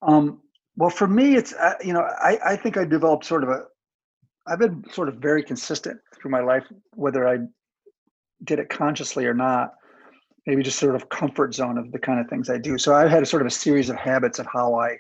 [0.04, 0.42] Um,
[0.78, 3.66] well for me it's uh, you know I, I think i developed sort of a
[4.48, 6.64] I've been sort of very consistent through my life,
[6.96, 7.40] whether I
[8.44, 9.74] did it consciously or not.
[10.48, 12.78] Maybe just sort of comfort zone of the kind of things I do.
[12.78, 14.98] So I've had a sort of a series of habits of how I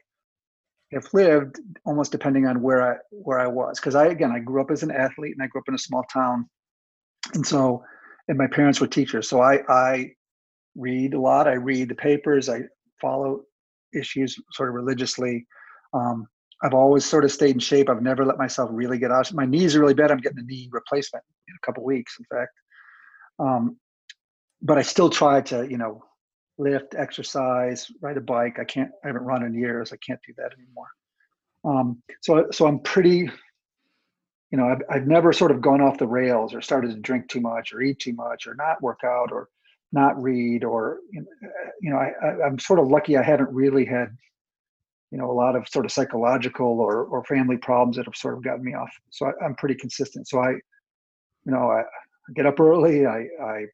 [0.94, 3.80] have lived, almost depending on where I where I was.
[3.80, 5.80] Because I again I grew up as an athlete and I grew up in a
[5.80, 6.48] small town,
[7.34, 7.84] and so
[8.28, 9.28] and my parents were teachers.
[9.28, 10.12] So I I
[10.76, 11.48] read a lot.
[11.48, 12.48] I read the papers.
[12.48, 12.62] I
[13.02, 13.42] follow
[13.94, 15.48] issues sort of religiously.
[15.94, 16.28] Um,
[16.64, 17.90] I've always sort of stayed in shape.
[17.90, 19.34] I've never let myself really get out.
[19.34, 20.12] My knees are really bad.
[20.12, 22.54] I'm getting a knee replacement in a couple weeks, in fact.
[23.40, 23.78] Um,
[24.62, 26.04] but I still try to, you know,
[26.60, 28.60] lift, exercise, ride a bike.
[28.60, 28.92] I can't.
[29.04, 29.92] I haven't run in years.
[29.92, 30.88] I can't do that anymore.
[31.64, 33.30] Um, so, so I'm pretty.
[34.52, 37.30] You know, I've, I've never sort of gone off the rails or started to drink
[37.30, 39.48] too much or eat too much or not work out or
[39.94, 41.00] not read or
[41.82, 43.18] you know, I, I, I'm sort of lucky.
[43.18, 44.16] I haven't really had
[45.12, 48.36] you know a lot of sort of psychological or, or family problems that have sort
[48.36, 48.92] of gotten me off.
[49.10, 50.28] So I, am pretty consistent.
[50.28, 50.52] So i
[51.46, 51.84] you know I,
[52.36, 53.66] get up early i i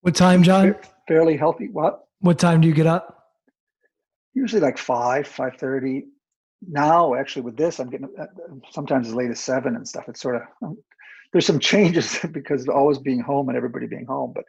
[0.00, 0.74] what time john?
[1.06, 2.00] fairly healthy what?
[2.20, 3.28] What time do you get up?
[4.34, 6.02] Usually like 5 5.30
[6.68, 8.26] now actually with this i'm getting uh,
[8.70, 10.08] sometimes as late as 7 and stuff.
[10.08, 10.78] It's sort of um,
[11.32, 14.44] there's some changes because of always being home and everybody being home but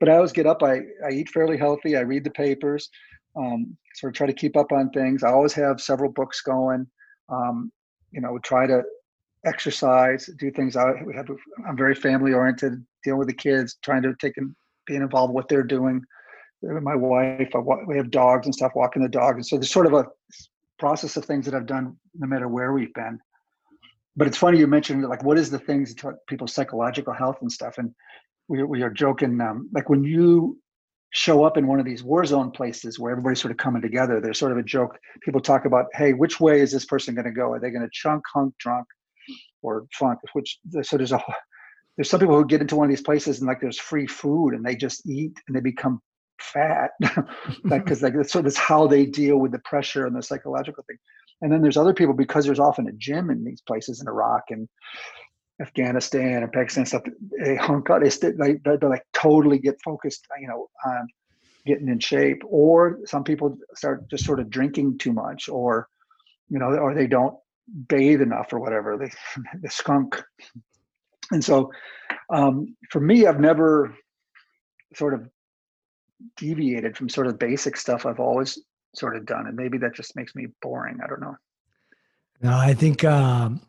[0.00, 2.88] but i always get up i i eat fairly healthy i read the papers
[3.36, 5.22] um, sort of try to keep up on things.
[5.22, 6.86] I always have several books going.
[7.28, 7.70] Um,
[8.12, 8.82] you know, try to
[9.44, 10.76] exercise, do things.
[10.76, 11.28] I have.
[11.68, 14.54] I'm very family oriented, dealing with the kids, trying to take and
[14.86, 16.02] being involved with what they're doing.
[16.62, 19.86] My wife, I, we have dogs and stuff, walking the dog, and so there's sort
[19.86, 20.06] of a
[20.78, 23.18] process of things that I've done no matter where we've been.
[24.16, 25.94] But it's funny you mentioned like what is the things
[26.26, 27.94] people's psychological health and stuff, and
[28.48, 30.58] we we are joking um, like when you
[31.10, 34.20] show up in one of these war zone places where everybody's sort of coming together.
[34.20, 34.98] There's sort of a joke.
[35.22, 37.52] People talk about, hey, which way is this person going to go?
[37.52, 38.86] Are they going to chunk, hunk, drunk,
[39.62, 40.18] or funk?
[40.32, 41.20] Which so there's a
[41.96, 44.50] there's some people who get into one of these places and like there's free food
[44.50, 46.00] and they just eat and they become
[46.38, 46.90] fat
[47.64, 50.98] because like, that's, so that's how they deal with the pressure and the psychological thing.
[51.42, 54.44] And then there's other people because there's often a gym in these places in Iraq
[54.50, 54.68] and
[55.60, 57.02] Afghanistan and Pakistan stuff,
[57.38, 58.02] they hunk out.
[58.02, 61.08] They, st- they, they like totally get focused, you know, on
[61.64, 62.42] getting in shape.
[62.46, 65.88] Or some people start just sort of drinking too much, or
[66.48, 67.34] you know, or they don't
[67.88, 68.98] bathe enough or whatever.
[68.98, 69.10] They
[69.62, 70.22] the skunk.
[71.32, 71.72] And so,
[72.32, 73.94] um, for me, I've never
[74.94, 75.28] sort of
[76.36, 78.58] deviated from sort of basic stuff I've always
[78.94, 80.98] sort of done, and maybe that just makes me boring.
[81.02, 81.36] I don't know.
[82.42, 83.62] No, I think um,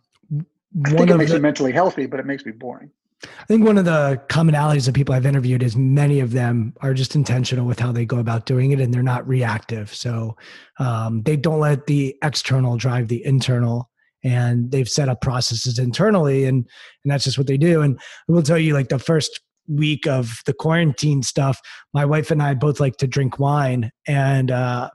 [0.85, 2.91] I think it makes the, me mentally healthy, but it makes me boring.
[3.23, 6.93] I think one of the commonalities of people I've interviewed is many of them are
[6.93, 9.93] just intentional with how they go about doing it, and they're not reactive.
[9.93, 10.37] So
[10.79, 13.89] um, they don't let the external drive the internal,
[14.23, 16.67] and they've set up processes internally, and
[17.03, 17.81] and that's just what they do.
[17.81, 17.99] And
[18.29, 21.59] I will tell you, like the first week of the quarantine stuff,
[21.93, 24.91] my wife and I both like to drink wine, and uh,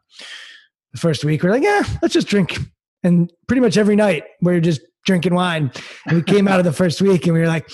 [0.92, 2.56] the first week we're like, yeah, let's just drink
[3.02, 5.70] and pretty much every night we're just drinking wine.
[6.06, 7.68] And we came out of the first week and we were like,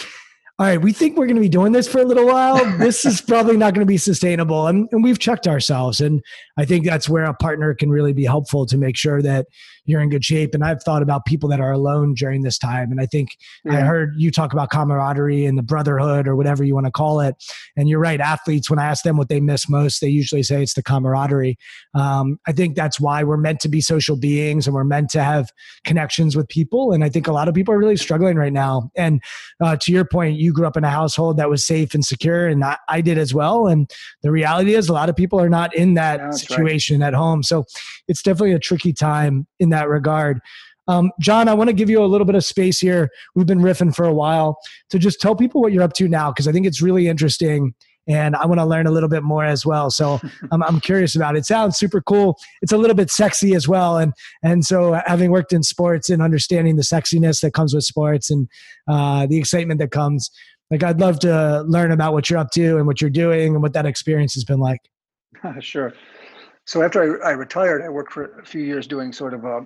[0.60, 2.56] all right, we think we're going to be doing this for a little while.
[2.78, 4.66] This is probably not going to be sustainable.
[4.66, 6.00] And, and, we've checked ourselves.
[6.00, 6.20] And
[6.56, 9.46] I think that's where a partner can really be helpful to make sure that
[9.88, 10.54] you're in good shape.
[10.54, 12.90] And I've thought about people that are alone during this time.
[12.92, 13.30] And I think
[13.64, 13.78] yeah.
[13.78, 17.20] I heard you talk about camaraderie and the brotherhood or whatever you want to call
[17.20, 17.34] it.
[17.76, 18.20] And you're right.
[18.20, 21.56] Athletes, when I ask them what they miss most, they usually say it's the camaraderie.
[21.94, 25.22] Um, I think that's why we're meant to be social beings and we're meant to
[25.22, 25.50] have
[25.84, 26.92] connections with people.
[26.92, 28.90] And I think a lot of people are really struggling right now.
[28.96, 29.22] And
[29.60, 32.46] uh, to your point, you grew up in a household that was safe and secure,
[32.46, 33.66] and I, I did as well.
[33.66, 33.90] And
[34.22, 37.08] the reality is, a lot of people are not in that situation right.
[37.08, 37.42] at home.
[37.42, 37.64] So
[38.08, 40.40] it's definitely a tricky time in that regard.
[40.88, 43.10] Um, John, I want to give you a little bit of space here.
[43.34, 44.56] We've been riffing for a while
[44.88, 47.74] to just tell people what you're up to now, because I think it's really interesting
[48.08, 49.90] and I want to learn a little bit more as well.
[49.90, 50.18] So
[50.50, 51.40] I'm, I'm curious about it.
[51.40, 51.46] it.
[51.46, 52.38] Sounds super cool.
[52.62, 56.22] It's a little bit sexy as well, and and so having worked in sports and
[56.22, 58.48] understanding the sexiness that comes with sports and
[58.88, 60.30] uh, the excitement that comes,
[60.70, 63.62] like I'd love to learn about what you're up to and what you're doing and
[63.62, 64.80] what that experience has been like.
[65.60, 65.92] sure.
[66.68, 69.56] So after I, I retired, I worked for a few years doing sort of a
[69.56, 69.60] uh,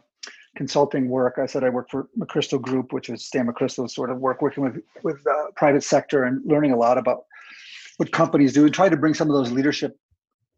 [0.55, 1.37] consulting work.
[1.43, 4.62] I said I worked for McChrystal Group, which is Stan McChrystal's sort of work, working
[4.62, 7.24] with with uh, private sector and learning a lot about
[7.97, 9.99] what companies do and try to bring some of those leadership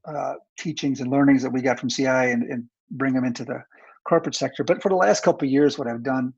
[0.04, 3.64] uh, teachings and learnings that we got from CI and, and, bring them into the
[4.06, 4.62] corporate sector.
[4.62, 6.34] But for the last couple years, what I've done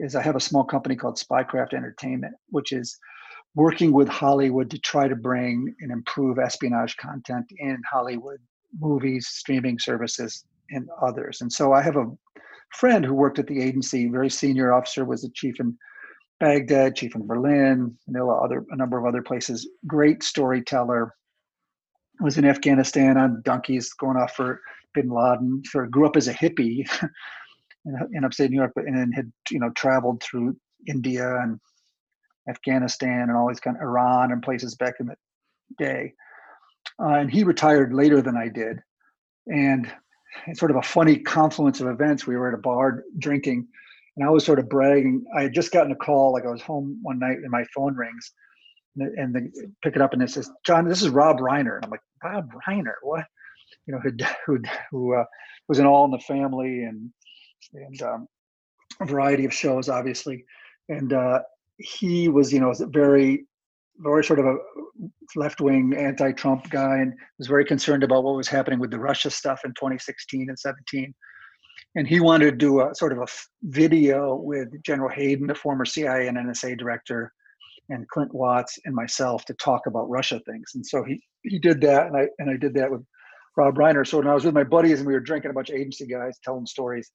[0.00, 2.98] is I have a small company called Spycraft Entertainment, which is
[3.54, 8.40] working with Hollywood to try to bring and improve espionage content in Hollywood
[8.78, 11.40] movies, streaming services, and others.
[11.40, 12.10] And so I have a
[12.70, 15.76] friend who worked at the agency, very senior officer, was the chief in
[16.40, 19.68] Baghdad, chief in Berlin, Manila, other a number of other places.
[19.86, 21.14] Great storyteller.
[22.20, 24.60] Was in Afghanistan on donkeys going off for
[24.94, 25.62] Bin Laden.
[25.64, 26.88] Sort of grew up as a hippie
[27.84, 30.56] in, in upstate New York, but and then had you know traveled through
[30.86, 31.58] India and
[32.48, 35.16] Afghanistan and all these kind of Iran and places back in the
[35.78, 36.14] day.
[37.00, 38.80] Uh, and he retired later than I did.
[39.46, 39.90] And
[40.46, 42.26] it's sort of a funny confluence of events.
[42.26, 43.66] We were at a bar drinking,
[44.16, 45.24] and I was sort of bragging.
[45.36, 47.94] I had just gotten a call, like I was home one night, and my phone
[47.94, 48.32] rings,
[48.96, 51.84] and, and they pick it up, and it says, "John, this is Rob Reiner." And
[51.84, 52.94] I'm like, "Rob Reiner?
[53.02, 53.24] What?"
[53.86, 54.10] You know, who
[54.46, 55.24] who, who uh,
[55.68, 57.10] was in All in the Family and
[57.72, 58.28] and um,
[59.00, 60.44] a variety of shows, obviously.
[60.88, 61.40] And uh,
[61.78, 63.46] he was, you know, very
[63.98, 64.56] very sort of a
[65.36, 69.60] left-wing anti-Trump guy, and was very concerned about what was happening with the Russia stuff
[69.64, 71.14] in 2016 and 17
[71.96, 73.26] and he wanted to do a sort of a
[73.62, 77.32] video with General Hayden, the former CIA and NSA director,
[77.88, 80.72] and Clint Watts and myself to talk about Russia things.
[80.74, 83.02] And so he he did that, and I and I did that with
[83.56, 84.06] Rob Reiner.
[84.06, 86.06] So when I was with my buddies and we were drinking a bunch of agency
[86.06, 87.10] guys telling stories,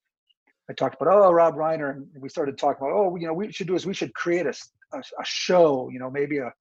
[0.70, 3.52] I talked about oh Rob Reiner, and we started talking about oh you know we
[3.52, 4.54] should do is we should create a
[4.94, 6.52] a, a show, you know maybe a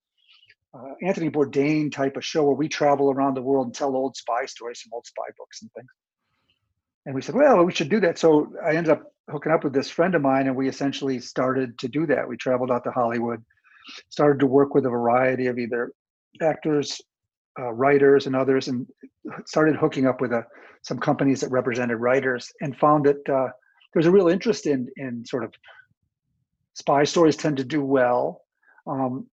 [0.75, 4.17] uh, Anthony Bourdain type of show where we travel around the world and tell old
[4.17, 5.89] spy stories from old spy books and things.
[7.07, 8.19] And we said, well, we should do that.
[8.19, 11.79] So I ended up hooking up with this friend of mine, and we essentially started
[11.79, 12.29] to do that.
[12.29, 13.43] We traveled out to Hollywood,
[14.11, 15.93] started to work with a variety of either
[16.43, 17.01] actors,
[17.59, 18.87] uh, writers, and others, and
[19.47, 20.43] started hooking up with uh,
[20.83, 23.49] some companies that represented writers, and found that uh,
[23.93, 25.53] there's a real interest in in sort of
[26.75, 28.43] spy stories tend to do well,
[28.87, 29.27] um,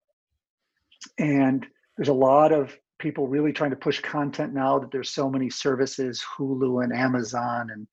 [1.18, 1.66] and
[1.98, 5.50] there's a lot of people really trying to push content now that there's so many
[5.50, 7.88] services, Hulu and Amazon and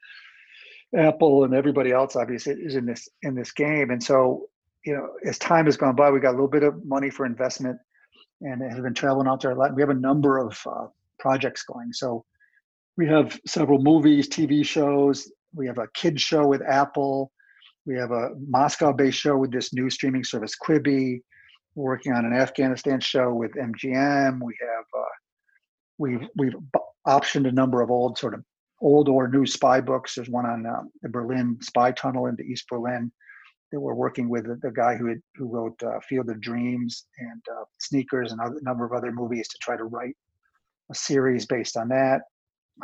[0.94, 3.90] Apple and everybody else obviously is in this in this game.
[3.90, 4.46] And so,
[4.84, 7.24] you know, as time has gone by, we got a little bit of money for
[7.24, 7.78] investment
[8.42, 9.74] and have been traveling out there a lot.
[9.74, 10.86] We have a number of uh,
[11.18, 11.92] projects going.
[11.92, 12.24] So
[12.96, 15.30] we have several movies, TV shows.
[15.54, 17.30] We have a kids show with Apple.
[17.86, 21.20] We have a Moscow-based show with this new streaming service Quibi.
[21.74, 24.40] Working on an Afghanistan show with MGM.
[24.42, 25.04] We have uh,
[25.98, 26.54] we've we've
[27.06, 28.44] optioned a number of old sort of
[28.82, 30.14] old or new spy books.
[30.14, 33.10] There's one on um, the Berlin spy tunnel into East Berlin
[33.70, 37.42] that we're working with the, guy who had, who wrote uh, Field of Dreams and
[37.50, 40.14] uh, Sneakers and a number of other movies to try to write
[40.90, 42.20] a series based on that.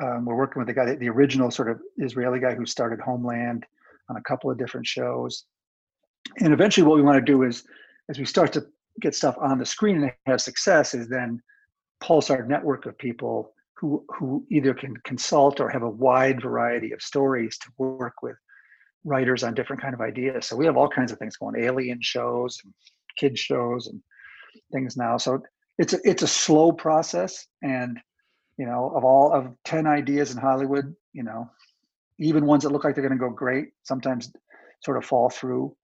[0.02, 3.66] Um, we're working with the guy, the original sort of Israeli guy who started Homeland
[4.08, 5.44] on a couple of different shows.
[6.40, 7.64] And eventually, what we want to do is,
[8.08, 8.66] as we start to
[9.00, 11.40] get stuff on the screen and have success, is then
[12.00, 16.92] pulse our network of people who who either can consult or have a wide variety
[16.92, 18.36] of stories to work with
[19.04, 20.46] writers on different kind of ideas.
[20.46, 22.74] So we have all kinds of things going, alien shows, and
[23.16, 24.02] kid shows, and
[24.72, 25.16] things now.
[25.16, 25.42] So
[25.78, 27.98] it's a, it's a slow process, and
[28.58, 31.48] you know, of all of ten ideas in Hollywood, you know,
[32.18, 34.32] even ones that look like they're going to go great, sometimes
[34.84, 35.74] sort of fall through.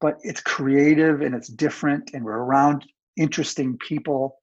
[0.00, 2.84] But it's creative and it's different, and we're around
[3.16, 4.36] interesting people.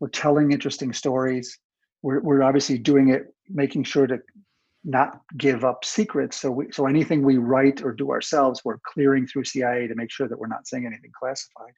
[0.00, 1.58] We're telling interesting stories
[2.04, 4.18] we're, we're obviously doing it, making sure to
[4.84, 6.38] not give up secrets.
[6.38, 10.10] So we, so anything we write or do ourselves, we're clearing through CIA to make
[10.10, 11.72] sure that we're not saying anything classified.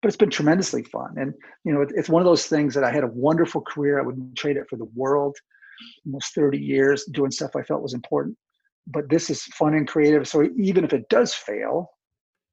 [0.00, 1.34] But it's been tremendously fun, and
[1.64, 3.98] you know, it, it's one of those things that I had a wonderful career.
[3.98, 5.36] I wouldn't trade it for the world.
[6.06, 8.38] Almost 30 years doing stuff I felt was important.
[8.86, 10.26] But this is fun and creative.
[10.26, 11.90] So even if it does fail,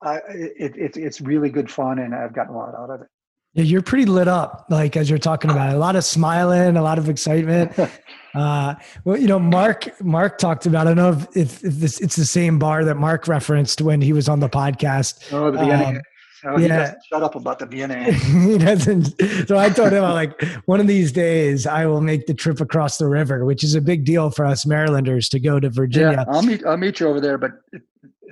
[0.05, 3.07] it, it, it's really good fun, and I've gotten a lot out of it.
[3.53, 5.75] Yeah, you're pretty lit up, like as you're talking about it.
[5.75, 7.73] A lot of smiling, a lot of excitement.
[8.35, 8.75] Uh,
[9.05, 10.87] well, you know, Marc Marc talked about.
[10.87, 14.01] I don't know if, if, if, this it's the same bar that Marc referenced when
[14.01, 15.31] he was on the podcast.
[15.31, 15.87] Oh, the Vienna.
[15.87, 16.01] Um,
[16.43, 16.95] oh, yeah.
[17.09, 18.03] shut up about the Vienna.
[18.11, 19.13] he doesn't.
[19.47, 22.59] So I told him, i like, one of these days I will make the trip
[22.59, 26.25] across the river, which is a big deal for us Marylanders to go to Virginia.
[26.27, 27.51] Yeah, I'll meet I'll meet you over there, but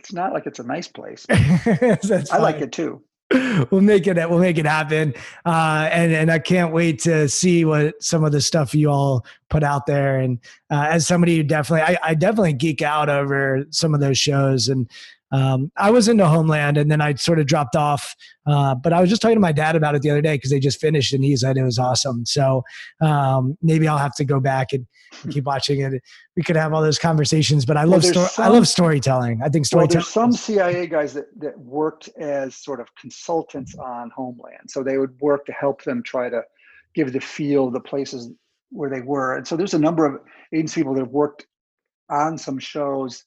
[0.03, 1.25] it's not like it's a nice place.
[1.29, 3.01] I like it too.
[3.71, 5.13] We'll make it we'll make it happen.
[5.45, 9.25] Uh, and and i can't wait to see what some of the stuff you all
[9.49, 10.19] put out there.
[10.19, 10.39] And
[10.69, 14.67] uh, as somebody who definitely I, I, definitely geek out over some of those shows.
[14.67, 14.89] And
[15.33, 18.15] um, I was into Homeland and then I sort of dropped off.
[18.45, 20.51] Uh, but I was just talking to my dad about it the other day because
[20.51, 22.23] they just finished and he said it was awesome.
[22.25, 22.63] So
[23.01, 24.85] um, maybe I'll have to go back and,
[25.29, 26.01] keep watching it.
[26.35, 27.65] We could have all those conversations.
[27.65, 29.41] But I love well, sto- I love storytelling.
[29.43, 29.97] I think storytelling.
[29.97, 34.81] Well, there's some CIA guys that that worked as sort of consultants on Homeland, so
[34.81, 36.41] they would work to help them try to
[36.95, 38.31] give the feel of the places
[38.71, 39.37] where they were.
[39.37, 40.19] And so there's a number of
[40.51, 41.45] agency people that have worked
[42.09, 43.23] on some shows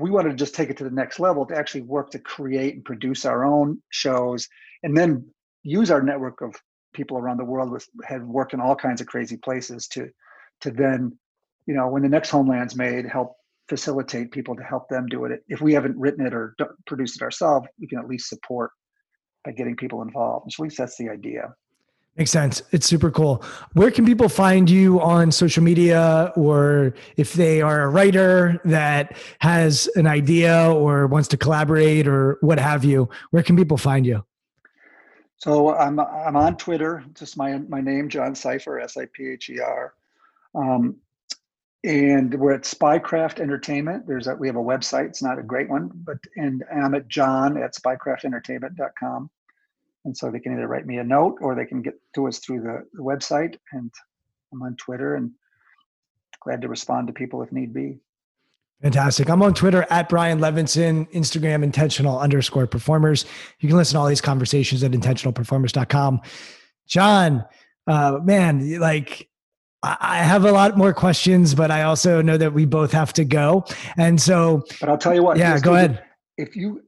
[0.00, 2.74] we wanted to just take it to the next level to actually work to create
[2.74, 4.48] and produce our own shows
[4.82, 5.26] and then
[5.62, 6.54] use our network of
[6.94, 10.08] people around the world with had worked in all kinds of crazy places to
[10.60, 11.16] to then
[11.66, 13.36] you know when the next homeland's made help
[13.68, 15.44] facilitate people to help them do it.
[15.46, 16.56] If we haven't written it or
[16.86, 18.72] produced it ourselves we can at least support
[19.44, 20.52] by getting people involved.
[20.52, 21.54] So at least that's the idea
[22.16, 22.62] Makes sense.
[22.72, 23.42] It's super cool.
[23.72, 29.16] Where can people find you on social media or if they are a writer that
[29.40, 33.08] has an idea or wants to collaborate or what have you?
[33.30, 34.24] Where can people find you?
[35.38, 39.94] So I'm I'm on Twitter, just my my name, John Sipher, S-I-P-H-E-R.
[40.54, 40.96] Um,
[41.82, 44.06] and we're at Spycraft Entertainment.
[44.06, 45.06] There's a, we have a website.
[45.06, 49.30] It's not a great one, but and I'm at John at spycraftentertainment.com.
[50.04, 52.38] And so they can either write me a note or they can get to us
[52.38, 53.56] through the, the website.
[53.72, 53.90] And
[54.52, 55.30] I'm on Twitter and
[56.42, 57.98] glad to respond to people if need be.
[58.82, 59.28] Fantastic.
[59.28, 63.26] I'm on Twitter at Brian Levinson, Instagram intentional underscore performers.
[63.58, 66.22] You can listen to all these conversations at intentionalperformers.com.
[66.86, 67.44] John,
[67.86, 69.28] uh, man, like
[69.82, 73.24] I have a lot more questions, but I also know that we both have to
[73.24, 73.64] go.
[73.98, 76.02] And so, but I'll tell you what, yeah, go ahead.
[76.38, 76.82] If you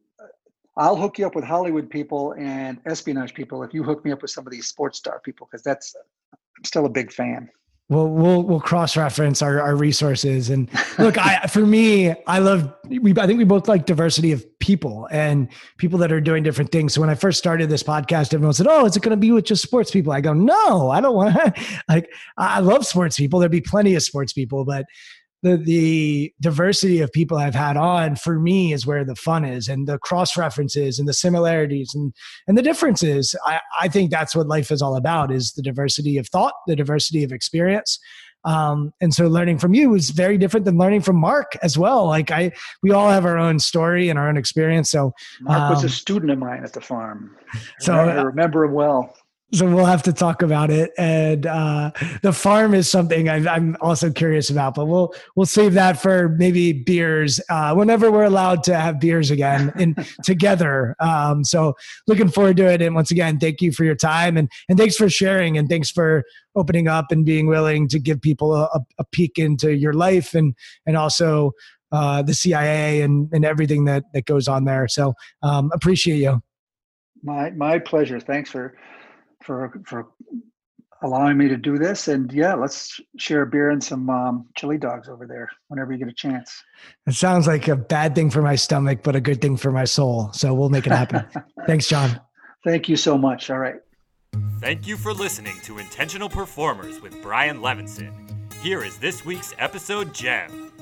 [0.76, 4.22] I'll hook you up with Hollywood people and espionage people if you hook me up
[4.22, 5.94] with some of these sports star people because that's
[6.32, 7.50] I'm still a big fan.
[7.88, 11.18] We'll we'll we'll cross reference our, our resources and look.
[11.18, 12.72] I for me, I love.
[12.88, 16.72] We I think we both like diversity of people and people that are doing different
[16.72, 16.94] things.
[16.94, 19.30] So when I first started this podcast, everyone said, "Oh, is it going to be
[19.30, 21.34] with just sports people?" I go, "No, I don't want.
[21.34, 21.52] To.
[21.88, 22.08] Like
[22.38, 23.40] I love sports people.
[23.40, 24.86] There'd be plenty of sports people, but
[25.42, 29.68] the the diversity of people I've had on for me is where the fun is
[29.68, 32.12] and the cross references and the similarities and
[32.46, 33.34] and the differences.
[33.44, 36.76] I, I think that's what life is all about is the diversity of thought, the
[36.76, 37.98] diversity of experience.
[38.44, 42.06] Um, and so learning from you is very different than learning from Marc as well.
[42.06, 42.52] Like I,
[42.82, 44.90] we all have our own story and our own experience.
[44.90, 45.12] So
[45.42, 47.36] Marc um, was a um, student of mine at the farm.
[47.78, 49.14] So I remember him well.
[49.54, 50.92] So we'll have to talk about it.
[50.96, 51.90] And uh,
[52.22, 56.30] the farm is something i am also curious about, but we'll we'll save that for
[56.30, 60.96] maybe beers uh, whenever we're allowed to have beers again in together.
[61.00, 61.74] Um, so
[62.06, 62.80] looking forward to it.
[62.80, 65.90] And once again, thank you for your time and and thanks for sharing and thanks
[65.90, 66.24] for
[66.54, 70.54] opening up and being willing to give people a, a peek into your life and
[70.86, 71.52] and also
[71.92, 74.88] uh, the CIA and and everything that that goes on there.
[74.88, 75.12] So
[75.42, 76.42] um, appreciate you.
[77.22, 78.18] My my pleasure.
[78.18, 78.74] Thanks for
[79.44, 80.08] for for
[81.02, 82.08] allowing me to do this.
[82.08, 85.98] And yeah, let's share a beer and some um, chili dogs over there whenever you
[85.98, 86.62] get a chance.
[87.06, 89.84] It sounds like a bad thing for my stomach, but a good thing for my
[89.84, 90.32] soul.
[90.32, 91.24] So we'll make it happen.
[91.66, 92.20] Thanks, John.
[92.64, 93.50] Thank you so much.
[93.50, 93.76] All right.
[94.60, 98.12] Thank you for listening to Intentional Performers with Brian Levinson.
[98.62, 100.72] Here is this week's episode gem.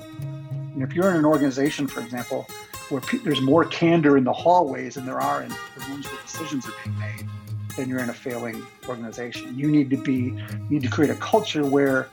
[0.77, 2.47] If you're in an organization, for example,
[2.89, 6.21] where pe- there's more candor in the hallways than there are in the rooms where
[6.21, 7.27] decisions are being made,
[7.75, 9.57] then you're in a failing organization.
[9.57, 12.09] You need to be you need to create a culture where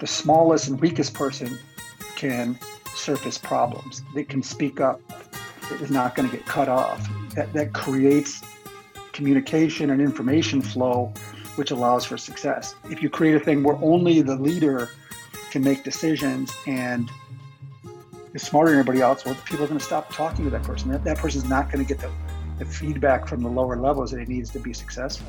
[0.00, 1.58] the smallest and weakest person
[2.16, 2.58] can
[2.94, 4.02] surface problems.
[4.14, 5.00] They can speak up.
[5.70, 7.08] It is not going to get cut off.
[7.34, 8.42] That that creates
[9.12, 11.12] communication and information flow,
[11.56, 12.74] which allows for success.
[12.90, 14.90] If you create a thing where only the leader
[15.50, 17.10] can make decisions and
[18.34, 20.90] is smarter than everybody else, well, people are going to stop talking to that person.
[20.90, 22.10] That, that person is not going to get the
[22.60, 25.26] the feedback from the lower levels that it needs to be successful.